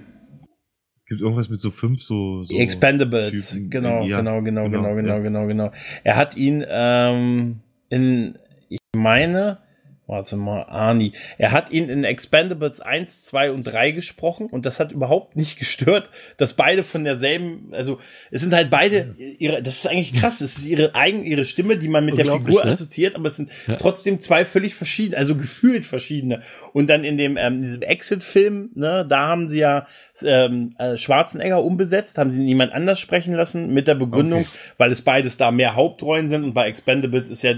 [1.15, 2.43] Gibt irgendwas mit so fünf so.
[2.43, 5.73] so Expendables, genau, Ja, genau, genau, genau, genau, genau, genau, genau.
[6.03, 8.35] Er hat ihn ähm, in,
[8.69, 9.59] ich meine,
[10.07, 14.79] warte mal, Arnie, er hat ihn in Expendables 1, 2 und 3 gesprochen und das
[14.79, 17.99] hat überhaupt nicht gestört, dass beide von derselben, also
[18.31, 21.79] es sind halt beide ihre, das ist eigentlich krass, es ist ihre eigen, ihre Stimme,
[21.79, 22.73] die man mit der Figur ne?
[22.73, 23.77] assoziiert, aber es sind Ja.
[23.77, 26.43] trotzdem zwei völlig verschiedene, also gefühlt verschiedene.
[26.75, 29.87] Und dann in dem ähm, in diesem Exit-Film, ne, da haben sie ja
[30.23, 34.49] ähm, äh, Schwarzenegger umbesetzt, haben sie niemand anders sprechen lassen mit der Begründung, Okay.
[34.77, 37.55] weil es beides da mehr Hauptrollen sind und bei Expendables ist ja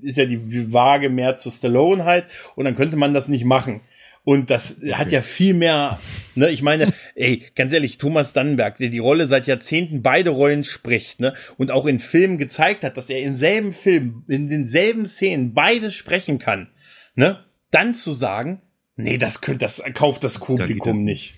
[0.00, 2.26] ist ja die Waage mehr zu Stallone halt
[2.56, 3.80] und dann könnte man das nicht machen.
[4.24, 5.98] Und das hat ja viel mehr,
[6.36, 10.62] ne, ich meine, ey, ganz ehrlich, Thomas Dannenberg, der die Rolle seit Jahrzehnten beide Rollen
[10.62, 15.06] spricht, ne, und auch in Filmen gezeigt hat, dass er im selben Film, in denselben
[15.06, 16.68] Szenen beide sprechen kann,
[17.16, 18.62] ne, dann zu sagen,
[18.94, 21.34] nee, das könnte, das kauft das Publikum das nicht.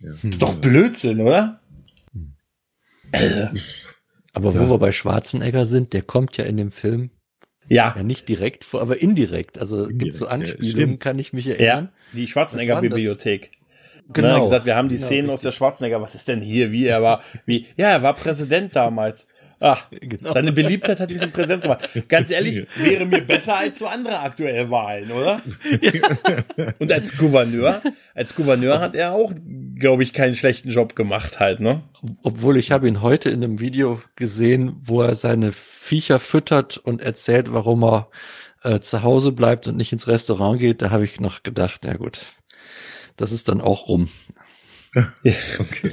[0.00, 0.10] Ja.
[0.28, 1.60] Ist doch Blödsinn, oder?
[4.32, 4.70] Aber wo Ja.
[4.70, 7.10] wir bei Schwarzenegger sind, der kommt ja in dem Film
[7.68, 9.58] Ja, ja nicht direkt vor, aber indirekt.
[9.58, 11.00] Also Indirekt, gibt's so ja, Anspielungen, stimmt.
[11.00, 11.90] kann ich mich ja, erinnern.
[12.12, 12.96] die Was Schwarzenegger war denn das?
[12.96, 13.50] Bibliothek.
[14.12, 14.36] Genau.
[14.38, 15.48] Ne, gesagt, wir haben die Genau, Szenen aus richtig.
[15.48, 16.00] der Schwarzenegger.
[16.00, 16.72] Was ist denn hier?
[16.72, 17.22] Wie er war?
[17.44, 17.66] Wie?
[17.76, 19.28] Ja, er war Präsident damals.
[19.60, 20.32] Ach, Genau.
[20.32, 21.88] seine Beliebtheit hat diesen Präsident gemacht.
[22.08, 25.40] Ganz ehrlich, wäre mir besser als so andere aktuelle Wahlen, oder?
[26.78, 27.82] Und als Gouverneur,
[28.14, 29.32] als Gouverneur hat er auch,
[29.76, 31.82] glaube ich, keinen schlechten Job gemacht halt, ne?
[32.22, 37.00] Obwohl ich habe ihn heute in einem Video gesehen, wo er seine Viecher füttert und
[37.02, 38.08] erzählt, warum er
[38.62, 40.82] äh, zu Hause bleibt und nicht ins Restaurant geht.
[40.82, 42.20] Da habe ich noch gedacht, na gut,
[43.16, 44.08] das ist dann auch rum.
[44.94, 45.12] Ja.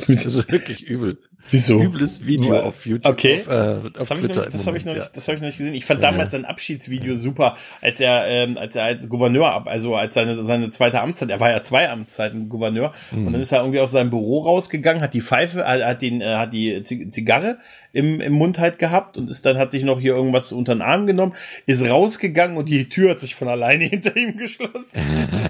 [0.07, 1.17] Das ist wirklich übel.
[1.51, 1.79] Wieso?
[1.81, 3.11] übles Video auf YouTube.
[3.11, 3.41] Okay.
[3.41, 5.35] Auf, äh, auf Das habe ich, noch nicht- das hab ich, noch nicht- das hab
[5.35, 5.73] ich noch nicht gesehen.
[5.75, 6.39] Ich fand Ja, damals ja.
[6.39, 10.69] sein Abschiedsvideo super, als er, ähm, als er als Gouverneur, ab- also als seine, seine
[10.71, 14.09] zweite Amtszeit, er war ja zwei Amtszeiten Gouverneur, und dann ist er irgendwie aus seinem
[14.09, 17.57] Büro rausgegangen, hat die Pfeife, äh, hat den, äh, hat die Zig- Zigarre
[17.95, 20.81] im, im Mund halt gehabt und ist dann, hat sich noch hier irgendwas unter den
[20.83, 21.33] Arm genommen,
[21.65, 24.75] ist rausgegangen und die Tür hat sich von alleine hinter ihm geschlossen.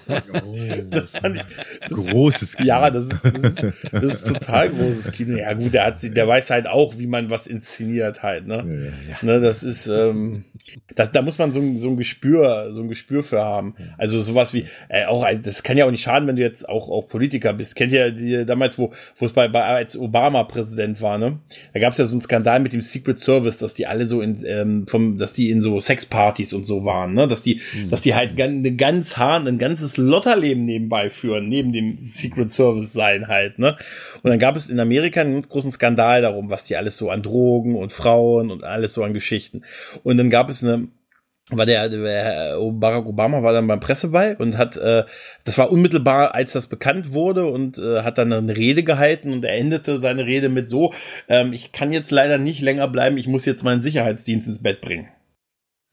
[0.89, 1.43] Das fand ich,
[1.89, 2.67] das, Großes Kino.
[2.67, 5.37] ja, das ist, das ist, das ist total großes Kino.
[5.37, 8.55] Ja, gut, der hat sie, der weiß halt auch, wie man was inszeniert halt, ne?
[8.67, 9.17] Ja, ja.
[9.21, 10.45] Ne, das ist, ähm,
[10.95, 13.75] das, da muss man so ein, so ein Gespür, so ein Gespür für haben.
[13.97, 16.67] Also sowas wie, äh, auch, ein- das kann ja auch nicht schaden, wenn du jetzt
[16.69, 17.75] auch, auch Politiker bist.
[17.75, 21.39] Kennt ihr die damals, wo, wo es bei, bei als Obama Präsident war, ne?
[21.73, 24.43] Da gab es ja so Skandal mit dem Secret Service, dass die alle so in,
[24.45, 27.27] ähm, vom, dass die in so Sexpartys und so waren, ne?
[27.27, 31.97] Dass die, dass die halt eine ganz hart, ein ganzes Lotterleben nebenbei führen, neben dem
[31.97, 33.77] Secret Service sein halt, ne?
[34.23, 37.09] Und dann gab es in Amerika einen ganz großen Skandal darum, was die alles so
[37.09, 39.61] an Drogen und Frauen und alles so an Geschichten.
[40.03, 40.87] Und dann gab es eine
[41.51, 45.03] war der, der Barack Obama war dann beim Presseball und hat, äh,
[45.43, 49.45] das war unmittelbar, als das bekannt wurde und äh, hat dann eine Rede gehalten und
[49.45, 50.93] er endete seine Rede mit so,
[51.29, 54.81] ähm, ich kann jetzt leider nicht länger bleiben, ich muss jetzt meinen Sicherheitsdienst ins Bett
[54.81, 55.07] bringen.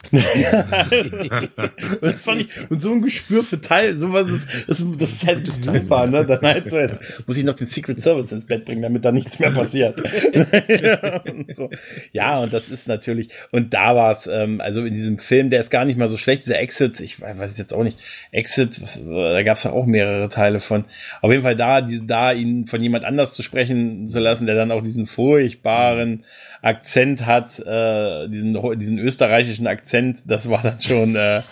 [0.10, 1.58] das,
[2.00, 5.46] ist, fand ich, und so ein Gespür für Teil, sowas, das, das, das ist halt
[5.46, 6.26] super, ne?
[6.26, 9.12] Dann halt so, jetzt muss ich noch den Secret Service ins Bett bringen, damit da
[9.12, 10.00] nichts mehr passiert.
[11.30, 11.70] und so.
[12.12, 15.60] Ja, und das ist natürlich, und da war es, ähm, also in diesem Film, der
[15.60, 17.98] ist gar nicht mal so schlecht, dieser Exit, ich weiß jetzt auch nicht,
[18.32, 20.84] Exit, was, da gab es ja auch mehrere Teile von.
[21.20, 24.54] Auf jeden Fall da, die, da ihn von jemand anders zu sprechen zu lassen, der
[24.54, 26.24] dann auch diesen furchtbaren
[26.62, 29.91] Akzent hat, äh, diesen, diesen österreichischen Akzent,
[30.26, 31.42] das war dann schon äh,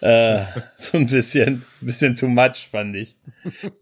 [0.00, 0.44] äh,
[0.76, 3.16] so ein bisschen, bisschen too much, fand ich.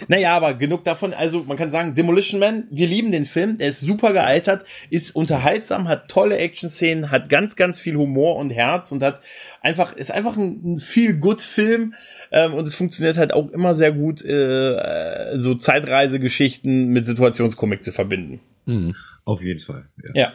[0.08, 1.14] Naja, aber genug davon.
[1.14, 5.14] Also man kann sagen, Demolition Man, wir lieben den Film, der ist super gealtert, ist
[5.14, 9.20] unterhaltsam, hat tolle Action-Szenen, hat ganz, ganz viel Humor und Herz und hat
[9.60, 11.94] einfach, ist einfach ein, ein viel good Film.
[12.32, 17.92] Ähm, und es funktioniert halt auch immer sehr gut, äh, so Zeitreisegeschichten mit Situationskomik zu
[17.92, 18.40] verbinden.
[18.66, 18.94] Mhm.
[19.24, 19.86] Auf jeden Fall.
[20.14, 20.22] Ja.
[20.22, 20.32] Ja.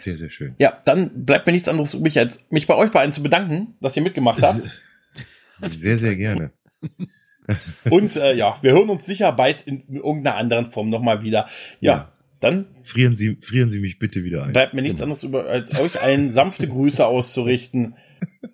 [0.00, 0.54] Sehr, sehr schön.
[0.58, 3.96] Ja, dann bleibt mir nichts anderes übrig, als mich bei euch beiden zu bedanken, dass
[3.96, 4.62] ihr mitgemacht habt.
[5.70, 6.52] Sehr, sehr gerne.
[7.90, 11.48] Und äh, ja, wir hören uns sicher bald in irgendeiner anderen Form nochmal wieder.
[11.80, 12.12] Ja, Ja.
[12.38, 14.52] dann Frieren Sie, frieren Sie mich bitte wieder ein.
[14.52, 17.96] bleibt mir nichts anderes über, als euch allen sanfte Grüße auszurichten.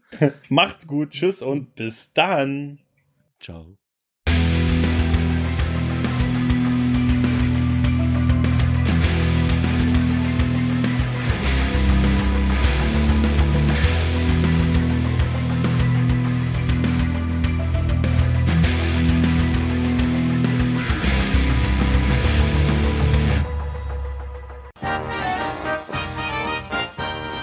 [0.49, 2.79] Macht's gut, tschüss und bis dann.
[3.39, 3.77] Ciao.